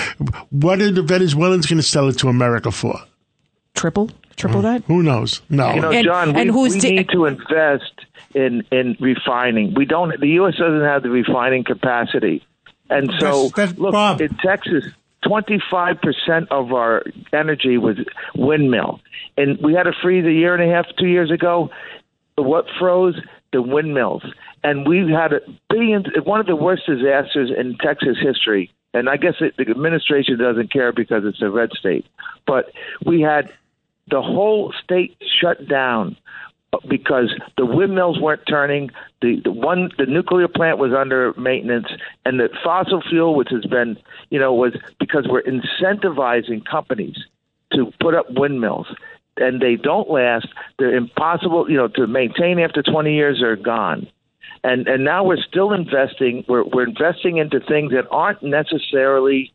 what 0.51 0.81
are 0.81 0.91
the 0.91 1.01
Venezuelans 1.01 1.65
going 1.65 1.77
to 1.77 1.83
sell 1.83 2.09
it 2.09 2.19
to 2.19 2.27
America 2.27 2.71
for? 2.71 2.99
Triple? 3.73 4.11
Triple 4.41 4.61
that? 4.63 4.83
Who 4.85 5.01
knows? 5.03 5.41
No. 5.49 5.73
You 5.73 5.81
know, 5.81 5.91
And- 5.91 6.05
John, 6.05 6.35
and 6.35 6.49
we, 6.51 6.55
who's 6.61 6.73
we 6.75 6.79
di- 6.81 6.91
need 6.97 7.09
to 7.09 7.25
invest 7.25 7.93
in 8.35 8.63
in 8.71 8.97
refining. 8.99 9.73
We 9.73 9.85
don't. 9.85 10.19
The 10.19 10.27
U.S. 10.41 10.55
doesn't 10.57 10.81
have 10.83 11.03
the 11.03 11.09
refining 11.09 11.63
capacity, 11.63 12.43
and 12.89 13.11
so 13.19 13.49
That's- 13.49 13.51
that's 13.55 13.79
look 13.79 13.93
Bob. 13.93 14.21
in 14.21 14.29
Texas. 14.43 14.85
25% 15.23 16.47
of 16.49 16.73
our 16.73 17.03
energy 17.31 17.77
was 17.77 17.95
windmill. 18.35 18.99
And 19.37 19.59
we 19.63 19.73
had 19.73 19.85
a 19.85 19.93
freeze 20.01 20.25
a 20.25 20.31
year 20.31 20.55
and 20.55 20.63
a 20.69 20.73
half, 20.73 20.85
two 20.99 21.05
years 21.07 21.29
ago. 21.31 21.69
What 22.35 22.65
froze? 22.79 23.15
The 23.53 23.61
windmills. 23.61 24.23
And 24.63 24.87
we've 24.87 25.09
had 25.09 25.33
a 25.33 25.41
billions, 25.69 26.07
one 26.23 26.39
of 26.39 26.47
the 26.47 26.55
worst 26.55 26.83
disasters 26.87 27.51
in 27.55 27.77
Texas 27.77 28.17
history. 28.21 28.71
And 28.95 29.07
I 29.09 29.17
guess 29.17 29.35
it, 29.41 29.55
the 29.57 29.69
administration 29.69 30.37
doesn't 30.39 30.71
care 30.73 30.91
because 30.91 31.23
it's 31.25 31.41
a 31.41 31.49
red 31.49 31.69
state. 31.73 32.05
But 32.47 32.71
we 33.05 33.21
had 33.21 33.51
the 34.11 34.21
whole 34.21 34.73
state 34.83 35.17
shut 35.39 35.67
down 35.67 36.17
because 36.87 37.33
the 37.57 37.65
windmills 37.65 38.19
weren't 38.19 38.45
turning. 38.47 38.91
The, 39.21 39.41
the 39.43 39.51
one, 39.51 39.89
the 39.97 40.05
nuclear 40.05 40.47
plant 40.47 40.77
was 40.77 40.93
under 40.93 41.33
maintenance, 41.37 41.87
and 42.25 42.39
the 42.39 42.49
fossil 42.63 43.01
fuel, 43.01 43.35
which 43.35 43.49
has 43.49 43.65
been, 43.65 43.97
you 44.29 44.39
know, 44.39 44.53
was 44.53 44.75
because 44.99 45.27
we're 45.27 45.43
incentivizing 45.43 46.65
companies 46.65 47.17
to 47.73 47.91
put 47.99 48.15
up 48.15 48.27
windmills, 48.29 48.87
and 49.37 49.61
they 49.61 49.75
don't 49.75 50.09
last. 50.09 50.47
They're 50.77 50.95
impossible, 50.95 51.69
you 51.69 51.77
know, 51.77 51.87
to 51.89 52.07
maintain 52.07 52.59
after 52.59 52.81
20 52.83 53.13
years. 53.13 53.39
They're 53.41 53.55
gone. 53.55 54.07
And 54.63 54.87
and 54.87 55.03
now 55.03 55.23
we're 55.23 55.41
still 55.41 55.73
investing. 55.73 56.45
We're 56.47 56.63
we're 56.63 56.87
investing 56.87 57.37
into 57.37 57.59
things 57.59 57.93
that 57.93 58.07
aren't 58.11 58.43
necessarily 58.43 59.51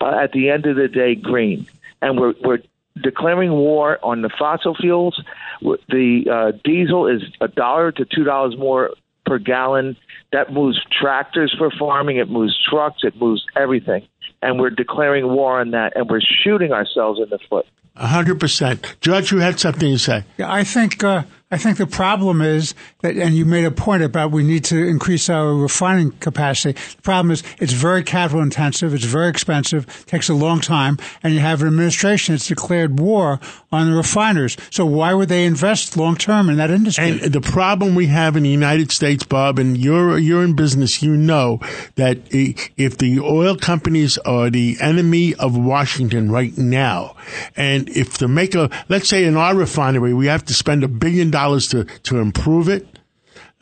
uh, 0.00 0.18
at 0.22 0.32
the 0.32 0.50
end 0.50 0.66
of 0.66 0.76
the 0.76 0.86
day 0.86 1.16
green, 1.16 1.66
and 2.00 2.20
we're 2.20 2.34
we're 2.44 2.60
declaring 3.02 3.52
war 3.52 3.98
on 4.02 4.22
the 4.22 4.30
fossil 4.38 4.74
fuels. 4.74 5.22
The 5.60 6.24
uh, 6.30 6.58
diesel 6.64 7.06
is 7.06 7.22
a 7.40 7.48
dollar 7.48 7.92
to 7.92 8.04
two 8.04 8.24
dollars 8.24 8.56
more 8.58 8.90
per 9.26 9.38
gallon. 9.38 9.96
That 10.32 10.52
moves 10.52 10.80
tractors 10.90 11.54
for 11.56 11.70
farming. 11.78 12.16
It 12.16 12.28
moves 12.28 12.58
trucks. 12.68 13.02
It 13.02 13.16
moves 13.16 13.44
everything. 13.56 14.06
And 14.42 14.58
we're 14.60 14.70
declaring 14.70 15.26
war 15.26 15.60
on 15.60 15.70
that, 15.70 15.96
and 15.96 16.08
we're 16.08 16.20
shooting 16.20 16.72
ourselves 16.72 17.20
in 17.22 17.30
the 17.30 17.38
foot. 17.48 17.66
A 17.96 18.08
hundred 18.08 18.40
percent. 18.40 18.96
Judge, 19.00 19.30
you 19.30 19.38
had 19.38 19.60
something 19.60 19.92
to 19.92 19.98
say. 19.98 20.24
Yeah, 20.36 20.52
I 20.52 20.64
think 20.64 21.02
uh, 21.02 21.22
I 21.50 21.58
think 21.58 21.76
the 21.76 21.86
problem 21.86 22.40
is 22.40 22.74
that, 23.02 23.16
and 23.16 23.34
you 23.36 23.44
made 23.44 23.66
a 23.66 23.70
point 23.70 24.02
about 24.02 24.32
we 24.32 24.42
need 24.42 24.64
to 24.64 24.88
increase 24.88 25.28
our 25.28 25.54
refining 25.54 26.10
capacity. 26.12 26.72
The 26.96 27.02
problem 27.02 27.30
is 27.30 27.42
it's 27.58 27.72
very 27.72 28.02
capital 28.02 28.42
intensive, 28.42 28.94
it's 28.94 29.04
very 29.04 29.28
expensive, 29.28 30.06
takes 30.06 30.30
a 30.30 30.34
long 30.34 30.60
time, 30.60 30.96
and 31.22 31.34
you 31.34 31.40
have 31.40 31.60
an 31.60 31.68
administration 31.68 32.34
that's 32.34 32.48
declared 32.48 32.98
war 32.98 33.40
on 33.70 33.90
the 33.90 33.96
refiners. 33.96 34.56
So 34.70 34.86
why 34.86 35.12
would 35.12 35.28
they 35.28 35.44
invest 35.44 35.98
long 35.98 36.16
term 36.16 36.48
in 36.48 36.56
that 36.56 36.70
industry? 36.70 37.10
And 37.10 37.20
the 37.32 37.42
problem 37.42 37.94
we 37.94 38.06
have 38.06 38.36
in 38.36 38.42
the 38.42 38.48
United 38.48 38.90
States, 38.90 39.22
Bob, 39.22 39.58
and 39.58 39.76
you're 39.76 40.16
you're 40.18 40.42
in 40.42 40.56
business, 40.56 41.02
you 41.02 41.14
know 41.14 41.60
that 41.96 42.18
if 42.30 42.96
the 42.98 43.20
oil 43.20 43.54
companies 43.56 44.16
are 44.18 44.48
the 44.48 44.78
enemy 44.80 45.34
of 45.34 45.58
Washington 45.58 46.32
right 46.32 46.56
now, 46.56 47.16
and 47.54 47.88
if 47.90 48.16
to 48.18 48.28
make 48.28 48.54
a 48.54 48.70
let's 48.88 49.10
say 49.10 49.24
in 49.24 49.36
our 49.36 49.54
refinery 49.54 50.14
we 50.14 50.26
have 50.26 50.44
to 50.46 50.54
spend 50.54 50.82
a 50.82 50.88
billion 50.88 51.33
dollars 51.34 51.68
to 51.68 51.84
to 51.84 52.18
improve 52.18 52.68
it, 52.68 52.86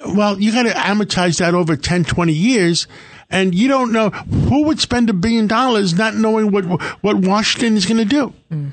well, 0.06 0.38
you 0.40 0.52
got 0.52 0.64
to 0.64 0.70
amortize 0.70 1.38
that 1.38 1.54
over 1.54 1.76
10, 1.76 2.04
20 2.04 2.32
years. 2.32 2.86
And 3.30 3.54
you 3.54 3.66
don't 3.66 3.92
know 3.92 4.10
who 4.10 4.64
would 4.64 4.78
spend 4.78 5.08
a 5.08 5.14
billion 5.14 5.46
dollars 5.46 5.94
not 5.94 6.14
knowing 6.14 6.52
what 6.52 6.64
what 7.02 7.16
Washington 7.16 7.76
is 7.76 7.86
going 7.86 7.96
to 7.96 8.04
do. 8.04 8.34
Mm. 8.50 8.72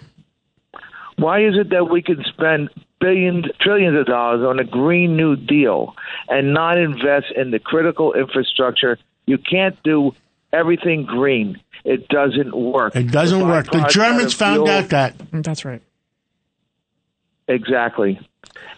Why 1.16 1.46
is 1.46 1.56
it 1.58 1.70
that 1.70 1.86
we 1.86 2.02
can 2.02 2.24
spend 2.28 2.70
billions, 3.00 3.46
trillions 3.62 3.98
of 3.98 4.06
dollars 4.06 4.46
on 4.46 4.60
a 4.60 4.66
Green 4.66 5.16
New 5.16 5.38
Deal 5.38 5.96
and 6.28 6.54
not 6.54 6.78
invest 6.78 7.28
in 7.36 7.52
the 7.52 7.60
critical 7.60 8.14
infrastructure? 8.14 8.98
You 9.26 9.38
can't 9.38 9.82
do 9.84 10.12
everything 10.52 11.06
green. 11.06 11.62
It 11.86 12.10
doesn't 12.10 12.54
work. 12.54 12.96
It 12.98 13.12
doesn't 13.12 13.48
work. 13.48 13.72
The 13.72 13.88
Germans 13.90 14.34
found 14.34 14.66
fuel- 14.66 14.70
out 14.70 14.90
that. 14.90 15.18
Mm, 15.18 15.44
that's 15.44 15.64
right. 15.64 15.82
Exactly. 17.48 18.20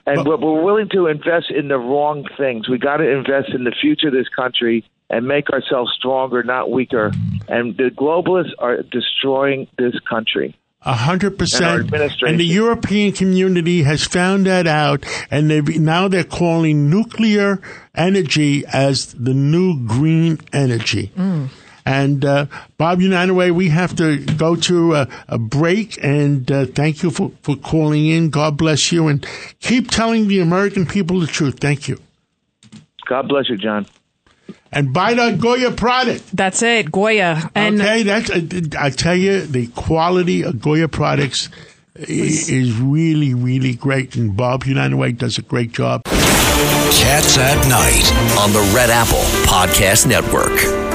And 0.05 0.23
but, 0.25 0.39
we're 0.39 0.63
willing 0.63 0.89
to 0.93 1.07
invest 1.07 1.51
in 1.51 1.67
the 1.67 1.77
wrong 1.77 2.25
things. 2.37 2.67
We 2.67 2.77
got 2.77 2.97
to 2.97 3.09
invest 3.09 3.49
in 3.53 3.63
the 3.63 3.75
future 3.79 4.07
of 4.07 4.13
this 4.13 4.29
country 4.29 4.83
and 5.09 5.27
make 5.27 5.49
ourselves 5.49 5.91
stronger, 5.97 6.41
not 6.41 6.71
weaker. 6.71 7.11
And 7.47 7.77
the 7.77 7.91
globalists 7.91 8.53
are 8.59 8.81
destroying 8.81 9.67
this 9.77 9.93
country. 10.09 10.55
A 10.83 10.93
hundred 10.93 11.37
percent. 11.37 11.93
And 11.93 12.39
the 12.39 12.45
European 12.45 13.11
community 13.11 13.83
has 13.83 14.03
found 14.03 14.47
that 14.47 14.65
out, 14.65 15.05
and 15.29 15.51
they 15.51 15.61
now 15.61 16.07
they're 16.07 16.23
calling 16.23 16.89
nuclear 16.89 17.61
energy 17.93 18.63
as 18.65 19.13
the 19.13 19.35
new 19.35 19.85
green 19.85 20.39
energy. 20.51 21.11
Mm. 21.15 21.49
And 21.85 22.23
uh, 22.23 22.45
Bob 22.77 22.99
Unanue, 22.99 23.51
we 23.51 23.69
have 23.69 23.95
to 23.95 24.17
go 24.37 24.55
to 24.55 24.95
a, 24.95 25.07
a 25.27 25.37
break. 25.37 25.97
And 26.03 26.51
uh, 26.51 26.65
thank 26.65 27.01
you 27.03 27.09
for, 27.11 27.31
for 27.41 27.55
calling 27.55 28.07
in. 28.07 28.29
God 28.29 28.57
bless 28.57 28.91
you, 28.91 29.07
and 29.07 29.25
keep 29.59 29.89
telling 29.89 30.27
the 30.27 30.39
American 30.39 30.85
people 30.85 31.19
the 31.19 31.27
truth. 31.27 31.59
Thank 31.59 31.87
you. 31.87 31.97
God 33.07 33.27
bless 33.27 33.49
you, 33.49 33.57
John. 33.57 33.87
And 34.71 34.93
buy 34.93 35.13
the 35.15 35.35
Goya 35.37 35.71
product. 35.71 36.33
That's 36.35 36.61
it, 36.61 36.91
Goya. 36.91 37.49
And 37.55 37.81
okay, 37.81 38.03
that's 38.03 38.29
uh, 38.29 38.41
I 38.79 38.89
tell 38.89 39.15
you, 39.17 39.41
the 39.41 39.67
quality 39.67 40.43
of 40.43 40.61
Goya 40.61 40.87
products 40.87 41.49
i- 41.97 42.03
is 42.07 42.77
really, 42.79 43.33
really 43.33 43.75
great, 43.75 44.15
and 44.15 44.37
Bob 44.37 44.63
Unanue 44.63 45.17
does 45.17 45.37
a 45.37 45.41
great 45.41 45.73
job. 45.73 46.03
Cats 46.05 47.37
at 47.37 47.57
Night 47.67 48.39
on 48.39 48.53
the 48.53 48.71
Red 48.73 48.89
Apple 48.91 49.23
Podcast 49.45 50.07
Network. 50.07 50.90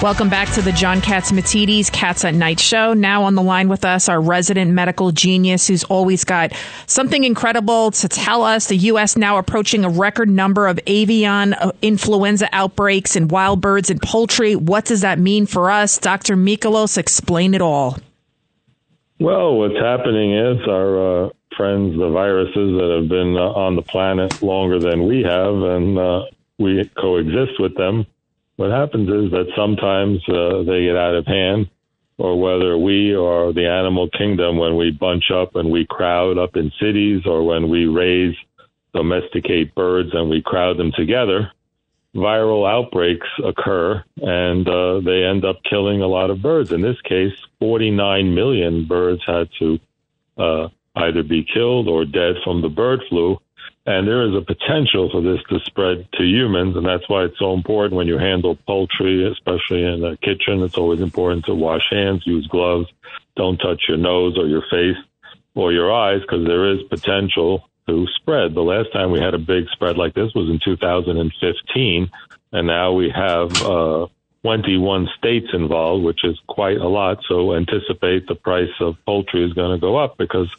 Welcome 0.00 0.28
back 0.28 0.52
to 0.54 0.62
the 0.62 0.70
John 0.70 1.00
Catsimatidis 1.00 1.90
Cats 1.90 2.24
at 2.24 2.32
Night 2.32 2.60
show. 2.60 2.94
Now 2.94 3.24
on 3.24 3.34
the 3.34 3.42
line 3.42 3.68
with 3.68 3.84
us, 3.84 4.08
our 4.08 4.20
resident 4.20 4.70
medical 4.70 5.10
genius 5.10 5.66
who's 5.66 5.82
always 5.82 6.22
got 6.22 6.52
something 6.86 7.24
incredible 7.24 7.90
to 7.90 8.08
tell 8.08 8.44
us. 8.44 8.68
The 8.68 8.76
U.S. 8.76 9.16
now 9.16 9.38
approaching 9.38 9.84
a 9.84 9.88
record 9.88 10.28
number 10.28 10.68
of 10.68 10.78
avian 10.86 11.52
uh, 11.52 11.72
influenza 11.82 12.48
outbreaks 12.52 13.16
in 13.16 13.26
wild 13.26 13.60
birds 13.60 13.90
and 13.90 14.00
poultry. 14.00 14.54
What 14.54 14.84
does 14.84 15.00
that 15.00 15.18
mean 15.18 15.46
for 15.46 15.68
us? 15.68 15.98
Dr. 15.98 16.36
Michalos, 16.36 16.96
explain 16.96 17.52
it 17.52 17.60
all. 17.60 17.98
Well, 19.18 19.56
what's 19.56 19.80
happening 19.80 20.32
is 20.32 20.58
our 20.68 21.24
uh, 21.24 21.30
friends, 21.56 21.98
the 21.98 22.08
viruses 22.08 22.54
that 22.54 22.98
have 23.00 23.08
been 23.08 23.36
uh, 23.36 23.50
on 23.50 23.74
the 23.74 23.82
planet 23.82 24.44
longer 24.44 24.78
than 24.78 25.08
we 25.08 25.22
have, 25.22 25.54
and 25.54 25.98
uh, 25.98 26.22
we 26.56 26.88
coexist 26.96 27.58
with 27.58 27.74
them. 27.76 28.06
What 28.58 28.72
happens 28.72 29.08
is 29.08 29.30
that 29.30 29.46
sometimes 29.56 30.18
uh, 30.28 30.64
they 30.64 30.82
get 30.86 30.96
out 30.96 31.14
of 31.14 31.26
hand, 31.26 31.70
or 32.18 32.40
whether 32.40 32.76
we 32.76 33.14
or 33.14 33.52
the 33.52 33.68
animal 33.68 34.10
kingdom, 34.10 34.58
when 34.58 34.76
we 34.76 34.90
bunch 34.90 35.30
up 35.30 35.54
and 35.54 35.70
we 35.70 35.86
crowd 35.88 36.38
up 36.38 36.56
in 36.56 36.72
cities, 36.80 37.22
or 37.24 37.44
when 37.46 37.68
we 37.68 37.86
raise, 37.86 38.34
domesticate 38.92 39.76
birds 39.76 40.10
and 40.12 40.28
we 40.28 40.42
crowd 40.42 40.76
them 40.76 40.90
together, 40.96 41.52
viral 42.16 42.68
outbreaks 42.68 43.28
occur 43.44 44.02
and 44.16 44.68
uh, 44.68 44.98
they 45.04 45.22
end 45.22 45.44
up 45.44 45.62
killing 45.62 46.02
a 46.02 46.08
lot 46.08 46.30
of 46.30 46.42
birds. 46.42 46.72
In 46.72 46.80
this 46.80 47.00
case, 47.02 47.34
49 47.60 48.34
million 48.34 48.88
birds 48.88 49.22
had 49.24 49.48
to 49.60 49.78
uh, 50.36 50.68
either 50.96 51.22
be 51.22 51.44
killed 51.44 51.86
or 51.86 52.04
dead 52.04 52.34
from 52.42 52.60
the 52.60 52.68
bird 52.68 53.02
flu. 53.08 53.38
And 53.88 54.06
there 54.06 54.28
is 54.28 54.34
a 54.34 54.42
potential 54.42 55.08
for 55.10 55.22
this 55.22 55.40
to 55.48 55.60
spread 55.60 56.06
to 56.12 56.22
humans, 56.22 56.76
and 56.76 56.84
that's 56.84 57.08
why 57.08 57.24
it's 57.24 57.38
so 57.38 57.54
important 57.54 57.94
when 57.94 58.06
you 58.06 58.18
handle 58.18 58.54
poultry, 58.54 59.26
especially 59.26 59.82
in 59.82 60.02
the 60.02 60.18
kitchen. 60.18 60.62
It's 60.62 60.76
always 60.76 61.00
important 61.00 61.46
to 61.46 61.54
wash 61.54 61.84
hands, 61.90 62.26
use 62.26 62.46
gloves, 62.48 62.92
don't 63.34 63.56
touch 63.56 63.84
your 63.88 63.96
nose 63.96 64.36
or 64.36 64.46
your 64.46 64.62
face 64.70 64.98
or 65.54 65.72
your 65.72 65.90
eyes 65.90 66.20
because 66.20 66.46
there 66.46 66.70
is 66.70 66.82
potential 66.90 67.66
to 67.86 68.06
spread. 68.16 68.52
The 68.52 68.60
last 68.60 68.92
time 68.92 69.10
we 69.10 69.20
had 69.20 69.32
a 69.32 69.38
big 69.38 69.70
spread 69.70 69.96
like 69.96 70.12
this 70.12 70.34
was 70.34 70.50
in 70.50 70.60
2015, 70.62 72.10
and 72.52 72.66
now 72.66 72.92
we 72.92 73.08
have 73.08 73.62
uh, 73.62 74.06
21 74.42 75.08
states 75.16 75.48
involved, 75.54 76.04
which 76.04 76.24
is 76.24 76.38
quite 76.46 76.76
a 76.76 76.88
lot. 76.88 77.20
So 77.26 77.54
anticipate 77.54 78.26
the 78.26 78.34
price 78.34 78.68
of 78.80 79.02
poultry 79.06 79.46
is 79.46 79.54
going 79.54 79.74
to 79.74 79.80
go 79.80 79.96
up 79.96 80.18
because 80.18 80.54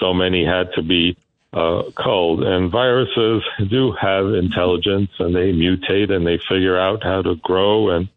so 0.00 0.14
many 0.14 0.46
had 0.46 0.72
to 0.76 0.82
be 0.82 1.18
uh, 1.54 1.82
cold. 1.96 2.42
And 2.42 2.70
viruses 2.70 3.42
do 3.70 3.92
have 3.92 4.26
intelligence 4.34 5.10
and 5.18 5.34
they 5.34 5.52
mutate 5.52 6.10
and 6.10 6.26
they 6.26 6.38
figure 6.48 6.78
out 6.78 7.02
how 7.02 7.22
to 7.22 7.36
grow 7.36 7.90
and 7.90 8.08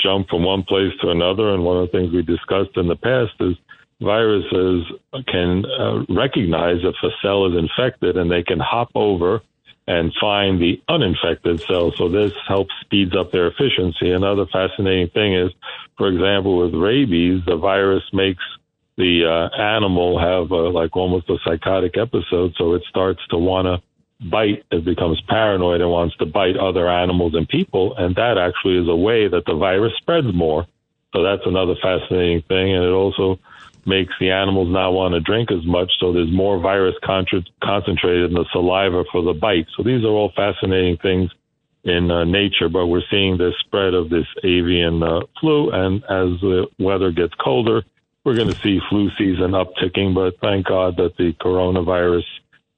jump 0.00 0.28
from 0.28 0.44
one 0.44 0.62
place 0.62 0.92
to 1.00 1.10
another. 1.10 1.54
And 1.54 1.64
one 1.64 1.78
of 1.78 1.90
the 1.90 1.98
things 1.98 2.12
we 2.12 2.22
discussed 2.22 2.76
in 2.76 2.88
the 2.88 2.96
past 2.96 3.32
is 3.40 3.56
viruses 4.00 4.84
can 5.26 5.64
uh, 5.64 6.04
recognize 6.08 6.78
if 6.82 6.94
a 7.02 7.10
cell 7.22 7.46
is 7.46 7.56
infected 7.56 8.16
and 8.16 8.30
they 8.30 8.42
can 8.42 8.60
hop 8.60 8.90
over 8.94 9.40
and 9.86 10.12
find 10.20 10.60
the 10.60 10.80
uninfected 10.88 11.60
cell. 11.62 11.92
So 11.96 12.08
this 12.08 12.32
helps 12.46 12.72
speeds 12.82 13.16
up 13.16 13.32
their 13.32 13.48
efficiency. 13.48 14.10
Another 14.10 14.46
fascinating 14.46 15.08
thing 15.08 15.34
is, 15.34 15.50
for 15.96 16.08
example, 16.08 16.58
with 16.58 16.74
rabies, 16.74 17.42
the 17.46 17.56
virus 17.56 18.04
makes 18.12 18.42
the 18.96 19.24
uh, 19.24 19.56
animal 19.56 20.18
have 20.18 20.52
uh, 20.52 20.70
like 20.70 20.96
almost 20.96 21.30
a 21.30 21.36
psychotic 21.44 21.96
episode. 21.96 22.54
So 22.58 22.74
it 22.74 22.82
starts 22.88 23.20
to 23.30 23.38
want 23.38 23.66
to 23.66 23.82
bite. 24.28 24.64
It 24.70 24.84
becomes 24.84 25.20
paranoid 25.28 25.80
and 25.80 25.90
wants 25.90 26.16
to 26.16 26.26
bite 26.26 26.56
other 26.56 26.88
animals 26.88 27.34
and 27.34 27.48
people. 27.48 27.96
And 27.96 28.14
that 28.16 28.38
actually 28.38 28.78
is 28.78 28.88
a 28.88 28.96
way 28.96 29.28
that 29.28 29.44
the 29.46 29.54
virus 29.54 29.92
spreads 29.98 30.32
more. 30.34 30.66
So 31.14 31.22
that's 31.22 31.42
another 31.46 31.74
fascinating 31.82 32.42
thing. 32.42 32.74
And 32.74 32.84
it 32.84 32.90
also 32.92 33.38
makes 33.84 34.12
the 34.20 34.30
animals 34.30 34.68
not 34.68 34.92
want 34.92 35.14
to 35.14 35.20
drink 35.20 35.50
as 35.50 35.64
much. 35.66 35.90
So 35.98 36.12
there's 36.12 36.30
more 36.30 36.60
virus 36.60 36.94
contra- 37.02 37.44
concentrated 37.62 38.30
in 38.30 38.34
the 38.34 38.44
saliva 38.52 39.04
for 39.10 39.22
the 39.22 39.32
bite. 39.32 39.66
So 39.76 39.82
these 39.82 40.04
are 40.04 40.08
all 40.08 40.32
fascinating 40.36 40.98
things 40.98 41.30
in 41.84 42.10
uh, 42.10 42.24
nature, 42.24 42.68
but 42.68 42.86
we're 42.86 43.02
seeing 43.10 43.38
the 43.38 43.52
spread 43.60 43.94
of 43.94 44.08
this 44.08 44.26
avian 44.44 45.02
uh, 45.02 45.20
flu. 45.40 45.70
And 45.70 45.96
as 46.04 46.40
the 46.40 46.66
weather 46.78 47.10
gets 47.10 47.34
colder, 47.34 47.82
we're 48.24 48.36
going 48.36 48.52
to 48.52 48.60
see 48.60 48.80
flu 48.88 49.10
season 49.18 49.52
upticking. 49.52 50.14
But 50.14 50.38
thank 50.40 50.66
God 50.66 50.96
that 50.96 51.16
the 51.16 51.32
coronavirus 51.40 52.24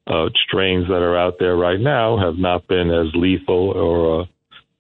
uh, 0.06 0.28
strains 0.46 0.86
that 0.88 1.02
are 1.02 1.16
out 1.16 1.36
there 1.38 1.56
right 1.56 1.80
now 1.80 2.18
have 2.18 2.36
not 2.36 2.66
been 2.66 2.90
as 2.90 3.14
lethal 3.14 3.70
or 3.70 4.22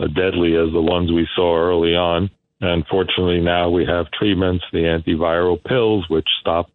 uh, 0.00 0.06
deadly 0.08 0.56
as 0.56 0.72
the 0.72 0.82
ones 0.82 1.12
we 1.12 1.28
saw 1.34 1.56
early 1.56 1.94
on. 1.94 2.30
And 2.60 2.84
fortunately, 2.86 3.40
now 3.40 3.68
we 3.68 3.84
have 3.86 4.10
treatments, 4.12 4.64
the 4.72 4.78
antiviral 4.78 5.62
pills, 5.62 6.08
which 6.08 6.28
stop 6.40 6.70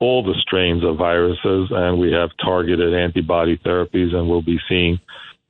all 0.00 0.22
the 0.22 0.34
strains 0.40 0.84
of 0.84 0.96
viruses, 0.96 1.68
and 1.70 1.98
we 1.98 2.12
have 2.12 2.30
targeted 2.42 2.94
antibody 2.94 3.56
therapies, 3.58 4.14
and 4.14 4.28
we'll 4.28 4.42
be 4.42 4.58
seeing 4.68 4.98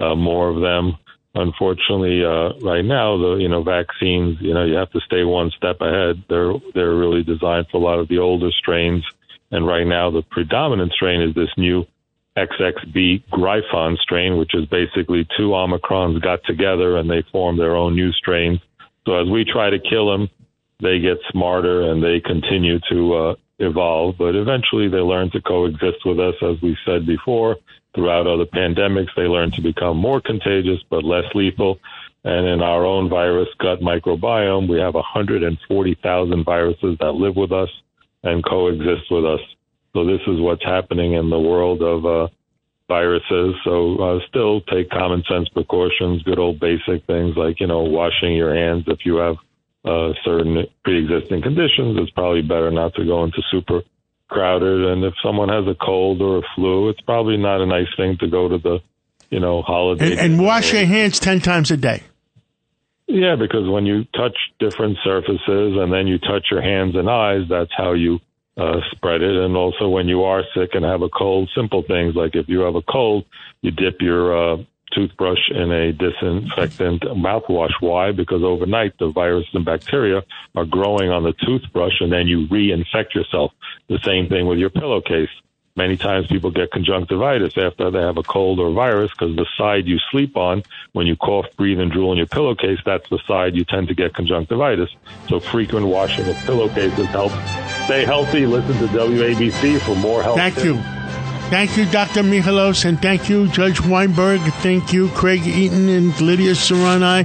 uh, 0.00 0.14
more 0.14 0.48
of 0.48 0.60
them. 0.60 0.96
Unfortunately, 1.34 2.24
uh, 2.24 2.52
right 2.62 2.84
now, 2.84 3.18
the 3.18 3.36
you 3.36 3.48
know 3.48 3.62
vaccines, 3.62 4.38
you 4.40 4.54
know, 4.54 4.64
you 4.64 4.74
have 4.74 4.90
to 4.92 5.00
stay 5.00 5.24
one 5.24 5.50
step 5.56 5.80
ahead. 5.80 6.22
They're 6.28 6.52
they're 6.74 6.94
really 6.94 7.22
designed 7.22 7.66
for 7.70 7.78
a 7.78 7.84
lot 7.84 7.98
of 7.98 8.08
the 8.08 8.18
older 8.18 8.50
strains, 8.52 9.04
and 9.50 9.66
right 9.66 9.86
now 9.86 10.10
the 10.10 10.22
predominant 10.22 10.92
strain 10.92 11.20
is 11.22 11.34
this 11.34 11.50
new 11.56 11.86
XXB 12.36 13.24
Gryphon 13.30 13.96
strain, 14.00 14.36
which 14.36 14.54
is 14.54 14.66
basically 14.66 15.26
two 15.36 15.50
Omicrons 15.50 16.20
got 16.22 16.40
together 16.44 16.96
and 16.96 17.08
they 17.08 17.22
form 17.32 17.56
their 17.56 17.76
own 17.76 17.94
new 17.94 18.12
strain 18.12 18.60
so 19.06 19.20
as 19.20 19.28
we 19.28 19.44
try 19.44 19.70
to 19.70 19.78
kill 19.78 20.10
them, 20.10 20.28
they 20.80 20.98
get 20.98 21.18
smarter 21.30 21.90
and 21.90 22.02
they 22.02 22.20
continue 22.20 22.78
to 22.90 23.14
uh, 23.14 23.34
evolve. 23.58 24.16
But 24.18 24.34
eventually, 24.34 24.88
they 24.88 24.98
learn 24.98 25.30
to 25.32 25.40
coexist 25.40 26.04
with 26.04 26.18
us, 26.18 26.34
as 26.42 26.60
we 26.62 26.76
said 26.84 27.06
before. 27.06 27.56
Throughout 27.94 28.26
other 28.26 28.46
pandemics, 28.46 29.14
they 29.16 29.22
learn 29.22 29.52
to 29.52 29.60
become 29.60 29.96
more 29.96 30.20
contagious 30.20 30.80
but 30.90 31.04
less 31.04 31.24
lethal. 31.34 31.78
And 32.24 32.46
in 32.46 32.62
our 32.62 32.84
own 32.84 33.08
virus 33.08 33.48
gut 33.58 33.80
microbiome, 33.80 34.68
we 34.68 34.80
have 34.80 34.94
140,000 34.94 36.44
viruses 36.44 36.96
that 36.98 37.12
live 37.12 37.36
with 37.36 37.52
us 37.52 37.68
and 38.22 38.44
coexist 38.44 39.10
with 39.10 39.24
us. 39.24 39.40
So 39.92 40.04
this 40.04 40.20
is 40.26 40.40
what's 40.40 40.64
happening 40.64 41.12
in 41.12 41.30
the 41.30 41.38
world 41.38 41.82
of 41.82 42.04
uh, 42.04 42.28
viruses. 42.88 43.54
So 43.62 43.96
uh, 43.98 44.20
still 44.28 44.60
take 44.62 44.90
common 44.90 45.22
sense 45.28 45.48
precautions, 45.50 46.22
good 46.22 46.38
old 46.38 46.58
basic 46.58 47.06
things 47.06 47.36
like, 47.36 47.60
you 47.60 47.66
know, 47.66 47.82
washing 47.82 48.34
your 48.34 48.54
hands 48.54 48.84
if 48.88 49.04
you 49.04 49.16
have 49.16 49.36
uh, 49.84 50.14
certain 50.24 50.66
pre-existing 50.82 51.42
conditions. 51.42 51.98
It's 51.98 52.10
probably 52.10 52.42
better 52.42 52.70
not 52.70 52.94
to 52.94 53.04
go 53.04 53.22
into 53.22 53.42
super 53.50 53.82
crowded. 54.28 54.84
And 54.84 55.04
if 55.04 55.14
someone 55.22 55.48
has 55.48 55.66
a 55.66 55.74
cold 55.74 56.20
or 56.22 56.38
a 56.38 56.42
flu, 56.54 56.88
it's 56.88 57.00
probably 57.02 57.36
not 57.36 57.60
a 57.60 57.66
nice 57.66 57.88
thing 57.96 58.16
to 58.20 58.28
go 58.28 58.48
to 58.48 58.58
the, 58.58 58.78
you 59.30 59.40
know, 59.40 59.62
holiday. 59.62 60.12
And, 60.12 60.20
and 60.20 60.44
wash 60.44 60.72
your 60.72 60.84
hands 60.84 61.18
10 61.18 61.40
times 61.40 61.70
a 61.70 61.76
day. 61.76 62.02
Yeah, 63.06 63.36
because 63.36 63.68
when 63.68 63.84
you 63.84 64.04
touch 64.16 64.36
different 64.58 64.96
surfaces 65.04 65.76
and 65.76 65.92
then 65.92 66.06
you 66.06 66.18
touch 66.18 66.46
your 66.50 66.62
hands 66.62 66.96
and 66.96 67.08
eyes, 67.08 67.42
that's 67.50 67.70
how 67.76 67.92
you 67.92 68.18
uh, 68.56 68.80
spread 68.92 69.20
it. 69.20 69.36
And 69.36 69.56
also, 69.56 69.88
when 69.88 70.08
you 70.08 70.22
are 70.22 70.42
sick 70.54 70.70
and 70.72 70.84
have 70.84 71.02
a 71.02 71.08
cold, 71.10 71.50
simple 71.54 71.82
things 71.86 72.14
like 72.14 72.34
if 72.34 72.48
you 72.48 72.60
have 72.60 72.76
a 72.76 72.82
cold, 72.82 73.26
you 73.60 73.70
dip 73.72 74.00
your 74.00 74.54
uh, 74.54 74.56
toothbrush 74.94 75.50
in 75.50 75.72
a 75.72 75.92
disinfectant 75.92 77.02
mouthwash. 77.02 77.72
Why? 77.80 78.12
Because 78.12 78.42
overnight 78.42 78.98
the 78.98 79.10
virus 79.10 79.46
and 79.52 79.64
bacteria 79.64 80.22
are 80.54 80.64
growing 80.64 81.10
on 81.10 81.22
the 81.22 81.34
toothbrush, 81.44 82.00
and 82.00 82.12
then 82.12 82.26
you 82.26 82.46
reinfect 82.48 83.14
yourself. 83.14 83.52
The 83.88 83.98
same 84.04 84.28
thing 84.28 84.46
with 84.46 84.58
your 84.58 84.70
pillowcase. 84.70 85.28
Many 85.76 85.96
times 85.96 86.28
people 86.28 86.52
get 86.52 86.70
conjunctivitis 86.70 87.58
after 87.58 87.90
they 87.90 88.00
have 88.00 88.16
a 88.16 88.22
cold 88.22 88.60
or 88.60 88.70
virus 88.72 89.10
because 89.10 89.34
the 89.34 89.46
side 89.58 89.86
you 89.86 89.98
sleep 90.12 90.36
on, 90.36 90.62
when 90.92 91.08
you 91.08 91.16
cough, 91.16 91.46
breathe, 91.56 91.80
and 91.80 91.90
drool 91.90 92.12
in 92.12 92.18
your 92.18 92.28
pillowcase, 92.28 92.78
that's 92.86 93.08
the 93.10 93.18
side 93.26 93.56
you 93.56 93.64
tend 93.64 93.88
to 93.88 93.94
get 93.94 94.14
conjunctivitis. 94.14 94.90
So 95.28 95.40
frequent 95.40 95.86
washing 95.86 96.28
of 96.28 96.36
pillowcases 96.46 97.06
helps 97.06 97.34
stay 97.86 98.04
healthy. 98.04 98.46
Listen 98.46 98.78
to 98.78 98.94
WABC 98.94 99.80
for 99.80 99.96
more 99.96 100.22
health. 100.22 100.36
Thank 100.36 100.54
tips. 100.54 100.66
you. 100.66 101.03
Thank 101.50 101.76
you, 101.76 101.84
Dr. 101.86 102.22
Michalos, 102.22 102.84
and 102.84 103.00
thank 103.00 103.28
you, 103.28 103.46
Judge 103.48 103.80
Weinberg. 103.80 104.40
Thank 104.54 104.92
you, 104.92 105.08
Craig 105.10 105.46
Eaton 105.46 105.88
and 105.88 106.18
Lydia 106.20 106.52
Serrani. 106.52 107.24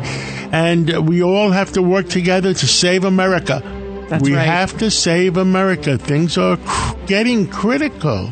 And 0.51 1.07
we 1.07 1.23
all 1.23 1.51
have 1.51 1.71
to 1.73 1.81
work 1.81 2.09
together 2.09 2.53
to 2.53 2.67
save 2.67 3.05
America. 3.05 3.61
That's 4.09 4.23
we 4.23 4.35
right. 4.35 4.45
have 4.45 4.77
to 4.79 4.89
save 4.89 5.37
America. 5.37 5.97
Things 5.97 6.37
are 6.37 6.57
cr- 6.57 6.97
getting 7.05 7.47
critical. 7.47 8.31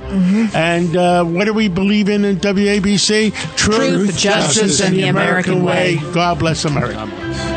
And 0.55 0.95
uh, 0.95 1.23
what 1.23 1.45
do 1.45 1.53
we 1.53 1.67
believe 1.69 2.09
in 2.09 2.25
in 2.25 2.37
WABC? 2.37 3.33
Truth, 3.55 4.17
justice, 4.17 4.81
and 4.81 4.95
the 4.95 5.03
American 5.07 5.63
way. 5.63 5.97
God 6.13 6.39
bless 6.39 6.65
America. 6.65 7.56